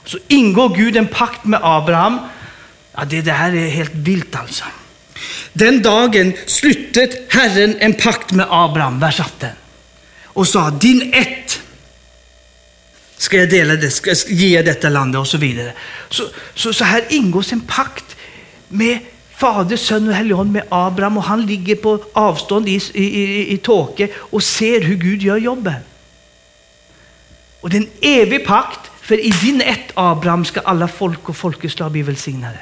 Så 0.05 0.17
ingår 0.27 0.75
Gud 0.75 0.97
en 0.97 1.07
pakt 1.07 1.45
med 1.45 1.59
Abraham. 1.63 2.19
Ja, 2.95 3.05
det, 3.05 3.21
det 3.21 3.31
här 3.31 3.55
är 3.55 3.69
helt 3.69 3.93
vilt 3.93 4.35
alltså. 4.35 4.63
Den 5.53 5.81
dagen 5.81 6.33
slutet 6.45 7.33
Herren 7.33 7.75
en 7.79 7.93
pakt 7.93 8.31
med 8.31 8.47
Abraham, 8.49 8.99
vers 8.99 9.19
18, 9.19 9.49
och 10.23 10.47
sa 10.47 10.69
din 10.69 11.13
ett 11.13 11.61
ska 13.17 13.37
jag 13.37 13.49
dela 13.49 13.75
det, 13.75 13.91
ska 13.91 14.09
jag 14.09 14.17
ge 14.27 14.61
detta 14.61 14.89
landet 14.89 15.19
och 15.19 15.27
så 15.27 15.37
vidare. 15.37 15.73
Så, 16.09 16.23
så, 16.53 16.73
så 16.73 16.83
här 16.83 17.03
ingås 17.09 17.53
en 17.53 17.61
pakt 17.61 18.15
med 18.67 18.99
Fader, 19.35 19.77
Son 19.77 20.07
och 20.07 20.13
Helion 20.13 20.51
med 20.51 20.63
Abraham 20.69 21.17
och 21.17 21.23
han 21.23 21.45
ligger 21.45 21.75
på 21.75 22.03
avstånd 22.13 22.69
i, 22.69 22.81
i, 22.93 23.03
i, 23.03 23.53
i 23.53 23.57
tåke 23.57 24.09
och 24.15 24.43
ser 24.43 24.81
hur 24.81 24.95
Gud 24.95 25.21
gör 25.21 25.37
jobben. 25.37 25.81
Och 27.61 27.69
det 27.69 27.77
är 27.77 27.81
en 27.81 27.89
evig 28.01 28.45
pakt, 28.45 28.91
för 29.01 29.25
i 29.25 29.29
din 29.29 29.61
ett 29.61 29.91
Abraham 29.93 30.45
ska 30.45 30.59
alla 30.59 30.87
folk 30.87 31.29
och 31.29 31.37
folkeslag 31.37 31.91
bli 31.91 32.01
välsignade. 32.01 32.59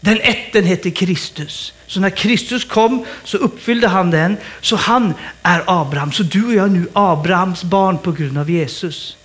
Den 0.00 0.20
ätten 0.20 0.64
heter 0.64 0.90
Kristus. 0.90 1.72
Så 1.86 2.00
när 2.00 2.10
Kristus 2.10 2.64
kom 2.64 3.06
så 3.24 3.36
uppfyllde 3.36 3.88
han 3.88 4.10
den. 4.10 4.36
Så 4.60 4.76
han 4.76 5.14
är 5.42 5.62
Abraham. 5.66 6.12
Så 6.12 6.22
du 6.22 6.44
och 6.44 6.54
jag 6.54 6.64
är 6.64 6.70
nu 6.70 6.88
Abrahams 6.92 7.64
barn 7.64 7.98
på 7.98 8.12
grund 8.12 8.38
av 8.38 8.50
Jesus. 8.50 9.16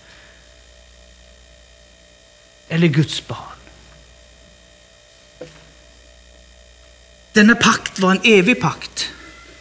Eller 2.70 2.88
Guds 2.88 3.28
barn. 3.28 3.38
Denna 7.32 7.56
pakt 7.56 8.00
var 8.00 8.12
en 8.12 8.22
evig 8.24 8.62
pakt. 8.62 9.10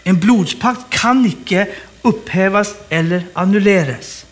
En 0.05 0.21
blodspakt 0.21 0.81
kan 0.91 1.27
icke 1.27 1.69
upphävas 2.03 2.75
eller 2.89 3.27
annulleras. 3.33 4.27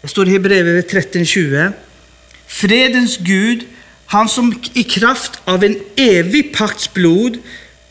Det 0.00 0.08
står 0.08 0.28
i 0.28 0.30
Hebreerbrevet 0.30 0.92
13.20. 0.92 1.72
Fredens 2.46 3.16
Gud 3.16 3.66
han 4.10 4.28
som 4.28 4.62
i 4.72 4.82
kraft 4.82 5.40
av 5.44 5.64
en 5.64 5.80
evig 5.96 6.54
pakts 6.54 6.92
blod 6.92 7.38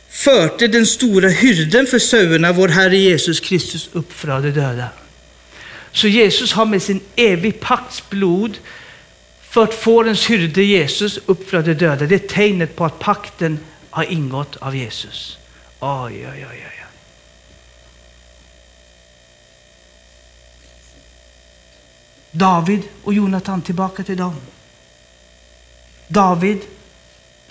förde 0.09 0.67
den 0.67 0.86
stora 0.86 1.30
hyrden 1.30 1.86
för 1.86 1.99
sauerna, 1.99 2.51
vår 2.51 2.67
Herre 2.67 2.97
Jesus 2.97 3.39
Kristus, 3.39 3.89
upp 3.93 4.13
från 4.13 4.41
de 4.41 4.51
döda. 4.51 4.89
Så 5.91 6.07
Jesus 6.07 6.53
har 6.53 6.65
med 6.65 6.82
sin 6.82 6.99
evig 7.15 7.59
pakts 7.59 8.09
blod 8.09 8.57
fört 9.41 9.74
fårens 9.74 10.30
hyrde 10.30 10.63
Jesus 10.63 11.20
upp 11.26 11.49
från 11.49 11.63
de 11.63 11.74
döda. 11.74 12.05
Det 12.05 12.15
är 12.15 12.28
tecknet 12.28 12.76
på 12.76 12.86
att 12.86 12.99
pakten 12.99 13.59
har 13.89 14.03
ingått 14.03 14.55
av 14.55 14.76
Jesus. 14.76 15.38
Oj, 15.80 16.28
oj, 16.34 16.47
oj, 16.51 16.65
oj. 16.67 16.86
David 22.32 22.82
och 23.03 23.13
Jonatan 23.13 23.61
tillbaka 23.61 24.03
till 24.03 24.17
dem. 24.17 24.36
David 26.12 26.60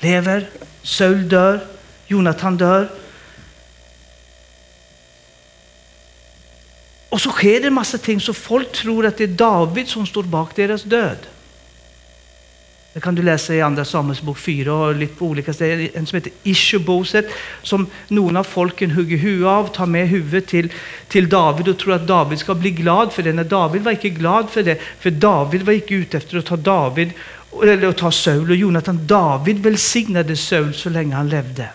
lever, 0.01 0.49
Saul 0.83 1.29
dör, 1.29 1.61
Jonathan 2.07 2.57
dör. 2.57 2.89
Och 7.09 7.21
så 7.21 7.31
sker 7.31 7.61
det 7.61 7.67
en 7.67 7.75
massa 7.75 7.99
ting 7.99 8.21
så 8.21 8.35
folk 8.35 8.73
tror 8.73 9.07
att 9.07 9.17
det 9.17 9.25
är 9.25 9.29
David 9.29 9.89
som 9.89 10.07
står 10.07 10.23
bak 10.23 10.57
deras 10.57 10.83
död. 10.83 11.19
Det 12.93 13.01
kan 13.01 13.15
du 13.15 13.23
läsa 13.23 13.55
i 13.55 13.63
Andra 13.63 13.85
Samuelsbok 13.85 14.39
4 14.39 14.75
och 14.75 14.95
lite 14.95 15.15
på 15.15 15.27
olika 15.27 15.53
ställen. 15.53 15.89
En 15.95 16.07
som 16.07 16.17
heter 16.17 16.33
Ishuboset 16.43 17.27
som 17.63 17.87
någon 18.09 18.37
av 18.37 18.45
folken 18.45 18.91
hugger 18.91 19.17
huvudet 19.17 19.49
av, 19.49 19.67
tar 19.67 19.87
med 19.87 20.09
huvudet 20.09 20.47
till, 20.47 20.73
till 21.09 21.29
David 21.29 21.69
och 21.69 21.79
tror 21.79 21.95
att 21.95 22.07
David 22.07 22.39
ska 22.39 22.55
bli 22.55 22.71
glad 22.71 23.13
för 23.13 23.23
det. 23.23 23.33
När 23.33 23.45
David 23.45 23.83
var 23.83 23.93
inte 23.93 24.09
glad 24.09 24.51
för 24.51 24.63
det, 24.63 24.81
för 24.99 25.11
David 25.11 25.63
var 25.63 25.73
inte 25.73 25.95
ute 25.95 26.17
efter 26.17 26.39
att 26.39 26.47
ta 26.47 26.57
David 26.57 27.11
eller 27.53 27.89
att 27.89 27.97
ta 27.97 28.13
Saul 28.13 28.51
och 28.51 28.57
Jonatan. 28.57 29.07
David 29.07 29.59
välsignade 29.59 30.37
Saul 30.37 30.75
så 30.75 30.91
länge 30.91 31.15
han 31.15 31.29
levde. 31.29 31.71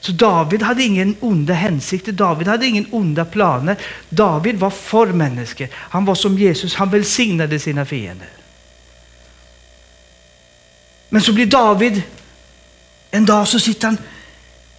Så 0.00 0.12
David 0.12 0.62
hade 0.62 0.82
ingen 0.82 1.16
onda 1.20 1.54
hänsikter, 1.54 2.12
David 2.12 2.48
hade 2.48 2.66
ingen 2.66 2.86
onda 2.90 3.24
planer. 3.24 3.76
David 4.08 4.56
var 4.58 4.70
för 4.70 5.06
människor. 5.06 5.68
Han 5.74 6.04
var 6.04 6.14
som 6.14 6.38
Jesus, 6.38 6.74
han 6.74 6.90
välsignade 6.90 7.58
sina 7.58 7.84
fiender. 7.84 8.28
Men 11.08 11.22
så 11.22 11.32
blir 11.32 11.46
David, 11.46 12.02
en 13.10 13.26
dag 13.26 13.48
så 13.48 13.60
sitter 13.60 13.86
han, 13.86 13.98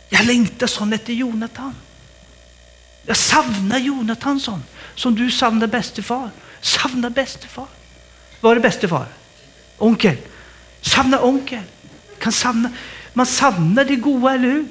jag 0.10 0.26
längtar 0.26 0.68
sån 0.68 0.94
efter 0.94 1.14
Jonatan. 1.14 1.76
Jag 3.06 3.18
savnar 3.18 3.78
Jonatan 3.78 4.40
sån, 4.40 4.64
som 4.96 5.16
du 5.16 5.32
savnar 5.32 5.68
bästefar. 5.68 6.30
Savnar 6.62 7.10
bästefar. 7.10 7.68
Var 8.42 8.56
det 8.56 8.62
bäste 8.62 8.88
far? 8.88 9.06
Onkel. 9.78 10.18
Savna 10.82 11.22
onkel. 11.22 11.64
Kan 12.20 12.32
savna. 12.32 12.70
Man 13.14 13.26
savnar 13.26 13.86
det 13.86 13.96
goda, 13.96 14.34
eller 14.34 14.48
hur? 14.48 14.66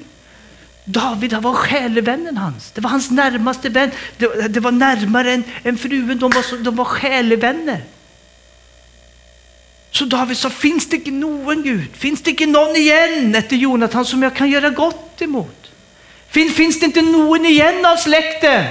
David 0.85 1.33
var 1.33 1.53
själevännen 1.53 2.37
hans. 2.37 2.71
Det 2.71 2.81
var 2.81 2.89
hans 2.89 3.11
närmaste 3.11 3.69
vän. 3.69 3.91
Det, 4.17 4.47
det 4.47 4.59
var 4.59 4.71
närmare 4.71 5.33
än, 5.33 5.43
än 5.63 5.77
fruen. 5.77 6.19
De 6.19 6.31
var, 6.31 6.41
så, 6.41 6.55
de 6.55 6.75
var 6.75 6.85
själevänner. 6.85 7.83
Så 9.91 10.05
David 10.05 10.37
sa, 10.37 10.49
finns 10.49 10.89
det 10.89 10.95
inte 10.95 11.11
någon 11.11 11.63
Gud? 11.63 11.87
Finns 11.93 12.21
det 12.21 12.29
inte 12.29 12.45
någon 12.45 12.75
igen 12.75 13.35
efter 13.35 13.55
Jonathan 13.55 14.05
som 14.05 14.23
jag 14.23 14.35
kan 14.35 14.49
göra 14.49 14.69
gott 14.69 15.21
emot? 15.21 15.71
Fin, 16.27 16.51
finns 16.51 16.79
det 16.79 16.85
inte 16.85 17.01
någon 17.01 17.45
igen 17.45 17.85
av 17.85 17.97
släkten? 17.97 18.65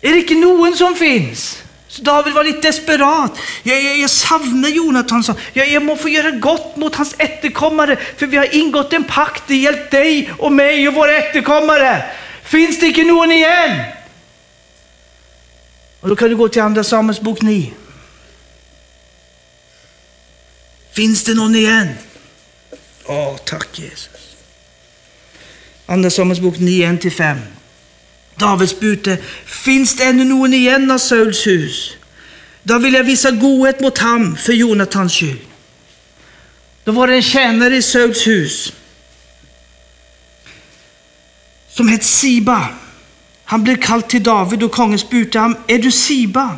Är 0.00 0.12
det 0.12 0.18
inte 0.18 0.34
någon 0.34 0.76
som 0.76 0.94
finns? 0.94 1.62
Så 1.90 2.02
David 2.02 2.34
var 2.34 2.44
lite 2.44 2.60
desperat. 2.60 3.38
Jag, 3.62 3.82
jag, 3.82 3.98
jag 3.98 4.10
savnar 4.10 4.68
Jonathan, 4.68 5.24
sa 5.24 5.34
jag, 5.52 5.68
jag 5.68 5.82
må 5.82 5.96
få 5.96 6.08
göra 6.08 6.30
gott 6.30 6.76
mot 6.76 6.94
hans 6.94 7.14
efterkommare, 7.18 7.96
för 8.16 8.26
vi 8.26 8.36
har 8.36 8.54
ingått 8.54 8.92
en 8.92 9.04
pakt, 9.04 9.42
det 9.46 9.56
hjälpt 9.56 9.90
dig 9.90 10.32
och 10.38 10.52
mig 10.52 10.88
och 10.88 10.94
våra 10.94 11.12
efterkommare. 11.12 12.04
Finns 12.42 12.80
det 12.80 12.86
inte 12.86 13.04
någon 13.04 13.32
igen? 13.32 13.82
Och 16.00 16.08
då 16.08 16.16
kan 16.16 16.28
du 16.28 16.36
gå 16.36 16.48
till 16.48 16.62
Andra 16.62 16.84
Samuels 16.84 17.20
bok 17.20 17.42
9. 17.42 17.72
Finns 20.92 21.24
det 21.24 21.34
någon 21.34 21.56
igen? 21.56 21.88
Åh, 23.04 23.36
tack 23.44 23.78
Jesus. 23.78 24.36
Andra 25.86 26.10
Samuels 26.10 26.40
bok 26.40 26.58
9, 26.58 26.92
1-5. 26.92 27.38
David 28.40 28.70
bute, 28.80 29.18
finns 29.44 29.96
det 29.96 30.04
ännu 30.04 30.24
någon 30.24 30.54
igen 30.54 30.90
av 30.90 30.98
Sauls 30.98 31.46
hus? 31.46 31.96
Då 32.62 32.78
vill 32.78 32.94
jag 32.94 33.04
visa 33.04 33.30
godhet 33.30 33.80
mot 33.80 33.98
ham 33.98 34.36
för 34.36 34.52
Jonatans 34.52 35.12
skull. 35.12 35.38
Då 36.84 36.92
var 36.92 37.06
det 37.06 37.14
en 37.14 37.22
tjänare 37.22 37.76
i 37.76 37.82
Sauls 37.82 38.26
hus 38.26 38.72
som 41.68 41.88
hette 41.88 42.04
Siba. 42.04 42.68
Han 43.44 43.64
blev 43.64 43.76
kallad 43.76 44.08
till 44.08 44.22
David 44.22 44.62
och 44.62 44.72
kungen 44.72 44.98
spurte 44.98 45.38
honom, 45.38 45.56
är 45.66 45.78
du 45.78 45.90
Siba? 45.90 46.56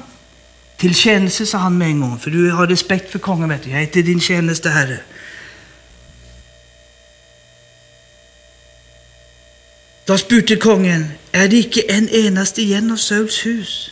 Till 0.76 0.94
tjänste, 0.94 1.46
sa 1.46 1.58
han 1.58 1.78
med 1.78 1.88
en 1.88 2.00
gång, 2.00 2.18
för 2.18 2.30
du 2.30 2.50
har 2.50 2.66
respekt 2.66 3.12
för 3.12 3.18
kungen, 3.18 3.48
vet 3.48 3.62
du. 3.62 3.70
Jag 3.70 3.78
heter 3.78 4.02
din 4.02 4.20
tjänste 4.20 4.70
herre. 4.70 4.98
Då 10.04 10.18
spurte 10.18 10.56
kungen, 10.56 11.06
är 11.32 11.48
det 11.48 11.56
icke 11.56 11.80
en 11.88 12.08
enaste 12.08 12.62
igen 12.62 12.92
av 12.92 12.96
Sauls 12.96 13.46
hus, 13.46 13.90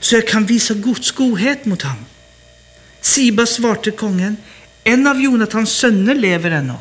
så 0.00 0.14
jag 0.14 0.26
kan 0.26 0.46
visa 0.46 0.74
Guds 0.74 1.10
godhet 1.10 1.64
mot 1.64 1.82
honom? 1.82 2.04
Siba 3.00 3.46
svarte 3.46 3.90
kungen, 3.90 4.36
en 4.84 5.06
av 5.06 5.20
Jonathans 5.20 5.70
söner 5.70 6.14
lever 6.14 6.50
ännu. 6.50 6.74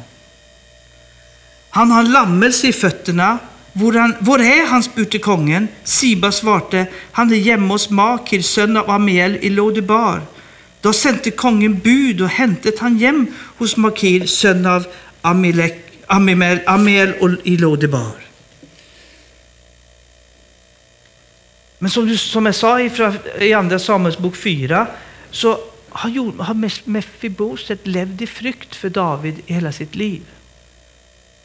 Han 1.69 1.91
har 1.91 1.99
en 1.99 2.11
lammelse 2.11 2.67
i 2.67 2.73
fötterna. 2.73 3.37
Hvor, 3.73 3.93
han, 3.93 4.15
hvor 4.19 4.41
är 4.41 4.67
han? 4.67 4.83
spurte 4.83 5.19
kungen. 5.19 5.67
Siba 5.83 6.31
svarte, 6.31 6.85
han 7.11 7.33
är 7.33 7.37
hemma 7.37 7.73
hos 7.73 7.89
Makir, 7.89 8.41
son 8.41 8.77
av 8.77 8.89
Amiel 8.89 9.37
i 9.41 9.49
Lodebar. 9.49 10.21
Då 10.81 10.93
sände 10.93 11.31
kungen 11.31 11.79
bud 11.79 12.21
och 12.21 12.29
hämtade 12.29 12.77
han 12.79 12.99
hem 12.99 13.27
hos 13.57 13.77
Makir, 13.77 14.25
son 14.25 14.65
av 14.65 14.85
Amilek, 15.21 16.03
Amiel, 16.07 16.59
Amiel 16.65 17.37
i 17.43 17.57
Lodebar. 17.57 18.24
Men 21.79 21.89
som, 21.89 22.07
du, 22.07 22.17
som 22.17 22.45
jag 22.45 22.55
sa 22.55 22.81
i, 22.81 22.91
i 23.39 23.53
Andra 23.53 23.79
Samuels 23.79 24.17
bok 24.17 24.35
4 24.35 24.87
så 25.31 25.59
har, 25.89 26.43
har 26.43 26.89
Mefiboset 26.89 27.87
levt 27.87 28.21
i 28.21 28.27
frykt 28.27 28.75
för 28.75 28.89
David 28.89 29.41
i 29.45 29.53
hela 29.53 29.71
sitt 29.71 29.95
liv. 29.95 30.21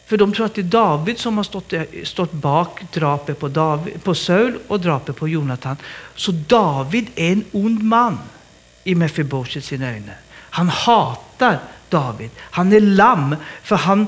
För 0.07 0.17
de 0.17 0.33
tror 0.33 0.47
att 0.47 0.55
det 0.55 0.61
är 0.61 0.63
David 0.63 1.19
som 1.19 1.37
har 1.37 1.45
stått, 1.45 1.73
stått 2.05 2.33
bak 2.33 2.83
drapet 2.93 3.39
på, 3.39 3.49
David, 3.49 4.05
på 4.05 4.15
Saul 4.15 4.59
och 4.69 4.81
drapet 4.81 5.17
på 5.17 5.29
Jonathan. 5.29 5.77
Så 6.15 6.33
David 6.33 7.07
är 7.15 7.33
en 7.33 7.45
ond 7.53 7.83
man 7.83 8.19
i 8.85 8.95
Mefibosets 8.95 9.67
sina 9.67 9.91
ögon. 9.91 10.11
Han 10.51 10.69
hatar 10.69 11.59
David. 11.91 12.31
Han 12.41 12.73
är 12.73 12.81
lamm, 12.81 13.37
för, 13.63 13.77
han, 13.77 14.07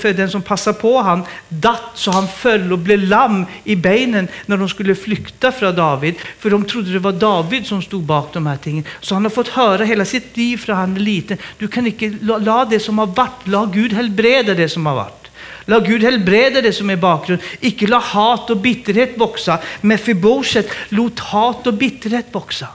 för 0.00 0.12
den 0.12 0.30
som 0.30 0.42
passar 0.42 0.72
på 0.72 0.98
han 0.98 1.24
datt 1.48 1.90
så 1.94 2.10
han 2.10 2.28
föll 2.28 2.72
och 2.72 2.78
blev 2.78 2.98
lamm 2.98 3.46
i 3.64 3.76
benen 3.76 4.28
när 4.46 4.56
de 4.56 4.68
skulle 4.68 4.94
flykta 4.94 5.52
från 5.52 5.76
David. 5.76 6.14
För 6.38 6.50
de 6.50 6.64
trodde 6.64 6.92
det 6.92 6.98
var 6.98 7.12
David 7.12 7.66
som 7.66 7.82
stod 7.82 8.02
bak 8.02 8.32
de 8.32 8.46
här 8.46 8.56
tingen. 8.56 8.84
Så 9.00 9.14
han 9.14 9.24
har 9.24 9.30
fått 9.30 9.48
höra 9.48 9.84
hela 9.84 10.04
sitt 10.04 10.36
liv 10.36 10.56
från 10.56 10.76
han 10.76 10.96
är 10.96 11.00
liten. 11.00 11.38
Du 11.58 11.68
kan 11.68 11.86
inte 11.86 12.18
la 12.20 12.64
det 12.64 12.80
som 12.80 12.98
har 12.98 13.06
varit, 13.06 13.46
la 13.46 13.66
Gud 13.66 13.92
helbreda 13.92 14.54
det 14.54 14.68
som 14.68 14.86
har 14.86 14.94
varit. 14.94 15.30
La 15.64 15.78
Gud 15.78 16.02
helbreda 16.02 16.60
det 16.60 16.72
som 16.72 16.90
är 16.90 16.96
bakgrund. 16.96 17.40
Icke 17.60 17.86
la 17.86 17.98
hat 17.98 18.50
och 18.50 18.56
bitterhet 18.56 19.16
boxa. 19.16 19.58
Mefiboset 19.80 20.70
låt 20.88 21.18
hat 21.18 21.66
och 21.66 21.74
bitterhet 21.74 22.32
boxa. 22.32 22.66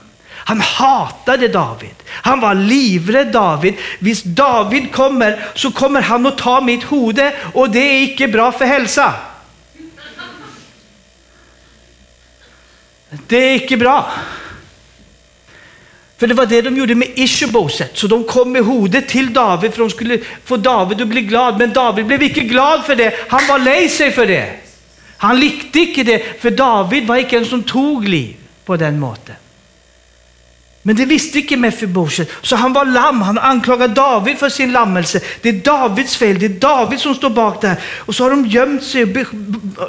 Han 0.44 0.60
hatade 0.60 1.48
David. 1.48 1.94
Han 2.06 2.40
var 2.40 2.54
livrädd 2.54 3.32
David. 3.32 3.74
Visst 3.98 4.24
David 4.24 4.92
kommer 4.92 5.44
så 5.54 5.70
kommer 5.70 6.00
han 6.00 6.26
att 6.26 6.38
ta 6.38 6.60
mitt 6.60 6.82
hode 6.82 7.32
och 7.52 7.70
det 7.70 7.78
är 7.78 8.02
icke 8.02 8.28
bra 8.28 8.52
för 8.52 8.64
hälsa. 8.64 9.14
Det 13.26 13.36
är 13.36 13.54
icke 13.54 13.76
bra. 13.76 14.12
För 16.18 16.26
det 16.26 16.34
var 16.34 16.46
det 16.46 16.62
de 16.62 16.76
gjorde 16.76 16.94
med 16.94 17.08
Ishoboset. 17.14 17.90
Så 17.94 18.06
de 18.06 18.24
kom 18.24 18.52
med 18.52 18.64
hodet 18.64 19.08
till 19.08 19.32
David 19.32 19.72
för 19.72 19.78
de 19.78 19.90
skulle 19.90 20.18
få 20.44 20.56
David 20.56 21.00
att 21.00 21.08
bli 21.08 21.20
glad. 21.20 21.58
Men 21.58 21.72
David 21.72 22.06
blev 22.06 22.22
icke 22.22 22.40
glad 22.40 22.84
för 22.84 22.96
det. 22.96 23.14
Han 23.28 23.46
var 23.48 23.58
lej 23.58 23.88
sig 23.88 24.12
för 24.12 24.26
det. 24.26 24.56
Han 25.16 25.40
likte 25.40 25.80
icke 25.80 26.02
det, 26.02 26.40
för 26.40 26.50
David 26.50 27.06
var 27.06 27.16
icke 27.16 27.38
en 27.38 27.46
som 27.46 27.62
tog 27.62 28.08
liv 28.08 28.36
på 28.64 28.76
den 28.76 28.98
måten. 28.98 29.34
Men 30.86 30.96
det 30.96 31.04
visste 31.04 31.38
inte 31.38 31.56
Mefiboset, 31.56 32.30
så 32.42 32.56
han 32.56 32.72
var 32.72 32.84
lamm. 32.84 33.22
Han 33.22 33.38
anklagade 33.38 33.94
David 33.94 34.38
för 34.38 34.48
sin 34.48 34.72
lammelse. 34.72 35.20
Det 35.40 35.48
är 35.48 35.52
Davids 35.52 36.16
fel, 36.16 36.38
det 36.38 36.46
är 36.46 36.48
David 36.48 37.00
som 37.00 37.14
står 37.14 37.30
bak 37.30 37.62
där. 37.62 37.76
Och 37.98 38.14
så 38.14 38.24
har 38.24 38.30
de 38.30 38.46
gömt 38.46 38.82
sig, 38.84 39.24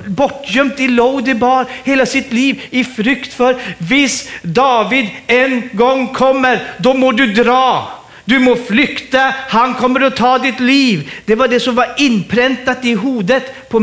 bortgömt 0.08 0.80
i 0.80 0.88
Lodibar 0.88 1.66
hela 1.84 2.06
sitt 2.06 2.34
liv 2.34 2.62
i 2.70 2.84
frykt 2.84 3.34
för, 3.34 3.62
visst 3.78 4.30
David 4.42 5.10
en 5.28 5.70
gång 5.74 6.14
kommer, 6.14 6.64
då 6.80 6.94
må 6.94 7.12
du 7.12 7.34
dra. 7.34 7.92
Du 8.26 8.40
må 8.40 8.56
flykta, 8.56 9.36
han 9.48 9.74
kommer 9.74 10.02
att 10.02 10.16
ta 10.16 10.38
ditt 10.38 10.60
liv. 10.60 11.12
Det 11.26 11.36
var 11.36 11.48
det 11.48 11.60
som 11.60 11.76
var 11.76 11.94
inpräntat 11.98 12.86
i 12.86 12.94
hodet 12.94 13.70
på 13.70 13.80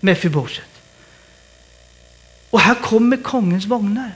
Mefiboset. 0.00 0.64
Och 2.50 2.60
här 2.60 2.74
kommer 2.74 3.16
kongens 3.16 3.66
vagnar. 3.66 4.10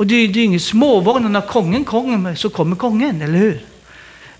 Och 0.00 0.06
det, 0.06 0.26
det 0.26 0.40
är 0.40 0.44
inget 0.44 0.62
småvagnar, 0.62 1.28
när 1.28 1.40
kongen 1.40 1.84
kommer 1.84 2.34
så 2.34 2.50
kommer 2.50 2.76
kongen, 2.76 3.22
eller 3.22 3.38
hur? 3.38 3.60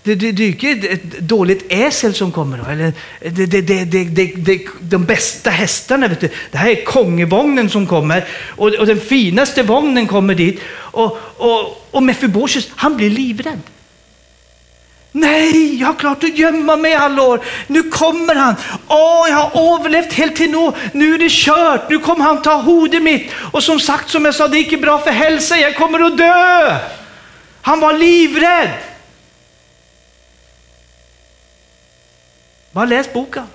Det, 0.03 0.15
det, 0.15 0.31
det 0.31 0.43
är 0.43 0.65
inte 0.65 0.87
ett 0.87 1.19
dåligt 1.19 1.65
äsel 1.69 2.13
som 2.13 2.31
kommer 2.31 2.57
då, 2.57 2.65
eller 2.65 2.93
det, 3.19 3.45
det, 3.45 3.61
det, 3.61 3.85
det, 3.85 4.03
det, 4.03 4.33
det, 4.35 4.61
de 4.81 5.05
bästa 5.05 5.49
hästarna. 5.49 6.07
Vet 6.07 6.21
du. 6.21 6.29
Det 6.51 6.57
här 6.57 6.69
är 6.69 6.83
kongevagnen 6.83 7.69
som 7.69 7.87
kommer 7.87 8.27
och, 8.57 8.67
och 8.73 8.85
den 8.85 8.99
finaste 8.99 9.63
vagnen 9.63 10.07
kommer 10.07 10.35
dit. 10.35 10.59
Och, 10.75 11.17
och, 11.37 11.87
och 11.91 12.03
Mefiboshes, 12.03 12.67
han 12.75 12.97
blir 12.97 13.09
livrädd. 13.09 13.59
Nej, 15.11 15.79
jag 15.79 15.87
har 15.87 15.93
klart 15.93 16.23
att 16.23 16.37
gömma 16.37 16.75
mig 16.75 16.91
i 16.91 16.95
alla 16.95 17.23
år. 17.23 17.45
Nu 17.67 17.83
kommer 17.83 18.35
han. 18.35 18.55
Åh, 18.87 19.25
jag 19.29 19.35
har 19.35 19.79
överlevt 19.79 20.13
helt 20.13 20.35
till 20.35 20.51
nu. 20.51 20.71
Nu 20.93 21.13
är 21.13 21.17
det 21.17 21.31
kört. 21.31 21.89
Nu 21.89 21.99
kommer 21.99 22.23
han 22.23 22.41
ta 22.41 22.55
hodet 22.55 23.03
mitt. 23.03 23.31
Och 23.51 23.63
som 23.63 23.79
sagt, 23.79 24.09
som 24.09 24.25
jag 24.25 24.35
sa, 24.35 24.47
det 24.47 24.57
är 24.57 24.63
inte 24.63 24.77
bra 24.77 24.99
för 24.99 25.11
hälsan. 25.11 25.59
Jag 25.59 25.75
kommer 25.75 25.99
att 25.99 26.17
dö. 26.17 26.77
Han 27.61 27.79
var 27.79 27.93
livrädd. 27.93 28.69
Bara 32.71 32.85
läs 32.85 33.13
boken. 33.13 33.47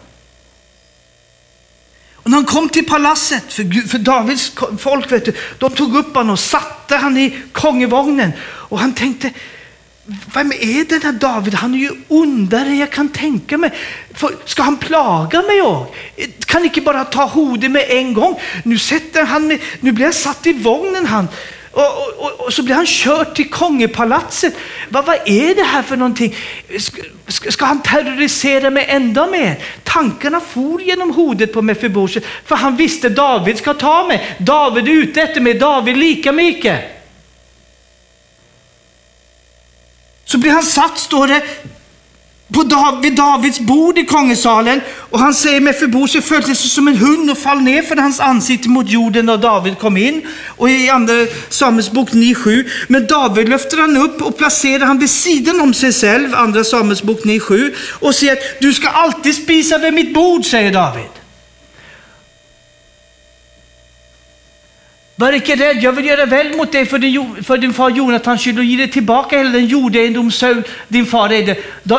Och 2.14 2.30
när 2.30 2.36
han 2.36 2.44
kom 2.44 2.68
till 2.68 2.86
palatset, 2.86 3.52
för, 3.52 3.88
för 3.88 3.98
Davids 3.98 4.52
folk, 4.78 5.12
vet 5.12 5.24
du, 5.24 5.32
de 5.59 5.70
tog 5.70 5.96
upp 5.96 6.14
honom 6.14 6.30
och 6.30 6.38
satte 6.38 6.96
han 6.96 7.16
i 7.16 7.38
kongevagnen. 7.52 8.32
Och 8.42 8.78
han 8.78 8.94
tänkte, 8.94 9.30
vem 10.34 10.52
är 10.52 10.88
den 10.88 11.02
här 11.02 11.12
David? 11.12 11.54
Han 11.54 11.74
är 11.74 11.78
ju 11.78 11.90
ondare 12.09 12.74
jag 12.74 12.90
kan 12.90 13.09
tänka 13.09 13.59
mig. 13.59 13.70
Ska 14.44 14.62
han 14.62 14.76
plaga 14.76 15.42
mig? 15.42 15.62
också? 15.62 15.94
Kan 16.46 16.64
inte 16.64 16.80
bara 16.80 17.04
ta 17.04 17.24
hodet 17.24 17.70
med 17.70 17.84
en 17.88 18.14
gång? 18.14 18.40
Nu, 18.62 18.78
sätter 18.78 19.24
han 19.24 19.46
mig, 19.46 19.61
nu 19.80 19.92
blir 19.92 20.04
jag 20.04 20.14
satt 20.14 20.46
i 20.46 20.52
vagnen 20.52 21.07
han. 21.07 21.28
Och, 21.70 22.24
och, 22.24 22.46
och, 22.46 22.52
så 22.52 22.62
blir 22.62 22.74
han 22.74 22.86
körd 22.86 23.34
till 23.34 23.50
kongepalatset. 23.50 24.54
Vad, 24.88 25.04
vad 25.07 25.18
är 25.24 25.54
det 25.54 25.62
här 25.62 25.82
för 25.82 25.96
någonting? 25.96 26.36
Ska, 26.78 27.50
ska 27.50 27.64
han 27.64 27.82
terrorisera 27.82 28.70
mig 28.70 28.86
ända 28.88 29.26
mer? 29.26 29.59
Tankarna 29.82 30.40
for 30.40 30.82
genom 30.82 31.11
hodet 31.11 31.52
på 31.52 31.62
Mefiboshet, 31.62 32.24
för 32.44 32.57
han 32.57 32.76
visste 32.76 33.09
David 33.09 33.59
ska 33.59 33.74
ta 33.74 34.07
mig. 34.07 34.36
David 34.38 34.88
är 34.88 34.92
ute 34.92 35.22
efter 35.22 35.40
mig, 35.40 35.54
David 35.54 35.96
lika 35.96 36.32
mycket. 36.32 36.95
Så 40.27 40.39
blir 40.39 40.51
han 40.51 40.62
satt, 40.62 40.99
står 40.99 41.27
det, 41.27 41.43
på 42.55 42.62
Dav 42.62 43.03
vid 43.03 43.16
Davids 43.16 43.61
bord 43.61 43.99
i 43.99 44.05
kongesalen 44.07 44.81
och 45.11 45.18
han 45.18 45.35
säger 45.35 45.61
med 45.61 45.77
förbose 45.77 46.22
följde 46.22 46.55
sig 46.55 46.70
som 46.70 46.89
en 46.89 46.97
hund 46.97 47.31
och 47.31 47.39
fall 47.39 47.61
ner 47.61 47.83
för 47.83 47.97
hans 47.97 48.20
ansikte 48.20 48.68
mot 48.68 48.89
jorden 48.89 49.27
när 49.27 49.37
David 49.37 49.79
kom 49.79 49.97
in. 49.97 50.22
Och 50.47 50.70
i 50.70 50.91
andra 50.91 51.14
Samuels 51.49 51.91
bok 51.91 52.11
9.7. 52.11 52.68
Men 52.89 53.07
David 53.07 53.49
lyfter 53.49 53.79
han 53.79 53.97
upp 53.97 54.22
och 54.22 54.39
placerar 54.39 54.87
han 54.87 54.99
vid 54.99 55.11
sidan 55.11 55.61
om 55.61 55.74
sig 55.74 55.93
själv, 55.93 56.35
andra 56.35 56.64
Samuels 56.64 57.03
bok 57.03 57.24
9.7 57.24 57.74
och 58.01 58.14
säger 58.14 58.33
att 58.33 58.61
du 58.61 58.74
ska 58.74 58.89
alltid 58.89 59.35
spisa 59.35 59.79
vid 59.79 59.95
mitt 59.95 60.14
bord, 60.14 60.45
säger 60.45 60.72
David. 60.72 61.26
Var 65.18 65.32
icke 65.32 65.56
rädd, 65.56 65.82
jag 65.82 65.92
vill 65.92 66.06
göra 66.06 66.26
väl 66.26 66.56
mot 66.56 66.72
dig 66.72 66.86
för 66.86 66.98
din, 66.98 67.44
för 67.44 67.58
din 67.58 67.72
far 67.72 67.90
Jonathans 67.90 68.40
skull 68.40 68.58
och 68.58 68.64
ge 68.64 68.76
dig 68.76 68.90
tillbaka 68.90 69.38
hela 69.38 69.50
den 69.50 69.66
jordegendom 69.66 70.30
din 70.88 71.06
far 71.06 71.30
ägde. 71.30 71.56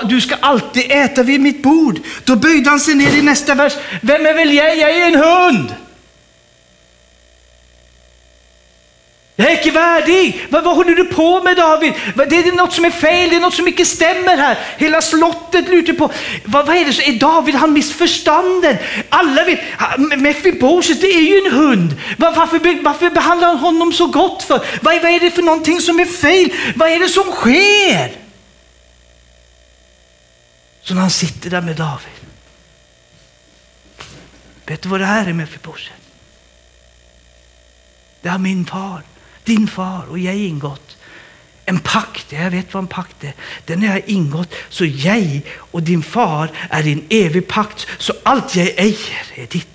Du 0.09 0.21
ska 0.21 0.35
alltid 0.39 0.91
äta 0.91 1.23
vid 1.23 1.41
mitt 1.41 1.63
bord. 1.63 1.99
Då 2.23 2.35
böjde 2.35 2.69
han 2.69 2.79
sig 2.79 2.95
ner 2.95 3.17
i 3.17 3.21
nästa 3.21 3.55
vers. 3.55 3.73
Vem 4.01 4.25
är 4.25 4.33
väl 4.33 4.53
jag? 4.53 4.77
Jag 4.77 4.91
är 4.91 5.07
en 5.07 5.15
hund. 5.15 5.73
Jag 9.39 9.51
är 9.51 9.57
inte 9.57 9.71
värdig. 9.71 10.47
Vad, 10.49 10.63
vad 10.63 10.75
håller 10.75 10.95
du 10.95 11.05
på 11.05 11.43
med 11.43 11.57
David? 11.57 11.93
Det 12.15 12.35
är 12.37 12.51
något 12.51 12.73
som 12.73 12.85
är 12.85 12.91
fel, 12.91 13.29
det 13.29 13.35
är 13.35 13.39
något 13.39 13.53
som 13.53 13.67
inte 13.67 13.85
stämmer 13.85 14.37
här. 14.37 14.57
Hela 14.77 15.01
slottet 15.01 15.67
lutar 15.67 15.93
på. 15.93 16.11
Vad, 16.45 16.65
vad 16.65 16.75
är 16.75 16.85
det? 16.85 16.93
Så 16.93 17.01
är 17.01 17.19
David 17.19 17.55
han 17.55 17.73
missförstånden? 17.73 18.77
Alla 19.09 19.43
vet, 19.43 19.59
Mefiboset 20.17 21.01
det 21.01 21.07
är 21.07 21.21
ju 21.21 21.45
en 21.45 21.53
hund. 21.53 21.95
Varför, 22.17 22.83
varför 22.83 23.09
behandlar 23.09 23.47
han 23.47 23.57
honom 23.57 23.93
så 23.93 24.07
gott 24.07 24.43
för? 24.43 24.57
Vad, 24.81 25.01
vad 25.01 25.11
är 25.11 25.19
det 25.19 25.31
för 25.31 25.41
någonting 25.41 25.81
som 25.81 25.99
är 25.99 26.05
fel? 26.05 26.53
Vad 26.75 26.89
är 26.89 26.99
det 26.99 27.09
som 27.09 27.31
sker? 27.31 28.11
Så 30.81 30.93
när 30.93 31.01
han 31.01 31.11
sitter 31.11 31.49
där 31.49 31.61
med 31.61 31.75
David. 31.75 32.13
Vet 34.65 34.81
du 34.81 34.89
vad 34.89 34.99
det 34.99 35.05
här 35.05 35.27
är 35.27 35.33
Mefiboset? 35.33 35.93
Det 38.21 38.29
är 38.29 38.37
min 38.37 38.65
far 38.65 39.03
din 39.47 39.67
far 39.67 40.09
och 40.09 40.19
jag 40.19 40.35
ingått 40.35 40.97
en 41.69 41.79
pakt. 41.79 42.31
Jag 42.31 42.51
vet 42.51 42.73
vad 42.73 42.83
en 42.83 42.87
pakt 42.87 43.23
är. 43.23 43.33
Den 43.65 43.83
har 43.83 43.95
jag 43.95 44.09
ingått. 44.09 44.53
Så 44.69 44.85
jag 44.85 45.41
och 45.57 45.83
din 45.83 46.03
far 46.03 46.51
är 46.69 46.87
i 46.87 46.91
en 46.91 47.03
evig 47.09 47.47
pakt. 47.47 47.87
Så 47.97 48.13
allt 48.23 48.55
jag 48.55 48.67
äger 48.67 49.23
är 49.35 49.47
ditt. 49.47 49.67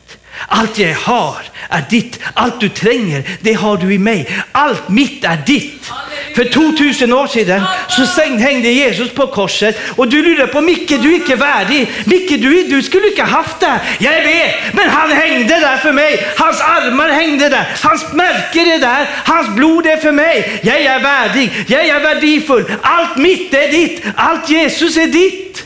Allt 0.47 0.79
jag 0.79 0.95
har 0.95 1.37
är 1.69 1.85
ditt. 1.91 2.19
Allt 2.35 2.61
du 2.61 2.69
tränger, 2.69 3.23
det 3.41 3.53
har 3.53 3.77
du 3.77 3.95
i 3.95 3.99
mig. 3.99 4.39
Allt 4.53 4.89
mitt 4.89 5.25
är 5.25 5.43
ditt. 5.47 5.91
För 6.35 6.45
2000 6.45 7.13
år 7.13 7.27
sedan 7.27 7.63
så 7.89 8.23
hängde 8.23 8.69
Jesus 8.69 9.11
på 9.11 9.27
korset 9.27 9.79
och 9.97 10.09
du 10.09 10.23
lurar 10.23 10.47
på 10.47 10.61
Micke, 10.61 10.89
du 10.89 11.13
är 11.13 11.15
inte 11.15 11.37
värdig. 11.37 11.91
Micke, 12.05 12.31
du, 12.31 12.63
du 12.63 12.83
skulle 12.83 13.09
inte 13.09 13.23
haft 13.23 13.61
det. 13.61 13.81
Jag 13.99 14.23
vet, 14.23 14.55
men 14.73 14.91
han 14.91 15.11
hängde 15.11 15.61
där 15.61 15.77
för 15.77 15.93
mig. 15.93 16.27
Hans 16.39 16.61
armar 16.61 17.09
hängde 17.09 17.49
där, 17.49 17.69
hans 17.83 18.13
märken 18.13 18.67
är 18.67 18.79
där, 18.79 19.09
hans 19.25 19.49
blod 19.49 19.87
är 19.87 19.97
för 19.97 20.13
mig. 20.13 20.61
Jag 20.63 20.81
är 20.81 21.01
värdig, 21.01 21.65
jag 21.67 21.87
är 21.87 22.01
värdefull. 22.01 22.73
Allt 22.83 23.17
mitt 23.17 23.55
är 23.55 23.71
ditt, 23.71 24.03
allt 24.17 24.51
Jesus 24.51 24.97
är 24.97 25.07
ditt. 25.07 25.65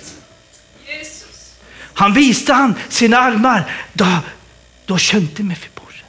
Han 1.95 2.13
visste 2.13 2.53
han 2.53 2.75
sina 2.89 3.19
armar. 3.19 3.63
Då, 3.93 4.07
då 4.87 4.99
kände 4.99 5.43
Mefiboset. 5.43 6.05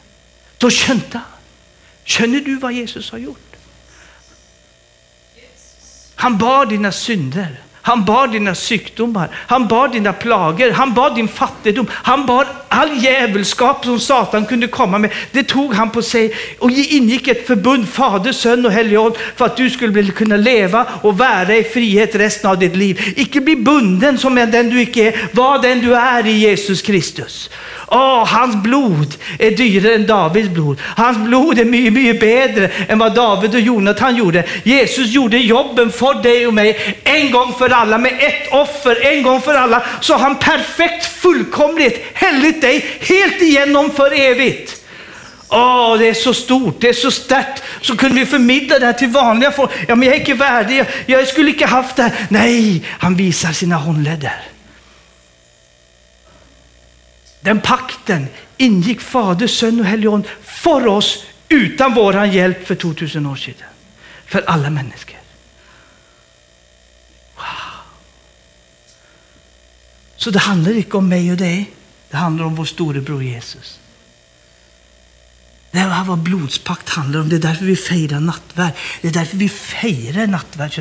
Då 0.58 0.70
kände 0.70 1.04
han. 1.12 1.22
Känner 2.04 2.42
du 2.42 2.56
vad 2.56 2.74
Jesus 2.74 3.12
har 3.12 3.18
gjort? 3.18 3.56
Han 6.16 6.38
bar 6.38 6.66
dina 6.66 6.92
synder. 6.92 7.62
Han 7.88 8.06
bar 8.06 8.28
dina 8.28 8.56
sjukdomar, 8.56 9.30
han 9.34 9.68
bar 9.68 9.88
dina 9.88 10.14
plagor, 10.14 10.72
han 10.72 10.94
bar 10.94 11.10
din 11.16 11.28
fattigdom, 11.28 11.88
han 11.92 12.26
bar 12.26 12.48
all 12.68 13.04
djävulskap 13.04 13.86
som 13.86 14.00
Satan 14.00 14.46
kunde 14.46 14.68
komma 14.68 14.98
med. 14.98 15.12
Det 15.32 15.44
tog 15.44 15.74
han 15.74 15.90
på 15.90 16.02
sig 16.02 16.36
och 16.60 16.72
ingick 16.72 17.28
ett 17.28 17.48
förbund, 17.48 17.90
Fader, 17.90 18.32
Son 18.32 18.66
och 18.66 18.72
Helige 18.72 19.12
för 19.36 19.46
att 19.46 19.58
du 19.58 19.70
skulle 19.70 20.12
kunna 20.12 20.38
leva 20.38 20.86
och 21.02 21.18
vara 21.18 21.56
i 21.56 21.64
frihet 21.64 22.16
resten 22.16 22.50
av 22.50 22.60
ditt 22.60 22.76
liv. 22.76 23.14
Icke 23.16 23.42
bli 23.42 23.56
bunden 23.56 24.18
som 24.18 24.36
den 24.36 24.70
du 24.70 24.82
icke 24.82 25.08
är, 25.08 25.30
var 25.32 25.62
den 25.62 25.80
du 25.80 25.96
är 25.96 26.26
i 26.26 26.32
Jesus 26.32 26.82
Kristus. 26.82 27.50
Åh, 27.90 28.26
hans 28.26 28.56
blod 28.56 29.16
är 29.40 29.52
dyrare 29.52 29.96
än 29.96 30.08
Davids 30.08 30.50
blod. 30.50 30.78
Hans 30.82 31.18
blod 31.18 31.60
är 31.60 31.66
mycket, 31.66 31.94
mycket 31.94 32.20
bättre 32.20 32.72
än 32.88 33.00
vad 33.00 33.16
David 33.16 33.56
och 33.56 33.62
Jonathan 33.62 34.16
gjorde. 34.16 34.44
Jesus 34.64 35.08
gjorde 35.08 35.38
jobben 35.38 35.92
för 35.92 36.24
dig 36.24 36.48
och 36.48 36.54
mig 36.54 36.98
en 37.04 37.32
gång 37.32 37.54
för 37.54 37.70
alla 37.70 37.98
med 37.98 38.14
ett 38.20 38.54
offer, 38.54 39.06
en 39.06 39.24
gång 39.24 39.42
för 39.42 39.54
alla. 39.54 39.84
Så 40.02 40.18
han 40.18 40.36
perfekt, 40.36 41.06
fullkomligt, 41.06 42.06
helligt 42.14 42.62
dig 42.62 42.86
helt 43.00 43.42
igenom 43.42 43.92
för 43.92 44.22
evigt. 44.22 44.76
Åh, 45.50 45.94
oh, 45.94 45.98
det 45.98 46.10
är 46.10 46.14
så 46.14 46.34
stort, 46.34 46.82
det 46.82 46.90
är 46.90 46.94
så 46.94 47.12
starkt. 47.12 47.64
Så 47.82 47.98
kunde 47.98 48.16
vi 48.16 48.26
förmedla 48.26 48.80
det 48.80 48.86
här 48.86 48.94
till 48.94 49.08
vanliga 49.08 49.52
folk. 49.52 49.72
Ja, 49.88 49.96
men 49.96 50.08
jag 50.08 50.16
är 50.16 50.20
inte 50.20 50.34
värdig, 50.34 50.78
jag, 50.78 50.88
jag 51.20 51.28
skulle 51.28 51.50
inte 51.50 51.66
haft 51.66 51.96
det 51.96 52.04
här. 52.04 52.12
Nej, 52.30 52.84
han 52.88 53.16
visar 53.16 53.52
sina 53.52 53.76
håndleder. 53.76 54.57
Den 57.42 57.62
pakten 57.62 58.28
ingick 58.58 59.02
Fader, 59.02 59.48
Son 59.48 59.80
och 59.80 59.86
Helion 59.86 60.24
för 60.42 60.88
oss 60.88 61.26
utan 61.50 61.94
vår 61.94 62.26
hjälp 62.26 62.68
för 62.68 62.76
2000 62.76 63.26
år 63.26 63.36
sedan. 63.36 63.68
För 64.26 64.42
alla 64.42 64.70
människor. 64.70 65.18
Wow. 67.36 67.46
Så 70.16 70.32
det 70.32 70.40
handlar 70.40 70.72
inte 70.72 70.98
om 70.98 71.10
mig 71.10 71.32
och 71.32 71.38
dig. 71.38 71.72
Det 72.10 72.18
handlar 72.18 72.46
om 72.46 72.56
vår 72.56 72.66
storebror 72.66 73.24
Jesus. 73.24 73.80
Det 75.78 75.82
här 75.82 76.04
vad 76.04 76.18
blodspakt 76.18 76.90
handlar 76.90 77.20
om. 77.20 77.30
Det 77.30 77.36
är 77.36 77.40
därför 77.40 77.66
vi 77.66 77.76
firar 77.76 78.20
nattvärd. 78.20 78.74
Det 79.02 79.08
är 79.08 79.12
därför 79.12 79.38
vi 79.38 79.50
firar 79.50 80.28
nattvärd. 80.28 80.72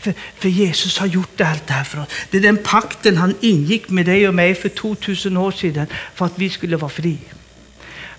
För, 0.00 0.14
för 0.38 0.48
Jesus 0.48 0.98
har 0.98 1.06
gjort 1.06 1.40
allt 1.40 1.66
det 1.66 1.72
här 1.72 1.84
för 1.84 2.00
oss. 2.00 2.08
Det 2.30 2.36
är 2.36 2.42
den 2.42 2.56
pakten 2.56 3.16
han 3.16 3.34
ingick 3.40 3.88
med 3.88 4.06
dig 4.06 4.28
och 4.28 4.34
mig 4.34 4.54
för 4.54 4.68
2000 4.68 5.36
år 5.36 5.52
sedan 5.52 5.86
för 6.14 6.26
att 6.26 6.38
vi 6.38 6.50
skulle 6.50 6.76
vara 6.76 6.88
fria 6.88 7.18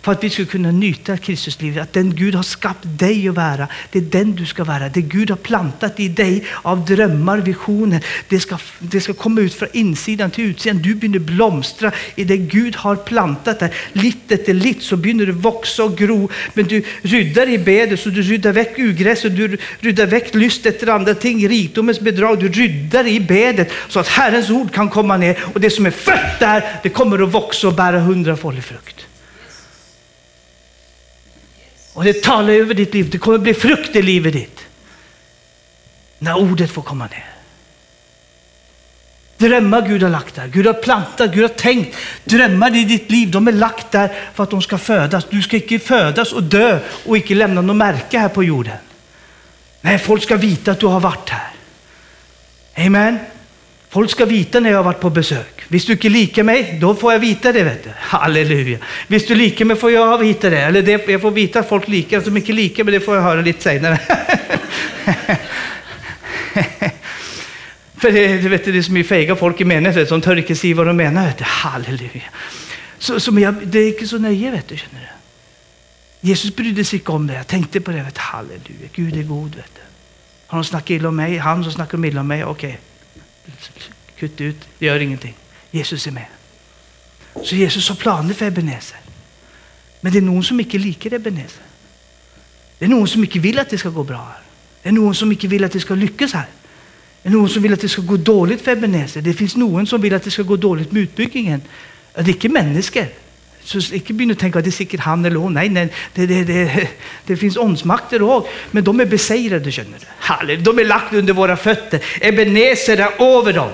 för 0.05 0.11
att 0.11 0.23
vi 0.23 0.29
ska 0.29 0.45
kunna 0.45 0.71
njuta 0.71 1.17
Kristuslivet. 1.17 1.83
Att 1.83 1.93
den 1.93 2.15
Gud 2.15 2.35
har 2.35 2.43
skapat 2.43 2.99
dig 2.99 3.29
att 3.29 3.35
vara, 3.35 3.67
det 3.91 3.99
är 3.99 4.03
den 4.03 4.35
du 4.35 4.45
ska 4.45 4.63
vara. 4.63 4.89
Det 4.89 5.01
Gud 5.01 5.29
har 5.29 5.37
plantat 5.37 5.99
i 5.99 6.07
dig 6.07 6.43
av 6.61 6.85
drömmar, 6.85 7.37
visioner, 7.37 8.05
det 8.29 8.39
ska, 8.39 8.57
det 8.79 9.01
ska 9.01 9.13
komma 9.13 9.41
ut 9.41 9.53
från 9.53 9.69
insidan 9.73 10.31
till 10.31 10.43
utsidan. 10.43 10.81
Du 10.81 10.95
börjar 10.95 11.19
blomstra 11.19 11.91
i 12.15 12.23
det 12.23 12.37
Gud 12.37 12.75
har 12.75 12.95
plantat 12.95 13.59
där. 13.59 13.73
Litt 13.93 14.31
efter 14.31 14.53
litt 14.53 14.83
så 14.83 14.97
börjar 14.97 15.25
det 15.25 15.31
växa 15.31 15.83
och 15.83 15.97
gro. 15.97 16.29
Men 16.53 16.65
du 16.65 16.83
ryddar 17.01 17.49
i 17.49 17.57
bedet 17.57 17.99
så 17.99 18.09
du 18.09 18.21
ryddar 18.21 18.51
väck 18.51 18.79
ugräset, 18.79 19.35
du 19.35 19.57
ryddar 19.79 20.05
väck 20.05 20.35
lyst 20.35 20.65
efter 20.65 20.87
andra 20.87 21.13
ting, 21.13 21.49
rikdomens 21.49 21.99
bedrag. 21.99 22.39
Du 22.39 22.49
ryddar 22.49 23.07
i 23.07 23.19
bedet 23.19 23.71
så 23.87 23.99
att 23.99 24.07
Herrens 24.07 24.49
ord 24.49 24.73
kan 24.73 24.89
komma 24.89 25.17
ner 25.17 25.37
och 25.53 25.61
det 25.61 25.69
som 25.69 25.85
är 25.85 25.91
fött 25.91 26.39
där, 26.39 26.63
det 26.83 26.89
kommer 26.89 27.23
att 27.23 27.33
växa 27.35 27.67
och 27.67 27.73
bära 27.73 27.99
hundrafaldig 27.99 28.63
frukt. 28.63 29.05
Och 31.95 32.03
det 32.03 32.23
talar 32.23 32.53
över 32.53 32.73
ditt 32.73 32.93
liv. 32.93 33.09
Det 33.09 33.17
kommer 33.17 33.37
bli 33.37 33.53
frukt 33.53 33.95
i 33.95 34.01
livet 34.01 34.33
ditt. 34.33 34.59
När 36.19 36.37
ordet 36.37 36.71
får 36.71 36.81
komma 36.81 37.05
ner. 37.07 37.25
Drömmar 39.37 39.87
Gud 39.87 40.03
har 40.03 40.09
lagt 40.09 40.35
där. 40.35 40.47
Gud 40.47 40.65
har 40.65 40.73
plantat, 40.73 41.33
Gud 41.33 41.41
har 41.41 41.49
tänkt. 41.49 41.97
Drömmar 42.23 42.75
i 42.75 42.85
ditt 42.85 43.11
liv, 43.11 43.31
de 43.31 43.47
är 43.47 43.51
lagt 43.51 43.91
där 43.91 44.15
för 44.33 44.43
att 44.43 44.49
de 44.49 44.61
ska 44.61 44.77
födas. 44.77 45.25
Du 45.29 45.41
ska 45.41 45.55
inte 45.55 45.79
födas 45.79 46.33
och 46.33 46.43
dö 46.43 46.79
och 47.05 47.17
inte 47.17 47.33
lämna 47.33 47.61
något 47.61 47.75
märke 47.75 48.19
här 48.19 48.29
på 48.29 48.43
jorden. 48.43 48.77
Nej, 49.81 49.99
folk 49.99 50.23
ska 50.23 50.35
veta 50.35 50.71
att 50.71 50.79
du 50.79 50.85
har 50.85 50.99
varit 50.99 51.29
här. 51.29 51.51
Amen. 52.85 53.19
Folk 53.89 54.11
ska 54.11 54.25
veta 54.25 54.59
när 54.59 54.69
jag 54.69 54.77
har 54.77 54.83
varit 54.83 54.99
på 54.99 55.09
besök. 55.09 55.54
Visst 55.67 55.87
du 55.87 55.93
inte 55.93 56.09
lika 56.09 56.43
mig, 56.43 56.77
då 56.81 56.95
får 56.95 57.13
jag 57.13 57.19
vita 57.19 57.51
det. 57.51 57.63
Vet 57.63 57.83
du. 57.83 57.89
Halleluja. 57.97 58.77
Visst 59.07 59.27
du 59.27 59.35
lika 59.35 59.65
mig 59.65 59.77
får 59.77 59.91
jag 59.91 60.17
vita 60.17 60.49
det. 60.49 60.59
Eller 60.61 60.81
det, 60.81 61.07
jag 61.07 61.21
får 61.21 61.31
vita 61.31 61.59
att 61.59 61.69
folk 61.69 61.87
lika, 61.87 62.21
så 62.21 62.31
mycket 62.31 62.55
lika, 62.55 62.83
men 62.83 62.93
det 62.93 62.99
får 62.99 63.15
jag 63.15 63.23
höra 63.23 63.41
lite 63.41 63.63
senare. 63.63 63.99
För 67.97 68.11
det, 68.11 68.37
du 68.37 68.49
vet 68.49 68.65
det 68.65 68.77
är 68.77 68.81
så 68.81 68.91
mycket 68.91 69.09
fega 69.09 69.35
folk 69.35 69.61
i 69.61 69.65
människor 69.65 70.05
som 70.05 70.21
tör 70.21 70.35
inte 70.35 70.55
säga 70.55 70.75
vad 70.75 70.87
de 70.87 70.97
menar. 70.97 71.25
Vet 71.25 71.37
du. 71.37 71.43
Halleluja. 71.43 72.23
Så, 72.97 73.19
så, 73.19 73.31
men 73.31 73.43
jag, 73.43 73.55
det 73.67 73.79
är 73.79 73.87
inte 73.87 74.07
så 74.07 74.17
nöje, 74.17 74.51
vet 74.51 74.67
du. 74.67 74.77
Känner 74.77 74.99
du. 75.01 75.07
Jesus 76.27 76.55
brydde 76.55 76.85
sig 76.85 76.99
inte 76.99 77.11
om 77.11 77.27
det. 77.27 77.33
Jag 77.33 77.47
tänkte 77.47 77.81
på 77.81 77.91
det. 77.91 78.03
Vet 78.03 78.15
du. 78.15 78.21
Halleluja, 78.21 78.89
Gud 78.93 79.17
är 79.17 79.23
god. 79.23 79.55
Vet 79.55 79.75
du. 79.75 79.81
Har 80.47 80.57
de 80.57 80.63
snackat 80.65 80.89
illa 80.89 81.09
om 81.09 81.15
mig? 81.15 81.37
Han 81.37 81.63
som 81.63 81.73
snackar 81.73 82.05
illa 82.05 82.21
om 82.21 82.27
mig? 82.27 82.43
Okej. 82.43 82.69
Okay. 82.69 82.81
Kutt 84.17 84.41
ut, 84.41 84.67
det 84.79 84.85
gör 84.85 84.99
ingenting. 84.99 85.33
Jesus 85.75 86.07
är 86.07 86.11
med. 86.11 86.25
Så 87.43 87.55
Jesus 87.55 87.89
har 87.89 87.95
planer 87.95 88.33
för 88.33 88.45
Ebenezer. 88.45 88.97
Men 90.01 90.13
det 90.13 90.19
är 90.19 90.21
någon 90.21 90.43
som 90.43 90.59
inte 90.59 90.77
liker 90.77 91.13
Ebenezer. 91.13 91.63
Det 92.79 92.85
är 92.85 92.89
någon 92.89 93.07
som 93.07 93.23
inte 93.23 93.39
vill 93.39 93.59
att 93.59 93.69
det 93.69 93.77
ska 93.77 93.89
gå 93.89 94.03
bra 94.03 94.17
her. 94.17 94.41
Det 94.83 94.89
är 94.89 94.93
någon 94.93 95.15
som 95.15 95.31
inte 95.31 95.47
vill 95.47 95.63
att 95.63 95.71
det 95.71 95.79
ska 95.79 95.95
lyckas 95.95 96.33
här. 96.33 96.45
Det 97.21 97.29
är 97.29 97.33
någon 97.33 97.49
som 97.49 97.63
vill 97.63 97.73
att 97.73 97.81
det 97.81 97.89
ska 97.89 98.01
gå 98.01 98.17
dåligt 98.17 98.61
för 98.61 98.71
Ebenezer. 98.71 99.21
Det 99.21 99.33
finns 99.33 99.55
någon 99.55 99.87
som 99.87 100.01
vill 100.01 100.13
att 100.13 100.23
det 100.23 100.31
ska 100.31 100.43
gå 100.43 100.55
dåligt 100.55 100.91
med 100.91 101.01
utbyggingen. 101.01 101.61
Det 102.13 102.21
är 102.21 102.29
inte 102.29 102.49
människor. 102.49 103.07
Så 103.63 103.93
inte 103.93 104.13
börja 104.13 104.35
tänka 104.35 104.59
att 104.59 104.65
det 104.65 104.69
är 104.69 104.71
säkert 104.71 104.99
han 104.99 105.25
eller 105.25 105.35
hon. 105.35 105.53
Nej, 105.53 105.69
nej 105.69 105.93
det, 106.13 106.25
det, 106.25 106.43
det, 106.43 106.87
det 107.25 107.37
finns 107.37 107.57
åndsmakter 107.57 108.21
också. 108.21 108.51
Men 108.71 108.83
de 108.83 108.99
är 108.99 109.05
besegrade, 109.05 109.71
känner 109.71 109.99
du. 110.47 110.55
De 110.55 110.79
är 110.79 110.85
lagt 110.85 111.13
under 111.13 111.33
våra 111.33 111.57
fötter. 111.57 111.99
Ebenezer 112.21 112.97
är 112.97 113.39
över 113.39 113.53
dem. 113.53 113.71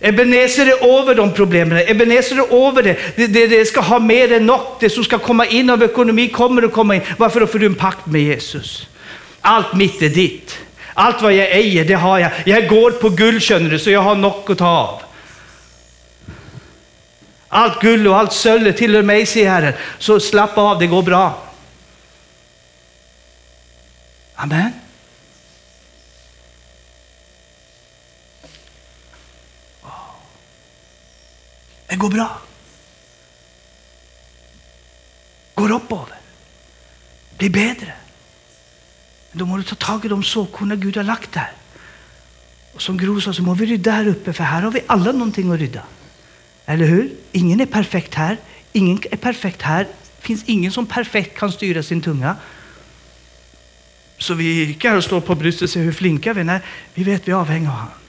Ebenezer 0.00 0.66
är 0.66 1.00
över 1.00 1.14
de 1.14 1.32
problemen. 1.32 1.78
Ebenezer 1.86 2.36
är 2.36 2.68
över 2.68 2.82
det. 2.82 2.96
Det, 3.16 3.26
det. 3.26 3.46
det, 3.46 3.64
ska 3.64 3.80
ha 3.80 3.98
mer 3.98 4.32
än 4.32 4.46
nog. 4.46 4.60
Det 4.80 4.90
som 4.90 5.04
ska 5.04 5.18
komma 5.18 5.46
in 5.46 5.70
av 5.70 5.82
ekonomi 5.82 6.28
kommer 6.28 6.62
att 6.62 6.72
komma 6.72 6.94
in. 6.94 7.02
Varför? 7.18 7.40
Då 7.40 7.46
får 7.46 7.58
du 7.58 7.66
en 7.66 7.74
pakt 7.74 8.06
med 8.06 8.22
Jesus. 8.22 8.88
Allt 9.40 9.74
mitt 9.74 10.02
är 10.02 10.08
ditt. 10.08 10.58
Allt 10.94 11.22
vad 11.22 11.32
jag 11.32 11.50
äger, 11.50 11.84
det 11.84 11.94
har 11.94 12.18
jag. 12.18 12.30
Jag 12.44 12.68
går 12.68 12.90
på 12.90 13.08
guld, 13.08 13.42
känner 13.42 13.70
du, 13.70 13.78
så 13.78 13.90
jag 13.90 14.00
har 14.00 14.14
något 14.14 14.50
att 14.50 14.58
ta 14.58 14.68
av. 14.68 15.02
Allt 17.48 17.80
guld 17.80 18.06
och 18.06 18.16
allt 18.16 18.32
sölv 18.32 18.72
tillhör 18.72 19.02
mig, 19.02 19.26
säger 19.26 19.50
Herren. 19.50 19.72
Så 19.98 20.20
slappa 20.20 20.60
av, 20.60 20.78
det 20.78 20.86
går 20.86 21.02
bra. 21.02 21.42
Amen. 24.34 24.72
Det 31.96 32.00
går 32.00 32.10
bra. 32.10 32.40
Går 35.54 35.72
uppöver. 35.72 36.18
Blir 37.38 37.50
bättre. 37.50 37.92
Men 39.30 39.38
då 39.38 39.46
måste 39.46 39.70
du 39.70 39.76
ta 39.76 39.86
tag 39.86 40.04
i 40.04 40.08
de 40.08 40.22
såkorna 40.22 40.76
Gud 40.76 40.96
har 40.96 41.04
lagt 41.04 41.32
där. 41.32 41.52
Och 42.74 42.82
som 42.82 42.98
Gro 42.98 43.20
sa 43.20 43.32
så 43.32 43.42
må 43.42 43.54
vi 43.54 43.66
rydda 43.66 43.90
här 43.90 44.06
uppe, 44.06 44.32
för 44.32 44.44
här 44.44 44.62
har 44.62 44.70
vi 44.70 44.80
alla 44.86 45.12
någonting 45.12 45.52
att 45.52 45.58
rydda. 45.58 45.82
Eller 46.66 46.86
hur? 46.86 47.10
Ingen 47.32 47.60
är 47.60 47.66
perfekt 47.66 48.14
här. 48.14 48.36
Ingen 48.72 48.98
är 49.10 49.16
perfekt 49.16 49.62
här. 49.62 49.84
Det 49.84 50.26
finns 50.26 50.44
ingen 50.46 50.72
som 50.72 50.86
perfekt 50.86 51.38
kan 51.38 51.52
styra 51.52 51.82
sin 51.82 52.00
tunga. 52.00 52.36
Så 54.18 54.34
vi 54.34 54.74
kan 54.74 55.02
stå 55.02 55.20
på 55.20 55.34
bröstet 55.34 55.62
och 55.62 55.70
se 55.70 55.80
hur 55.80 55.92
flinka 55.92 56.32
vi 56.32 56.40
är. 56.40 56.44
Nej, 56.44 56.60
vi 56.94 57.04
vet 57.04 57.28
vi 57.28 57.32
är 57.32 57.36
avhängiga 57.36 57.70
av 57.70 57.76
honom. 57.76 58.05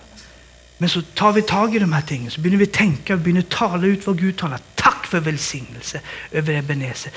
Men 0.78 0.90
så 0.90 1.02
tar 1.02 1.32
vi 1.32 1.42
tag 1.42 1.76
i 1.76 1.80
de 1.80 1.94
här 1.94 2.02
tingen, 2.02 2.32
så 2.32 2.42
börjar 2.42 2.58
vi 2.58 2.66
tänka 2.66 3.14
och 3.14 3.20
börjar 3.20 3.42
tala 3.42 3.88
ut 3.88 4.08
vad 4.08 4.20
Gud 4.20 4.38
talar. 4.38 4.60
Tack 4.76 5.06
för 5.06 5.20
välsignelse 5.20 6.02
över 6.32 6.54
Ebenezer. 6.54 7.12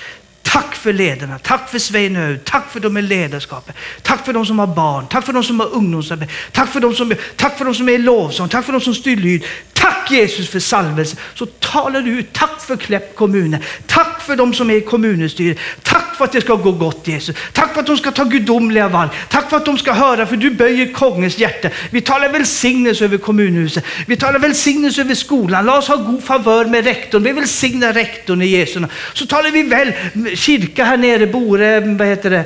Tack 0.53 0.75
för 0.75 0.93
ledarna, 0.93 1.39
tack 1.39 1.71
för 1.71 1.79
Svein 1.79 2.41
tack 2.45 2.73
för 2.73 2.81
de 2.81 2.93
med 2.93 3.05
ledarskapet. 3.05 3.77
Tack 4.03 4.25
för 4.25 4.33
de 4.33 4.47
som 4.47 4.59
har 4.59 4.67
barn, 4.67 5.07
tack 5.11 5.27
för 5.27 5.33
de 5.33 5.45
som 5.45 5.61
har 5.61 5.75
ungdomsarbete, 5.75 6.33
tack 6.53 6.73
för 6.73 6.81
de 6.81 6.95
som, 6.95 7.15
tack 7.37 7.59
för 7.59 7.65
de 7.65 7.75
som 7.75 7.89
är 7.89 7.93
i 7.93 7.99
lovsång, 7.99 8.49
tack 8.49 8.65
för 8.65 8.73
de 8.73 8.81
som 8.81 8.95
styr 8.95 9.17
lyd. 9.17 9.45
Tack 9.81 10.11
Jesus 10.11 10.49
för 10.49 10.61
salvelse. 10.61 11.17
Så 11.35 11.47
talar 11.47 12.01
du 12.01 12.11
ut, 12.11 12.33
tack 12.33 12.61
för 12.61 12.77
Kläpp 12.77 13.17
kommun. 13.17 13.57
Tack 13.87 14.23
för 14.23 14.37
de 14.37 14.55
som 14.55 14.71
är 14.71 14.75
i 14.75 14.81
kommunstyret. 14.81 15.59
Tack 15.83 16.17
för 16.17 16.25
att 16.25 16.33
det 16.33 16.41
ska 16.41 16.55
gå 16.55 16.73
gott 16.73 17.07
Jesus. 17.07 17.37
Tack 17.53 17.75
för 17.75 17.81
att 17.81 17.87
de 17.87 17.97
ska 17.97 18.11
ta 18.11 18.25
gudomliga 18.25 18.89
val. 18.89 19.09
Tack 19.29 19.51
för 19.51 19.57
att 19.57 19.65
de 19.65 19.79
ska 19.79 19.93
höra, 19.93 20.27
för 20.27 20.37
du 20.37 20.51
böjer 20.51 20.93
kongens 20.93 21.39
hjärta. 21.39 21.69
Vi 21.91 22.01
talar 22.01 22.29
välsignelse 22.29 23.05
över 23.05 23.19
kommunhuset. 23.19 23.85
Vi 24.07 24.17
talar 24.17 24.39
välsignelse 24.39 25.01
över 25.01 25.15
skolan. 25.15 25.67
Låt 25.67 25.79
oss 25.79 25.89
ha 25.89 25.97
god 25.97 26.25
favör 26.25 26.65
med 26.65 26.85
rektorn. 26.85 27.23
Vi 27.23 27.33
välsignar 27.33 27.93
rektorn 27.93 28.43
i 28.43 28.47
Jesu 28.47 28.81
namn. 28.81 28.93
Så 29.15 29.27
talar 29.27 29.51
vi 29.51 29.63
väl 29.63 29.93
kyrka 30.41 30.85
här 30.85 30.97
nere, 30.97 31.27
Bore, 31.27 31.81
vad 31.81 32.09
heter 32.09 32.31
det? 32.31 32.45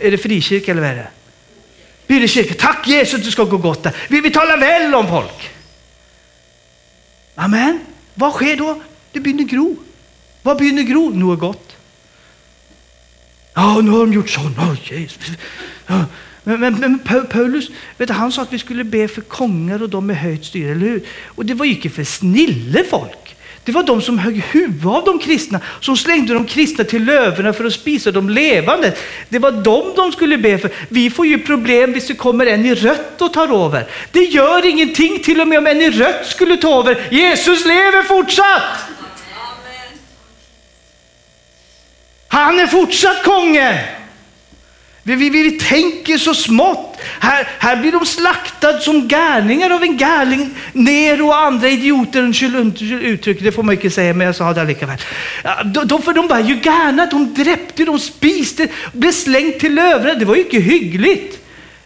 Är 0.00 0.10
det 0.10 0.18
frikyrka 0.18 0.70
eller 0.70 0.82
vad 0.82 0.90
är 0.90 0.94
det? 0.94 1.08
Byrkyrka. 2.06 2.54
Tack 2.54 2.88
Jesus, 2.88 3.24
det 3.24 3.30
ska 3.30 3.44
gå 3.44 3.56
gott 3.56 3.82
där. 3.82 3.96
Vi, 4.08 4.20
vi 4.20 4.30
talar 4.30 4.58
väl 4.58 4.94
om 4.94 5.08
folk. 5.08 5.50
Amen. 7.34 7.80
Vad 8.14 8.32
sker 8.32 8.56
då? 8.56 8.80
Det 9.12 9.20
börjar 9.20 9.36
gro. 9.36 9.76
Vad 10.42 10.58
börjar 10.58 10.82
gro? 10.82 11.10
Något 11.10 11.40
gott. 11.40 11.76
Ja, 13.54 13.80
nu 13.80 13.90
har 13.90 13.98
de 13.98 14.12
gjort 14.12 14.30
så. 14.30 14.40
Oh, 14.40 14.76
Jesus. 14.84 15.30
Ja. 15.86 16.04
Men, 16.44 16.60
men, 16.60 16.74
men, 16.80 16.98
Paulus 17.28 17.70
vet 17.96 18.08
du, 18.08 18.14
han 18.14 18.32
sa 18.32 18.42
att 18.42 18.52
vi 18.52 18.58
skulle 18.58 18.84
be 18.84 19.08
för 19.08 19.20
kongar 19.20 19.82
och 19.82 19.88
de 19.88 20.06
med 20.06 20.16
höjt 20.16 20.44
styre, 20.44 20.70
eller 20.70 20.86
hur? 20.86 21.02
Och 21.26 21.46
det 21.46 21.54
var 21.54 21.66
ju 21.66 21.74
inte 21.74 21.90
för 21.90 22.04
snille 22.04 22.84
folk. 22.84 23.27
Det 23.68 23.72
var 23.72 23.82
de 23.82 24.02
som 24.02 24.18
högg 24.18 24.44
huvudet 24.50 24.86
av 24.86 25.04
de 25.04 25.18
kristna, 25.18 25.60
som 25.80 25.96
slängde 25.96 26.34
de 26.34 26.46
kristna 26.46 26.84
till 26.84 27.04
löverna 27.04 27.52
för 27.52 27.64
att 27.64 27.72
spisa 27.72 28.10
de 28.10 28.30
levande. 28.30 28.92
Det 29.28 29.38
var 29.38 29.52
dem 29.52 29.92
de 29.96 30.12
skulle 30.12 30.38
be 30.38 30.58
för. 30.58 30.70
Vi 30.88 31.10
får 31.10 31.26
ju 31.26 31.38
problem 31.38 31.92
hvis 31.92 32.06
det 32.06 32.14
kommer 32.14 32.46
en 32.46 32.66
i 32.66 32.74
rött 32.74 33.22
och 33.22 33.32
tar 33.32 33.66
över. 33.66 33.86
Det 34.12 34.20
gör 34.20 34.66
ingenting, 34.66 35.22
till 35.22 35.40
och 35.40 35.48
med 35.48 35.58
om 35.58 35.66
en 35.66 35.80
i 35.80 35.90
rött 35.90 36.26
skulle 36.26 36.56
ta 36.56 36.78
över. 36.78 37.06
Jesus 37.10 37.66
lever 37.66 38.02
fortsatt! 38.02 38.62
Han 42.28 42.60
är 42.60 42.66
fortsatt 42.66 43.24
konge. 43.24 43.97
Vi, 45.08 45.28
vi, 45.28 45.42
vi 45.42 45.50
tänker 45.50 46.18
så 46.18 46.34
smått. 46.34 47.00
Här, 47.20 47.48
här 47.58 47.76
blir 47.76 47.92
de 47.92 48.06
slaktade 48.06 48.80
som 48.80 49.08
gärningar 49.08 49.70
av 49.70 49.82
en 49.82 49.96
gärning. 49.96 50.50
Nero 50.72 51.26
och 51.26 51.36
andra 51.36 51.68
idioter, 51.68 52.22
uttryck, 52.82 53.42
det 53.42 53.52
får 53.52 53.62
man 53.62 53.74
inte 53.74 53.90
säga, 53.90 54.14
men 54.14 54.26
jag 54.26 54.36
sa 54.36 54.52
det 54.52 54.64
likaväl. 54.64 54.98
De, 55.64 55.88
de, 55.88 56.02
för 56.02 56.12
de 56.12 56.28
var 56.28 56.38
ju 56.38 56.54
gärna, 56.54 57.06
de 57.06 57.34
dräpte, 57.34 57.84
de 57.84 57.98
spiste, 57.98 58.68
blev 58.92 59.12
slängt 59.12 59.58
till 59.58 59.74
lövra. 59.74 60.14
Det 60.14 60.24
var 60.24 60.34
ju 60.34 60.42
inte 60.42 60.58
hyggligt. 60.58 61.38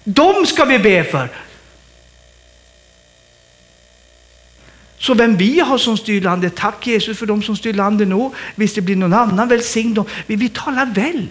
De 0.05 0.47
ska 0.47 0.65
vi 0.65 0.79
be 0.79 1.05
för. 1.05 1.29
Så 4.99 5.15
vem 5.15 5.37
vi 5.37 5.61
har 5.61 5.79
som 5.79 5.97
styr 5.97 6.21
landet, 6.21 6.57
tack 6.57 6.87
Jesus 6.87 7.19
för 7.19 7.27
de 7.27 7.43
som 7.43 7.57
styr 7.57 7.73
landet 7.73 8.09
nu. 8.09 8.31
Visst 8.55 8.75
det 8.75 8.81
blir 8.81 8.97
någon 8.97 9.13
annan, 9.13 9.49
välsignad. 9.49 10.09
Vi, 10.27 10.37
vi 10.37 10.49
talar 10.49 10.87
väl. 10.87 11.29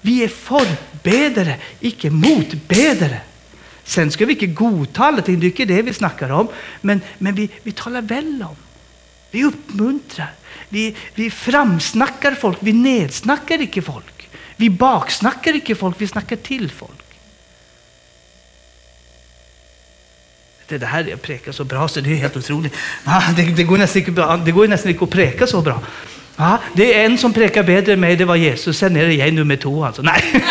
Vi 0.00 0.24
är 0.24 0.28
förbedare, 0.28 1.56
icke 1.80 2.10
motbedare. 2.10 3.20
Sen 3.84 4.10
ska 4.10 4.26
vi 4.26 4.32
inte 4.32 4.46
godta 4.46 5.04
allting, 5.04 5.40
det 5.40 5.46
är 5.46 5.48
inte 5.48 5.64
det 5.64 5.82
vi 5.82 5.92
snackar 5.92 6.30
om. 6.30 6.48
Men, 6.80 7.00
men 7.18 7.34
vi, 7.34 7.48
vi 7.62 7.72
talar 7.72 8.02
väl 8.02 8.42
om. 8.42 8.56
Vi 9.30 9.44
uppmuntrar. 9.44 10.32
Vi, 10.68 10.96
vi 11.14 11.30
framsnackar 11.30 12.34
folk, 12.34 12.58
vi 12.60 12.72
nedsnackar 12.72 13.60
icke 13.60 13.82
folk. 13.82 14.28
Vi 14.56 14.70
baksnackar 14.70 15.56
icke 15.56 15.74
folk, 15.74 15.96
vi 15.98 16.06
snackar 16.08 16.36
till 16.36 16.70
folk. 16.70 17.04
Det 20.66 20.86
här 20.86 21.04
jag 21.04 21.22
prekar 21.22 21.52
så 21.52 21.64
bra 21.64 21.88
så 21.88 22.00
det 22.00 22.10
är 22.10 22.14
helt 22.14 22.36
otroligt. 22.36 22.74
Det, 23.36 23.64
går 23.64 24.44
det 24.44 24.52
går 24.52 24.68
nästan 24.68 24.90
inte 24.92 25.04
att 25.04 25.10
preka 25.10 25.46
så 25.46 25.60
bra. 25.60 25.82
Ja, 26.40 26.58
det 26.72 26.94
är 26.94 27.04
en 27.04 27.18
som 27.18 27.32
prekar 27.32 27.62
bättre 27.62 27.92
än 27.92 28.00
mig, 28.00 28.16
det 28.16 28.24
var 28.24 28.36
Jesus. 28.36 28.78
Sen 28.78 28.96
är 28.96 29.06
det 29.06 29.14
jag 29.14 29.34
nummer 29.34 29.56
två 29.56 29.84
alltså. 29.84 30.02
Nej. 30.02 30.22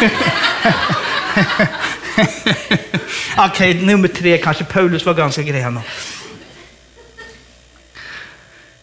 Okej, 3.37 3.71
okay, 3.71 3.85
nummer 3.85 4.07
tre 4.07 4.37
kanske 4.37 4.63
Paulus 4.63 5.05
var 5.05 5.13
ganska 5.13 5.41
gren. 5.41 5.79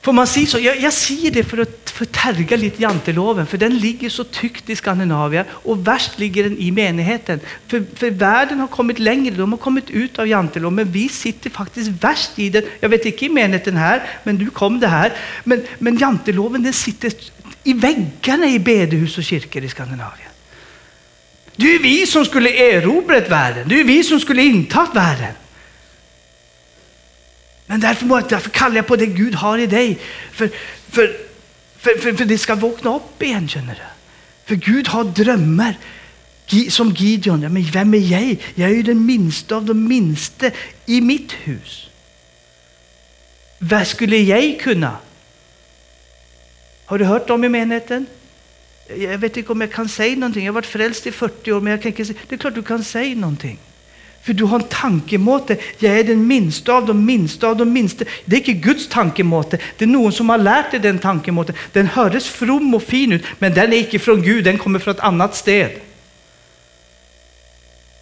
Får 0.04 0.12
man 0.12 0.26
säga 0.26 0.46
så? 0.46 0.58
Jag, 0.58 0.80
jag 0.80 0.92
säger 0.92 1.30
det 1.30 1.44
för 1.44 1.58
att 1.58 1.90
förtärga 1.90 2.56
lite 2.56 2.82
janteloven, 2.82 3.46
för 3.46 3.58
den 3.58 3.78
ligger 3.78 4.08
så 4.08 4.24
tyckt 4.24 4.70
i 4.70 4.76
Skandinavien 4.76 5.44
och 5.50 5.88
värst 5.88 6.18
ligger 6.18 6.44
den 6.44 6.58
i 6.58 6.70
menigheten. 6.70 7.40
För, 7.66 7.84
för 7.94 8.10
världen 8.10 8.60
har 8.60 8.66
kommit 8.66 8.98
längre, 8.98 9.34
de 9.34 9.52
har 9.52 9.58
kommit 9.58 9.90
ut 9.90 10.18
av 10.18 10.28
janteloven, 10.28 10.74
men 10.74 10.92
vi 10.92 11.08
sitter 11.08 11.50
faktiskt 11.50 11.90
värst 12.04 12.38
i 12.38 12.50
den. 12.50 12.62
Jag 12.80 12.88
vet 12.88 13.06
inte 13.06 13.24
i 13.24 13.28
menigheten 13.28 13.76
här, 13.76 14.02
men 14.22 14.38
du 14.38 14.50
kom 14.50 14.80
det 14.80 14.86
här. 14.86 15.12
Men, 15.44 15.62
men 15.78 15.96
janteloven 15.96 16.62
den 16.62 16.72
sitter 16.72 17.12
i 17.62 17.72
väggarna 17.72 18.46
i 18.46 18.58
bedehus 18.58 19.18
och 19.18 19.24
kyrkor 19.24 19.64
i 19.64 19.68
Skandinavien. 19.68 20.28
Det 21.56 21.74
är 21.74 21.78
vi 21.78 22.06
som 22.06 22.24
skulle 22.24 22.50
erobrat 22.50 23.30
världen, 23.30 23.68
det 23.68 23.80
är 23.80 23.84
vi 23.84 24.04
som 24.04 24.20
skulle 24.20 24.42
intagit 24.42 24.96
världen. 24.96 25.32
Men 27.66 27.80
därför, 27.80 28.28
därför 28.28 28.50
kallar 28.50 28.76
jag 28.76 28.86
på 28.86 28.96
det 28.96 29.06
Gud 29.06 29.34
har 29.34 29.58
i 29.58 29.66
dig. 29.66 29.98
För, 30.32 30.50
för, 30.88 31.16
för, 31.78 31.98
för, 32.00 32.12
för 32.12 32.24
det 32.24 32.38
ska 32.38 32.54
vakna 32.54 32.96
upp 32.96 33.22
igen, 33.22 33.48
känner 33.48 33.74
du. 33.74 33.80
För 34.44 34.54
Gud 34.54 34.88
har 34.88 35.04
drömmar. 35.04 35.78
Som 36.68 36.90
Gideon, 36.90 37.42
ja, 37.42 37.48
men 37.48 37.62
vem 37.62 37.94
är 37.94 37.98
jag? 37.98 38.36
Jag 38.54 38.70
är 38.70 38.74
ju 38.74 38.82
den 38.82 39.06
minsta 39.06 39.56
av 39.56 39.64
de 39.64 39.88
minsta 39.88 40.50
i 40.86 41.00
mitt 41.00 41.32
hus. 41.32 41.90
Vad 43.58 43.86
skulle 43.86 44.16
jag 44.16 44.60
kunna? 44.60 44.96
Har 46.84 46.98
du 46.98 47.04
hört 47.04 47.28
dem 47.28 47.44
i 47.44 47.48
menigheten? 47.48 48.06
Jag 48.98 49.18
vet 49.18 49.36
inte 49.36 49.52
om 49.52 49.60
jag 49.60 49.72
kan 49.72 49.88
säga 49.88 50.16
någonting. 50.16 50.44
Jag 50.44 50.52
har 50.52 50.54
varit 50.54 50.66
frälst 50.66 51.06
i 51.06 51.12
40 51.12 51.52
år, 51.52 51.60
men 51.60 51.70
jag 51.70 51.82
kan 51.82 51.92
inte 51.92 52.04
säga. 52.04 52.18
Det 52.28 52.34
är 52.34 52.38
klart 52.38 52.54
du 52.54 52.62
kan 52.62 52.84
säga 52.84 53.14
någonting. 53.14 53.58
För 54.24 54.32
du 54.32 54.44
har 54.44 54.58
en 54.58 54.66
tankemåte. 54.68 55.56
Jag 55.78 55.98
är 55.98 56.04
den 56.04 56.26
minsta 56.26 56.72
av 56.72 56.86
de 56.86 57.04
minsta 57.04 57.48
av 57.48 57.56
de 57.56 57.72
minsta. 57.72 58.04
Det 58.24 58.36
är 58.36 58.40
inte 58.40 58.52
Guds 58.52 58.88
tankemåte. 58.88 59.58
Det 59.76 59.84
är 59.84 59.88
någon 59.88 60.12
som 60.12 60.28
har 60.28 60.38
lärt 60.38 60.70
dig 60.70 60.80
den 60.80 60.98
tankemåten. 60.98 61.54
Den 61.72 61.86
hördes 61.86 62.28
from 62.28 62.74
och 62.74 62.82
fin 62.82 63.12
ut, 63.12 63.24
men 63.38 63.54
den 63.54 63.72
är 63.72 63.76
inte 63.76 63.98
från 63.98 64.22
Gud. 64.22 64.44
Den 64.44 64.58
kommer 64.58 64.78
från 64.78 64.94
ett 64.94 65.00
annat 65.00 65.36
sted. 65.36 65.70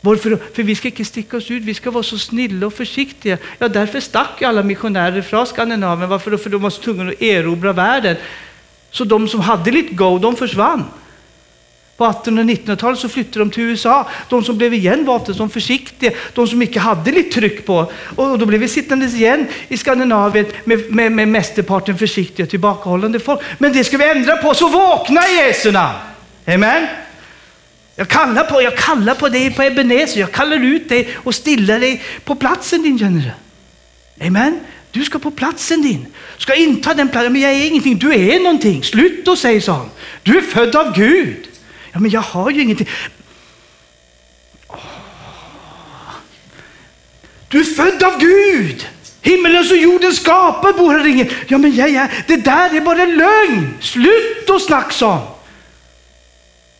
Varför? 0.00 0.38
För 0.54 0.62
vi 0.62 0.74
ska 0.74 0.88
inte 0.88 1.04
sticka 1.04 1.36
oss 1.36 1.50
ut, 1.50 1.62
vi 1.62 1.74
ska 1.74 1.90
vara 1.90 2.02
så 2.02 2.18
snälla 2.18 2.66
och 2.66 2.74
försiktiga. 2.74 3.38
Ja, 3.58 3.68
därför 3.68 4.00
stack 4.00 4.42
alla 4.42 4.62
missionärer 4.62 5.22
från 5.22 5.46
Skandinavien. 5.46 6.10
Varför 6.10 6.30
då? 6.30 6.38
För 6.38 6.50
de 6.50 6.62
var 6.62 6.70
så 6.70 6.82
tvungna 6.82 7.10
att 7.10 7.22
erobra 7.22 7.72
världen. 7.72 8.16
Så 8.90 9.04
de 9.04 9.28
som 9.28 9.40
hade 9.40 9.70
lite 9.70 9.94
go, 9.94 10.18
de 10.18 10.36
försvann. 10.36 10.84
På 12.02 12.08
1800 12.08 12.42
och 12.42 12.58
1900-talet 12.58 12.98
så 12.98 13.08
flyttade 13.08 13.38
de 13.38 13.50
till 13.50 13.62
USA. 13.62 14.08
De 14.28 14.44
som 14.44 14.58
blev 14.58 14.74
igen 14.74 15.04
var 15.04 15.32
som 15.32 15.50
försiktiga, 15.50 16.12
de 16.34 16.48
som 16.48 16.62
inte 16.62 16.80
hade 16.80 17.12
lite 17.12 17.40
tryck 17.40 17.66
på. 17.66 17.92
Och 18.16 18.38
då 18.38 18.46
blev 18.46 18.60
vi 18.60 18.68
sittandes 18.68 19.14
igen 19.14 19.46
i 19.68 19.76
Skandinavien 19.76 20.46
med, 20.64 20.92
med, 20.92 21.12
med 21.12 21.28
mästerparten 21.28 21.98
försiktiga, 21.98 22.46
tillbakahållande 22.46 23.20
folk. 23.20 23.40
Men 23.58 23.72
det 23.72 23.84
ska 23.84 23.96
vi 23.96 24.10
ändra 24.10 24.36
på, 24.36 24.54
så 24.54 24.68
vakna 24.68 25.20
i 25.28 25.46
Jesu 25.46 25.72
namn! 25.72 25.98
Amen. 26.46 26.86
Jag 27.96 28.08
kallar 28.08 28.44
på, 28.44 28.62
jag 28.62 28.76
kallar 28.76 29.14
på 29.14 29.28
dig 29.28 29.54
på 29.54 29.62
Ebenezer, 29.62 30.20
jag 30.20 30.32
kallar 30.32 30.64
ut 30.64 30.88
dig 30.88 31.08
och 31.16 31.34
stillar 31.34 31.80
dig 31.80 32.02
på 32.24 32.34
platsen 32.34 32.82
din, 32.82 32.96
general. 32.96 33.30
du. 34.14 34.26
Amen. 34.26 34.60
Du 34.90 35.04
ska 35.04 35.18
på 35.18 35.30
platsen 35.30 35.82
din. 35.82 36.06
Ska 36.38 36.54
inta 36.54 36.94
den 36.94 37.08
platsen. 37.08 37.32
Men 37.32 37.42
jag 37.42 37.52
är 37.52 37.66
ingenting, 37.66 37.98
du 37.98 38.14
är 38.14 38.40
någonting. 38.40 38.82
Slut 38.82 39.28
och 39.28 39.38
säg 39.38 39.60
sånt. 39.60 39.92
Du 40.22 40.38
är 40.38 40.42
född 40.42 40.76
av 40.76 40.96
Gud. 40.96 41.51
Ja, 41.92 42.00
men 42.00 42.10
jag 42.10 42.20
har 42.20 42.50
ju 42.50 42.62
ingenting. 42.62 42.88
Du 47.48 47.60
är 47.60 47.64
född 47.64 48.02
av 48.02 48.18
Gud. 48.20 48.88
Himmelens 49.20 49.70
och 49.70 49.76
jordens 49.76 50.16
skapare 50.16 50.72
bor 50.72 50.92
här 50.92 51.06
ingen. 51.06 51.28
Ja, 51.48 51.58
men 51.58 51.74
ja, 51.74 51.86
ja, 51.86 52.08
det 52.26 52.36
där 52.36 52.76
är 52.76 52.80
bara 52.80 53.04
lögn. 53.04 53.74
Slut 53.80 54.50
och 54.50 54.62
snacka 54.62 54.90
sån. 54.90 55.20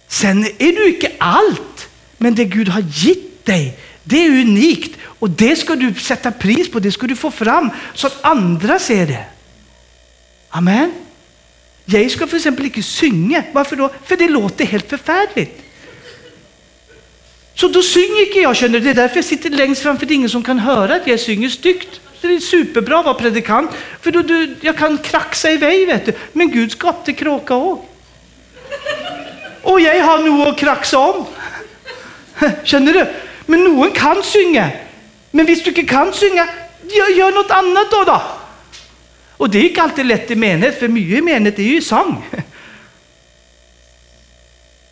Sen 0.08 0.44
är 0.44 0.72
du 0.72 0.94
inte 0.94 1.12
allt, 1.18 1.88
men 2.18 2.34
det 2.34 2.44
Gud 2.44 2.68
har 2.68 2.80
gett 2.80 3.44
dig, 3.44 3.78
det 4.04 4.26
är 4.26 4.30
unikt 4.30 4.98
och 5.04 5.30
det 5.30 5.56
ska 5.56 5.76
du 5.76 5.94
sätta 5.94 6.30
pris 6.32 6.70
på, 6.70 6.78
det 6.78 6.92
ska 6.92 7.06
du 7.06 7.16
få 7.16 7.30
fram 7.30 7.70
så 7.94 8.06
att 8.06 8.24
andra 8.24 8.78
ser 8.78 9.06
det. 9.06 9.24
Amen. 10.48 10.92
Jag 11.84 12.10
ska 12.10 12.26
för 12.26 12.36
exempel 12.36 12.64
inte 12.64 12.82
synga. 12.82 13.42
Varför 13.52 13.76
då? 13.76 13.90
För 14.04 14.16
det 14.16 14.28
låter 14.28 14.64
helt 14.64 14.90
förfärligt. 14.90 15.62
Så 17.54 17.68
då 17.68 17.82
synger 17.82 18.26
inte 18.26 18.38
jag, 18.38 18.56
känner 18.56 18.80
du. 18.80 18.84
Det 18.84 18.90
är 18.90 18.94
därför 18.94 19.16
jag 19.16 19.24
sitter 19.24 19.50
längst 19.50 19.82
fram, 19.82 19.98
för 19.98 20.06
det 20.06 20.14
är 20.14 20.16
ingen 20.16 20.28
som 20.28 20.42
kan 20.42 20.58
höra 20.58 20.94
att 20.94 21.06
jag 21.06 21.20
synger 21.20 21.48
styggt. 21.48 22.00
Det 22.20 22.34
är 22.34 22.40
superbra 22.40 22.98
att 22.98 23.04
vara 23.04 23.14
predikant, 23.14 23.70
för 24.00 24.10
då 24.10 24.22
du, 24.22 24.56
jag 24.60 24.78
kan 24.78 24.98
kraxa 24.98 25.50
iväg, 25.50 25.86
vet 25.86 26.06
du. 26.06 26.12
Men 26.32 26.50
Gud 26.50 26.72
skapade 26.72 27.12
kråka 27.12 27.54
också. 27.54 27.84
Och 29.62 29.80
jag 29.80 30.04
har 30.04 30.18
nog 30.18 30.48
att 30.48 30.58
kraxa 30.58 30.98
om. 30.98 31.26
Känner 32.64 32.92
du? 32.92 33.06
Men 33.46 33.64
någon 33.64 33.90
kan 33.90 34.22
synge. 34.22 34.76
Men 35.30 35.46
visst 35.46 35.64
du 35.64 35.70
inte 35.70 35.82
kan 35.82 36.12
synge, 36.12 36.48
gör, 36.82 37.18
gör 37.18 37.32
något 37.32 37.50
annat 37.50 37.90
då. 37.90 38.22
Och 39.36 39.50
det 39.50 39.58
är 39.58 39.68
inte 39.68 39.82
alltid 39.82 40.06
lätt 40.06 40.30
i 40.30 40.34
menighet, 40.34 40.78
för 40.78 40.88
mycket 40.88 41.18
i 41.18 41.22
menighet 41.22 41.58
är 41.58 41.62
ju 41.62 41.82
sång. 41.82 42.24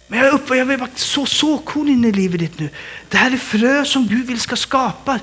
Men 0.07 0.19
jag, 0.19 0.33
upp, 0.33 0.49
jag 0.49 0.65
vill 0.65 0.87
så 0.95 1.27
såkorn 1.27 1.89
in 1.89 2.05
i 2.05 2.13
livet 2.13 2.41
ditt 2.41 2.59
nu. 2.59 2.71
Det 3.09 3.17
här 3.17 3.31
är 3.31 3.37
frö 3.37 3.85
som 3.85 4.07
Gud 4.07 4.27
vill 4.27 4.41
ska 4.41 4.57
skapa. 4.57 5.21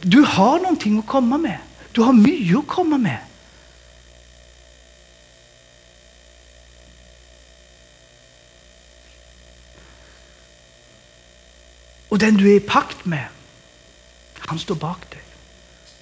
Du 0.00 0.20
har 0.20 0.58
någonting 0.58 0.98
att 0.98 1.06
komma 1.06 1.38
med. 1.38 1.58
Du 1.92 2.00
har 2.00 2.12
mycket 2.12 2.58
att 2.58 2.66
komma 2.66 2.98
med. 2.98 3.18
Och 12.08 12.18
den 12.18 12.36
du 12.36 12.52
är 12.52 12.56
i 12.56 12.60
pakt 12.60 13.04
med, 13.04 13.24
han 14.38 14.58
står 14.58 14.74
bak 14.74 15.10
dig. 15.10 15.22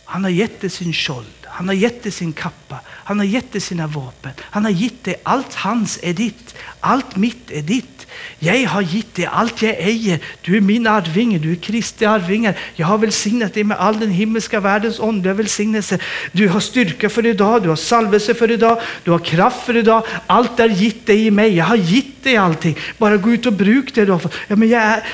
Han 0.05 0.25
har 0.25 0.31
gett 0.31 0.61
dig 0.61 0.71
sin 0.71 0.93
sköld 0.93 1.36
han 1.57 1.69
har 1.69 1.75
gett 1.75 2.03
dig 2.03 2.13
sin 2.13 2.33
kappa, 2.33 2.81
han 2.87 3.19
har 3.19 3.27
gett 3.27 3.53
dig 3.53 3.61
sina 3.61 3.87
vapen. 3.87 4.31
Han 4.41 4.65
har 4.65 4.71
gett 4.71 5.05
dig 5.05 5.15
allt 5.23 5.55
hans 5.55 5.99
är 6.03 6.13
ditt, 6.13 6.55
allt 6.81 7.17
mitt 7.17 7.51
är 7.51 7.63
ditt. 7.63 8.07
Jag 8.39 8.69
har 8.69 8.83
gett 8.83 9.15
dig 9.15 9.27
allt 9.27 9.63
jag 9.63 9.77
äger. 9.79 10.21
Du 10.41 10.57
är 10.57 10.61
min 10.61 10.87
arvinge, 10.87 11.39
du 11.39 11.53
är 11.53 11.57
Kristi 11.57 12.05
arvingar. 12.05 12.59
Jag 12.75 12.87
har 12.87 12.99
välsignat 12.99 13.55
dig 13.55 13.65
med 13.65 13.77
all 13.77 14.01
den 14.01 14.11
himmelska 14.11 14.61
världens 14.61 15.01
åndliga 15.01 15.35
välsignelse. 15.35 15.99
Du 16.33 16.49
har 16.49 16.61
styrka 16.61 17.09
för 17.09 17.27
idag, 17.27 17.63
du 17.63 17.69
har 17.69 17.77
salvelse 17.77 18.35
för 18.35 18.51
idag, 18.51 18.81
du 19.05 19.11
har 19.11 19.19
kraft 19.19 19.67
för 19.67 19.77
idag. 19.77 20.07
Allt 20.27 20.61
är 20.61 20.69
gitt 20.69 21.07
dig 21.07 21.27
i 21.27 21.31
mig. 21.31 21.57
Jag 21.57 21.65
har 21.65 21.77
gett 21.77 22.25
dig 22.25 22.37
allting. 22.37 22.79
Bara 22.99 23.17
gå 23.17 23.31
ut 23.31 23.47
och 23.47 23.53
bruk 23.53 23.95
det 23.95 24.05
du 24.05 24.13
har 24.13 24.19
fått. 24.19 24.35
Ja, 24.49 24.57
men 24.57 24.69
jag 24.69 24.83
är... 24.83 25.07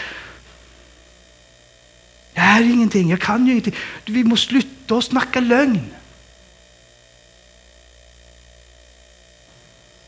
Jag 2.34 2.44
är 2.44 2.62
ingenting, 2.62 3.10
jag 3.10 3.20
kan 3.20 3.46
ju 3.46 3.52
ingenting. 3.52 3.76
Vi 4.04 4.24
måste 4.24 4.48
sluta 4.48 4.94
och 4.94 5.04
snacka 5.04 5.40
lögn. 5.40 5.80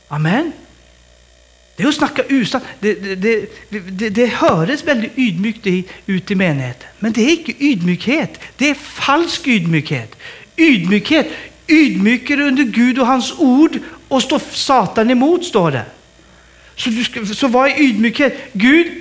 Amen. 0.08 0.52
Det 1.76 1.82
är 1.82 1.88
att 1.88 1.94
snacka 1.94 2.22
usan. 2.28 2.60
Det, 2.80 2.94
det, 2.94 3.14
det, 3.68 3.80
det, 3.80 4.08
det 4.08 4.26
höres 4.26 4.84
väldigt 4.84 5.12
ydmykt 5.18 5.66
ut 6.06 6.30
i 6.30 6.34
menigheten. 6.34 6.88
Men 6.98 7.12
det 7.12 7.20
är 7.20 7.30
inte 7.30 7.64
ydmykhet. 7.64 8.40
Det 8.56 8.70
är 8.70 8.74
falsk 8.74 9.48
ydmykhet. 9.48 10.16
Ydmykhet. 10.56 11.26
Ydmyker 11.68 12.40
under 12.40 12.64
Gud 12.64 12.98
och 12.98 13.06
hans 13.06 13.34
ord 13.38 13.78
och 14.08 14.22
står 14.22 14.40
Satan 14.50 15.10
emot, 15.10 15.44
står 15.44 15.70
det. 15.70 15.82
Så, 16.76 16.90
du 16.90 17.04
ska, 17.04 17.26
så 17.26 17.48
vad 17.48 17.70
är 17.70 17.80
ydmykhet? 17.80 18.38
Gud, 18.52 18.92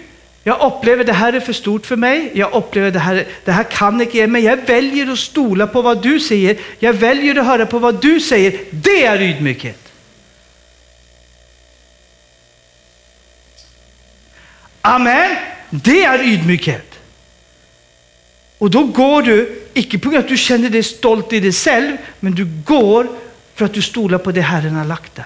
jag 0.44 0.62
upplever 0.62 1.04
det 1.04 1.14
här 1.14 1.34
är 1.34 1.40
för 1.40 1.54
stort 1.54 1.86
för 1.86 1.96
mig. 1.96 2.32
Jag 2.34 2.54
upplever 2.54 2.92
det 2.92 3.00
här, 3.00 3.26
det 3.46 3.52
här 3.52 3.64
kan 3.64 4.02
inte 4.02 4.18
ge 4.18 4.28
men 4.28 4.44
jag 4.44 4.58
väljer 4.58 5.12
att 5.12 5.20
stola 5.20 5.68
på 5.68 5.82
vad 5.82 6.04
du 6.04 6.20
säger. 6.20 6.58
Jag 6.80 6.94
väljer 6.94 7.36
att 7.36 7.46
höra 7.46 7.66
på 7.66 7.80
vad 7.80 8.02
du 8.02 8.20
säger. 8.20 8.60
Det 8.72 9.06
är 9.06 9.22
ydmykhet. 9.22 9.83
Amen. 14.86 15.36
Det 15.70 16.04
är 16.04 16.24
ydmykhet. 16.24 17.00
Och 18.58 18.70
då 18.70 18.84
går 18.84 19.22
du, 19.22 19.62
icke 19.74 20.00
på 20.00 20.10
grund 20.10 20.18
av 20.18 20.24
att 20.24 20.30
du 20.30 20.38
känner 20.38 20.70
dig 20.70 20.84
stolt 20.84 21.34
i 21.34 21.40
dig 21.40 21.52
själv, 21.52 21.98
men 22.20 22.36
du 22.36 22.46
går 22.66 23.08
för 23.56 23.66
att 23.66 23.74
du 23.74 23.82
stolar 23.82 24.18
på 24.18 24.32
det 24.32 24.42
Herren 24.42 24.76
har 24.76 24.86
lagt 24.86 25.16
där. 25.16 25.26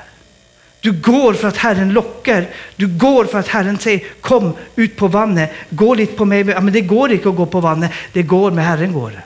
Du 0.82 0.92
går 0.92 1.34
för 1.34 1.48
att 1.48 1.58
Herren 1.58 1.94
lockar. 1.94 2.46
Du 2.76 2.88
går 2.88 3.26
för 3.26 3.40
att 3.40 3.48
Herren 3.48 3.78
säger 3.78 4.04
kom 4.22 4.54
ut 4.76 4.96
på 4.96 5.08
vattnet. 5.08 5.52
Gå 5.70 5.94
lite 5.94 6.14
på 6.14 6.26
mig. 6.26 6.48
Ja, 6.48 6.62
men 6.62 6.74
det 6.74 6.82
går 6.82 7.12
inte 7.12 7.30
att 7.30 7.36
gå 7.36 7.46
på 7.46 7.60
vattnet. 7.60 7.92
Det 8.14 8.24
går 8.24 8.52
med 8.52 8.66
Herren 8.66 8.94
går 8.94 9.12
det. 9.12 9.22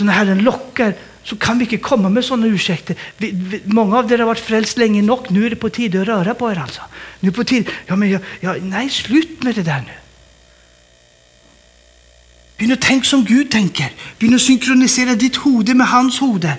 Så 0.00 0.04
när 0.04 0.12
Herren 0.12 0.38
lockar 0.38 0.94
så 1.22 1.36
kan 1.36 1.58
vi 1.58 1.64
inte 1.64 1.76
komma 1.76 2.08
med 2.08 2.24
sådana 2.24 2.46
ursäkter. 2.46 2.96
Vi, 3.16 3.30
vi, 3.30 3.60
många 3.64 3.98
av 3.98 4.12
er 4.12 4.18
har 4.18 4.26
varit 4.26 4.40
frälst 4.40 4.78
länge 4.78 5.02
nog. 5.02 5.26
Nu 5.30 5.46
är 5.46 5.50
det 5.50 5.56
på 5.56 5.68
tid 5.68 5.96
att 5.96 6.06
röra 6.06 6.34
på 6.34 6.50
er 6.50 6.58
alltså. 6.58 6.80
Nu 7.20 7.28
är 7.28 7.32
det 7.32 7.36
på 7.36 7.44
tid. 7.44 7.68
Ja, 7.86 7.96
men 7.96 8.10
jag, 8.10 8.20
jag, 8.40 8.62
nej, 8.62 8.90
slut 8.90 9.42
med 9.42 9.54
det 9.54 9.62
där 9.62 9.82
nu. 9.86 9.92
Begynn 12.56 12.72
att 12.72 12.80
tänka 12.80 13.04
som 13.04 13.24
Gud 13.24 13.50
tänker. 13.50 13.92
Begynn 14.18 14.34
att 14.34 14.40
synkronisera 14.40 15.14
ditt 15.14 15.36
hode 15.36 15.74
med 15.74 15.86
hans 15.86 16.20
hode. 16.20 16.56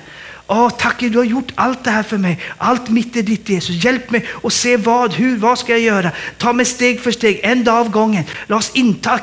Åh, 0.53 0.69
tack 0.69 0.99
du 0.99 1.17
har 1.17 1.23
gjort 1.23 1.51
allt 1.55 1.83
det 1.83 1.91
här 1.91 2.03
för 2.03 2.17
mig. 2.17 2.39
Allt 2.57 2.89
mitt 2.89 3.15
är 3.15 3.23
ditt 3.23 3.49
Jesus. 3.49 3.83
Hjälp 3.83 4.11
mig 4.11 4.25
att 4.43 4.53
se 4.53 4.77
vad, 4.77 5.13
hur, 5.13 5.37
vad 5.37 5.59
ska 5.59 5.71
jag 5.71 5.81
göra? 5.81 6.11
Ta 6.37 6.53
mig 6.53 6.65
steg 6.65 7.01
för 7.01 7.11
steg, 7.11 7.39
en 7.43 7.63
dag 7.63 7.75
av 7.75 7.89
gången. 7.89 8.23
Låt 8.47 8.59
oss 8.59 8.71
inte 8.73 9.09
ha 9.09 9.19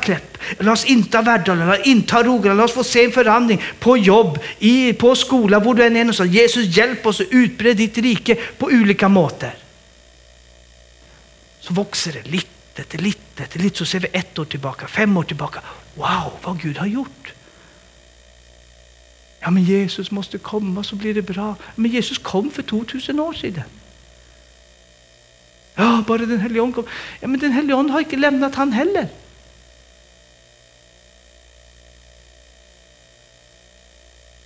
låt 0.59 0.73
oss 0.73 0.85
inte 0.85 1.19
ha 1.19 1.23
Verdala, 1.23 1.67
låt 1.67 1.81
oss 1.81 1.87
inte 1.87 2.15
ha 2.15 2.23
Låt 2.23 2.65
oss 2.65 2.73
få 2.73 2.85
se 2.85 3.05
en 3.05 3.13
förändring 3.13 3.63
på 3.79 3.97
jobb, 3.97 4.39
i, 4.59 4.93
på 4.93 5.15
skola, 5.15 5.59
var 5.59 5.75
du 5.75 5.85
än 5.85 5.97
är 5.97 6.01
någonstans. 6.01 6.31
Jesus, 6.31 6.77
hjälp 6.77 7.07
oss 7.07 7.21
att 7.21 7.27
utbreda 7.31 7.75
ditt 7.75 7.99
rike 7.99 8.35
på 8.35 8.67
olika 8.67 9.09
måter. 9.09 9.55
Så 11.61 11.75
växer 11.75 12.13
det 12.13 12.31
lite 12.31 12.83
efter 12.83 12.99
lite 12.99 13.59
lite. 13.59 13.79
Så 13.79 13.85
ser 13.85 14.01
vi 14.01 14.09
ett 14.13 14.39
år 14.39 14.45
tillbaka, 14.45 14.87
fem 14.87 15.17
år 15.17 15.23
tillbaka. 15.23 15.61
Wow, 15.95 16.33
vad 16.43 16.61
Gud 16.61 16.79
har 16.79 16.87
gjort. 16.87 17.33
Ja, 19.49 19.53
men 19.53 19.65
Jesus 19.65 20.11
måste 20.11 20.39
komma 20.39 20.85
så 20.85 20.97
blir 20.97 21.15
det 21.15 21.23
bra. 21.23 21.57
Men 21.75 21.91
Jesus 21.91 22.19
kom 22.19 22.51
för 22.51 22.63
2000 22.63 23.21
år 23.21 23.33
sedan. 23.33 23.63
Ja, 25.75 26.05
bara 26.07 26.19
den 26.19 26.41
helige 26.41 26.63
Ande 26.63 26.75
kom. 26.75 26.85
Ja, 27.21 27.29
men 27.29 27.41
den 27.41 27.53
helige 27.53 27.77
Ande 27.77 27.93
har 27.93 28.01
inte 28.01 28.17
lämnat 28.17 28.55
han 28.55 28.73
heller. 28.73 29.09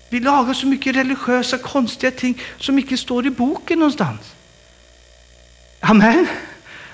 Vi 0.08 0.20
lagar 0.20 0.54
så 0.54 0.66
mycket 0.66 0.96
religiösa 0.96 1.58
konstiga 1.58 2.10
ting 2.10 2.40
som 2.58 2.78
inte 2.78 2.96
står 2.96 3.26
i 3.26 3.30
boken 3.30 3.78
någonstans. 3.78 4.20
Amen. 5.80 6.26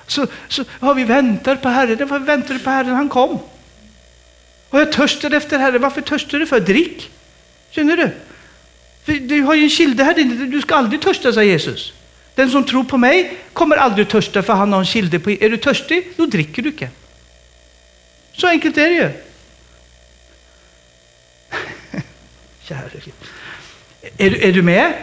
Så, 0.06 0.26
så 0.48 0.64
ja, 0.80 0.92
vi 0.92 1.04
väntar 1.04 1.56
på 1.56 1.68
Herren. 1.68 2.08
Varför 2.08 2.26
väntar 2.26 2.54
du 2.54 2.60
på 2.60 2.70
Herren? 2.70 2.94
Han 2.94 3.08
kom. 3.08 3.38
Och 4.68 4.80
jag 4.80 4.92
törstar 4.92 5.30
efter 5.30 5.58
Herren. 5.58 5.82
Varför 5.82 6.00
törstar 6.00 6.38
du 6.38 6.46
för? 6.46 6.60
Drick. 6.60 7.10
Känner 7.70 7.96
du? 7.96 8.10
Du 9.18 9.42
har 9.42 9.54
ju 9.54 9.62
en 9.62 9.70
kilde 9.70 10.04
här 10.04 10.18
inne. 10.18 10.46
Du 10.46 10.60
ska 10.60 10.74
aldrig 10.74 11.00
törsta, 11.00 11.32
sa 11.32 11.42
Jesus. 11.42 11.92
Den 12.34 12.50
som 12.50 12.64
tror 12.64 12.84
på 12.84 12.98
mig 12.98 13.36
kommer 13.52 13.76
aldrig 13.76 14.08
törsta 14.08 14.42
för 14.42 14.52
han 14.52 14.72
har 14.72 14.80
en 14.80 14.86
kilde. 14.86 15.18
På. 15.18 15.30
Är 15.30 15.50
du 15.50 15.56
törstig, 15.56 16.12
då 16.16 16.26
dricker 16.26 16.62
du 16.62 16.68
inte. 16.68 16.88
Så 18.32 18.46
enkelt 18.46 18.76
är 18.76 18.88
det 18.88 18.94
ju. 18.94 19.10
Kära 22.62 22.80
är, 24.16 24.44
är 24.44 24.52
du 24.52 24.62
med? 24.62 24.94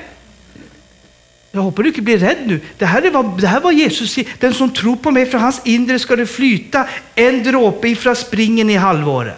Jag 1.52 1.62
hoppas 1.62 1.84
du 1.84 1.90
inte 1.90 2.02
blir 2.02 2.18
rädd 2.18 2.38
nu. 2.46 2.62
Det 2.78 2.86
här, 2.86 3.12
var, 3.12 3.42
det 3.42 3.48
här 3.48 3.62
var 3.62 3.72
Jesus, 3.72 4.20
den 4.40 4.54
som 4.54 4.74
tror 4.74 4.96
på 4.96 5.12
mig, 5.12 5.26
från 5.26 5.42
hans 5.42 5.62
inre 5.64 6.00
ska 6.00 6.16
det 6.16 6.26
flyta 6.26 6.90
en 7.16 7.44
dråpe 7.44 7.88
ifrån 7.88 8.16
springen 8.16 8.70
i 8.70 8.76
halvåret. 8.76 9.38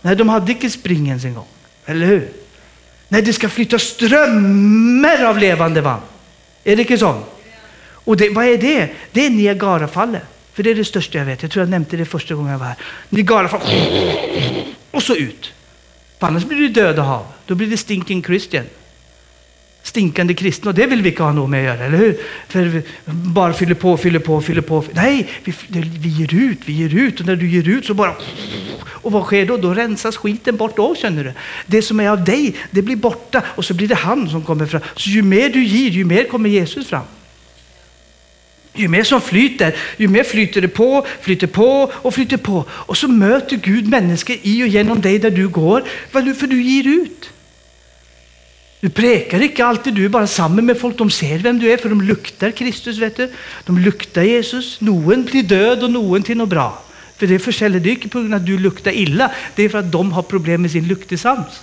Nej, 0.00 0.16
de 0.16 0.28
hade 0.28 0.52
inte 0.52 0.70
springen 0.70 1.20
en 1.24 1.34
gång. 1.34 1.46
Eller 1.86 2.06
hur? 2.06 2.28
Nej, 3.08 3.22
det 3.22 3.32
ska 3.32 3.48
flyta 3.48 3.78
strömmar 3.78 5.24
av 5.24 5.38
levande 5.38 5.80
vatten. 5.80 6.08
Är 6.64 6.76
det 6.76 6.82
inte 6.82 6.98
så? 6.98 7.22
Och 7.86 8.16
det, 8.16 8.28
vad 8.30 8.44
är 8.44 8.58
det? 8.58 8.90
Det 9.12 9.26
är 9.26 9.30
Niagarafallet. 9.30 10.22
För 10.52 10.62
det 10.62 10.70
är 10.70 10.74
det 10.74 10.84
största 10.84 11.18
jag 11.18 11.24
vet. 11.24 11.42
Jag 11.42 11.50
tror 11.50 11.62
jag 11.62 11.70
nämnde 11.70 11.96
det 11.96 12.04
första 12.04 12.34
gången 12.34 12.52
jag 12.52 12.58
var 12.58 12.66
här. 12.66 12.76
Niagarafallet. 13.08 13.66
Och 14.90 15.02
så 15.02 15.14
ut. 15.14 15.52
För 16.18 16.26
annars 16.26 16.44
blir 16.44 16.60
det 16.60 16.68
döda 16.68 17.02
hav. 17.02 17.26
Då 17.46 17.54
blir 17.54 17.66
det 17.66 17.76
stinking 17.76 18.24
Christian 18.24 18.64
stinkande 19.84 20.34
kristna 20.34 20.68
och 20.68 20.74
det 20.74 20.86
vill 20.86 21.02
vi 21.02 21.10
inte 21.10 21.22
ha 21.22 21.32
något 21.32 21.50
med 21.50 21.60
att 21.60 21.76
göra, 21.76 21.86
eller 21.86 21.98
hur? 21.98 22.16
För 22.48 22.62
vi 22.62 22.82
bara 23.04 23.52
fyller 23.52 23.74
på, 23.74 23.96
fyller 23.96 24.18
på, 24.18 24.40
fyller 24.40 24.62
på. 24.62 24.84
Nej, 24.92 25.28
vi, 25.44 25.54
vi 26.00 26.08
ger 26.08 26.34
ut, 26.34 26.58
vi 26.64 26.72
ger 26.72 26.94
ut 26.94 27.20
och 27.20 27.26
när 27.26 27.36
du 27.36 27.48
ger 27.48 27.68
ut 27.68 27.86
så 27.86 27.94
bara... 27.94 28.14
Och 28.86 29.12
vad 29.12 29.24
sker 29.24 29.46
då? 29.46 29.56
Då 29.56 29.74
rensas 29.74 30.16
skiten 30.16 30.56
bort 30.56 30.76
då, 30.76 30.94
känner 30.94 31.24
du. 31.24 31.32
Det 31.66 31.82
som 31.82 32.00
är 32.00 32.08
av 32.08 32.24
dig, 32.24 32.56
det 32.70 32.82
blir 32.82 32.96
borta 32.96 33.42
och 33.46 33.64
så 33.64 33.74
blir 33.74 33.88
det 33.88 33.94
han 33.94 34.28
som 34.28 34.42
kommer 34.42 34.66
fram. 34.66 34.80
Så 34.96 35.10
ju 35.10 35.22
mer 35.22 35.48
du 35.48 35.64
ger, 35.64 35.90
ju 35.90 36.04
mer 36.04 36.24
kommer 36.24 36.50
Jesus 36.50 36.86
fram. 36.86 37.04
Ju 38.74 38.88
mer 38.88 39.04
som 39.04 39.20
flyter, 39.20 39.74
ju 39.96 40.08
mer 40.08 40.24
flyter 40.24 40.60
det 40.60 40.68
på, 40.68 41.06
flyter 41.20 41.46
på 41.46 41.92
och 41.94 42.14
flyter 42.14 42.36
på. 42.36 42.64
Och 42.70 42.96
så 42.96 43.08
möter 43.08 43.56
Gud 43.56 43.88
människor 43.88 44.36
i 44.42 44.62
och 44.64 44.68
genom 44.68 45.00
dig 45.00 45.18
där 45.18 45.30
du 45.30 45.48
går, 45.48 45.84
för 46.10 46.46
du 46.46 46.62
ger 46.62 46.86
ut. 46.86 47.30
Du 48.84 48.90
prekar 48.90 49.42
inte 49.42 49.64
alltid, 49.64 49.94
du 49.94 50.04
är 50.04 50.08
bara 50.08 50.26
samman 50.26 50.66
med 50.66 50.80
folk. 50.80 50.98
De 50.98 51.10
ser 51.10 51.38
vem 51.38 51.58
du 51.58 51.72
är, 51.72 51.76
för 51.76 51.88
de 51.88 52.02
luktar 52.02 52.50
Kristus. 52.50 52.98
vet 52.98 53.16
du. 53.16 53.32
De 53.64 53.78
luktar 53.78 54.22
Jesus. 54.22 54.80
Någon 54.80 55.24
blir 55.24 55.42
död 55.42 55.82
och 55.82 55.90
någon 55.90 56.22
till 56.22 56.36
något 56.36 56.48
bra. 56.48 56.82
För 57.16 57.26
det 57.26 57.34
är 57.34 57.68
det 57.68 57.90
inte 57.90 58.08
på 58.08 58.18
grund 58.18 58.34
av 58.34 58.40
att 58.40 58.46
du 58.46 58.58
luktar 58.58 58.92
illa. 58.92 59.30
Det 59.54 59.62
är 59.62 59.68
för 59.68 59.78
att 59.78 59.92
de 59.92 60.12
har 60.12 60.22
problem 60.22 60.62
med 60.62 60.70
sin 60.70 60.88
luktesans. 60.88 61.62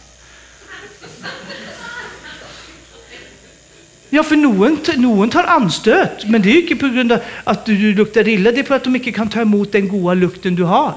Ja, 4.10 4.24
för 4.24 4.36
någon, 4.36 4.78
någon 4.98 5.30
tar 5.30 5.44
anstöt, 5.44 6.26
men 6.26 6.42
det 6.42 6.50
är 6.50 6.62
inte 6.62 6.76
på 6.76 6.88
grund 6.88 7.12
av 7.12 7.20
att 7.44 7.66
du 7.66 7.94
luktar 7.94 8.28
illa. 8.28 8.52
Det 8.52 8.60
är 8.60 8.64
för 8.64 8.76
att 8.76 8.84
de 8.84 8.96
inte 8.96 9.12
kan 9.12 9.30
ta 9.30 9.42
emot 9.42 9.72
den 9.72 9.88
goda 9.88 10.14
lukten 10.14 10.56
du 10.56 10.64
har. 10.64 10.94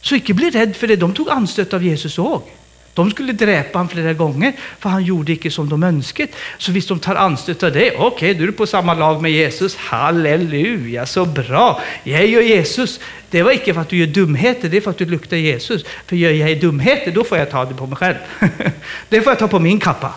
Så 0.00 0.14
inte 0.14 0.34
bli 0.34 0.50
rädd 0.50 0.76
för 0.76 0.86
det. 0.86 0.96
De 0.96 1.14
tog 1.14 1.30
anstöt 1.30 1.74
av 1.74 1.84
Jesus 1.84 2.18
också. 2.18 2.48
De 2.98 3.10
skulle 3.10 3.32
dräpa 3.32 3.78
honom 3.78 3.88
flera 3.88 4.12
gånger, 4.12 4.52
för 4.78 4.88
han 4.88 5.04
gjorde 5.04 5.32
inte 5.32 5.50
som 5.50 5.68
de 5.68 5.82
önskat. 5.82 6.30
Så 6.58 6.72
visst 6.72 6.88
de 6.88 6.98
tar 6.98 7.14
anstöt 7.14 7.62
av 7.62 7.72
det, 7.72 7.90
okej, 7.90 8.06
okay, 8.06 8.34
du 8.34 8.48
är 8.48 8.52
på 8.52 8.66
samma 8.66 8.94
lag 8.94 9.22
med 9.22 9.30
Jesus. 9.30 9.76
Halleluja, 9.76 11.06
så 11.06 11.24
bra! 11.24 11.80
Jag 12.04 12.22
och 12.22 12.42
Jesus, 12.42 13.00
det 13.30 13.42
var 13.42 13.52
inte 13.52 13.74
för 13.74 13.80
att 13.80 13.88
du 13.88 13.96
gör 13.96 14.06
dumheter, 14.06 14.68
det 14.68 14.76
är 14.76 14.80
för 14.80 14.90
att 14.90 14.98
du 14.98 15.04
luktar 15.04 15.36
Jesus. 15.36 15.84
För 16.06 16.16
gör 16.16 16.30
jag 16.30 16.60
dumheter, 16.60 17.12
då 17.12 17.24
får 17.24 17.38
jag 17.38 17.50
ta 17.50 17.64
det 17.64 17.74
på 17.74 17.86
mig 17.86 17.96
själv. 17.96 18.16
det 19.08 19.20
får 19.20 19.30
jag 19.30 19.38
ta 19.38 19.48
på 19.48 19.58
min 19.58 19.80
kappa. 19.80 20.14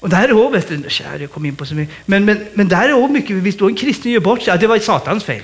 Och 0.00 0.08
där 0.08 0.28
är 0.28 0.32
också, 0.32 0.48
vet 0.48 0.68
du, 0.68 0.90
kära, 0.90 1.18
jag 1.18 1.30
kom 1.30 1.46
in 1.46 1.56
på 1.56 1.66
så 1.66 1.74
mycket. 1.74 1.94
Men, 2.06 2.24
men, 2.24 2.46
men 2.54 2.68
där 2.68 2.88
är 2.88 2.92
också 2.92 3.12
mycket, 3.12 3.36
visst 3.36 3.58
då 3.58 3.68
en 3.68 3.74
kristen 3.74 4.12
gör 4.12 4.20
bort 4.20 4.42
sig, 4.42 4.52
ja, 4.54 4.56
det 4.56 4.66
var 4.66 4.78
Satans 4.78 5.24
fel. 5.24 5.42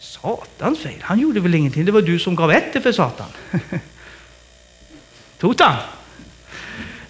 Satans 0.00 0.78
fel? 0.78 1.00
Han 1.00 1.20
gjorde 1.20 1.40
väl 1.40 1.54
ingenting, 1.54 1.84
det 1.84 1.92
var 1.92 2.02
du 2.02 2.18
som 2.18 2.36
gav 2.36 2.50
efter 2.50 2.80
för 2.80 2.92
Satan. 2.92 3.26
Tota. 5.38 5.76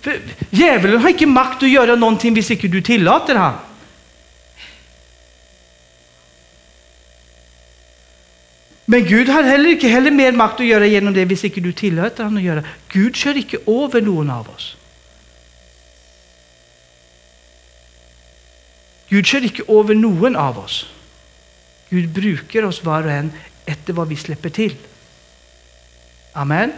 För 0.01 0.21
djävulen 0.51 1.03
har 1.03 1.09
inte 1.09 1.27
makt 1.27 1.63
att 1.63 1.71
göra 1.71 1.97
någonting 1.97 2.35
hvis 2.35 2.51
inte 2.51 2.69
du 2.69 2.83
tillåter 2.83 3.35
han. 3.35 3.55
Men 8.85 9.05
Gud 9.05 9.29
har 9.29 9.43
heller 9.43 9.71
inte 9.71 9.89
heller 9.89 10.11
mer 10.11 10.33
makt 10.33 10.61
att 10.61 10.67
göra 10.67 10.87
genom 10.87 11.15
det 11.15 11.25
hvis 11.25 11.45
inte 11.45 11.61
du 11.61 11.73
tillåter 11.73 12.25
han 12.25 12.37
att 12.37 12.43
göra. 12.43 12.65
Gud 12.89 13.17
kör 13.17 13.37
inte 13.37 13.57
över 13.57 14.01
någon 14.01 14.31
av 14.31 14.51
oss. 14.51 14.77
Gud 19.09 19.27
kör 19.27 19.43
inte 19.43 19.63
över 19.69 19.95
någon 19.95 20.37
av 20.37 20.59
oss. 20.59 20.87
Gud 21.89 22.09
brukar 22.09 22.63
oss 22.63 22.85
var 22.85 23.03
och 23.03 23.11
en 23.11 23.33
efter 23.67 23.93
vad 23.93 24.09
vi 24.09 24.17
släpper 24.17 24.51
till. 24.51 24.77
Amen. 26.33 26.73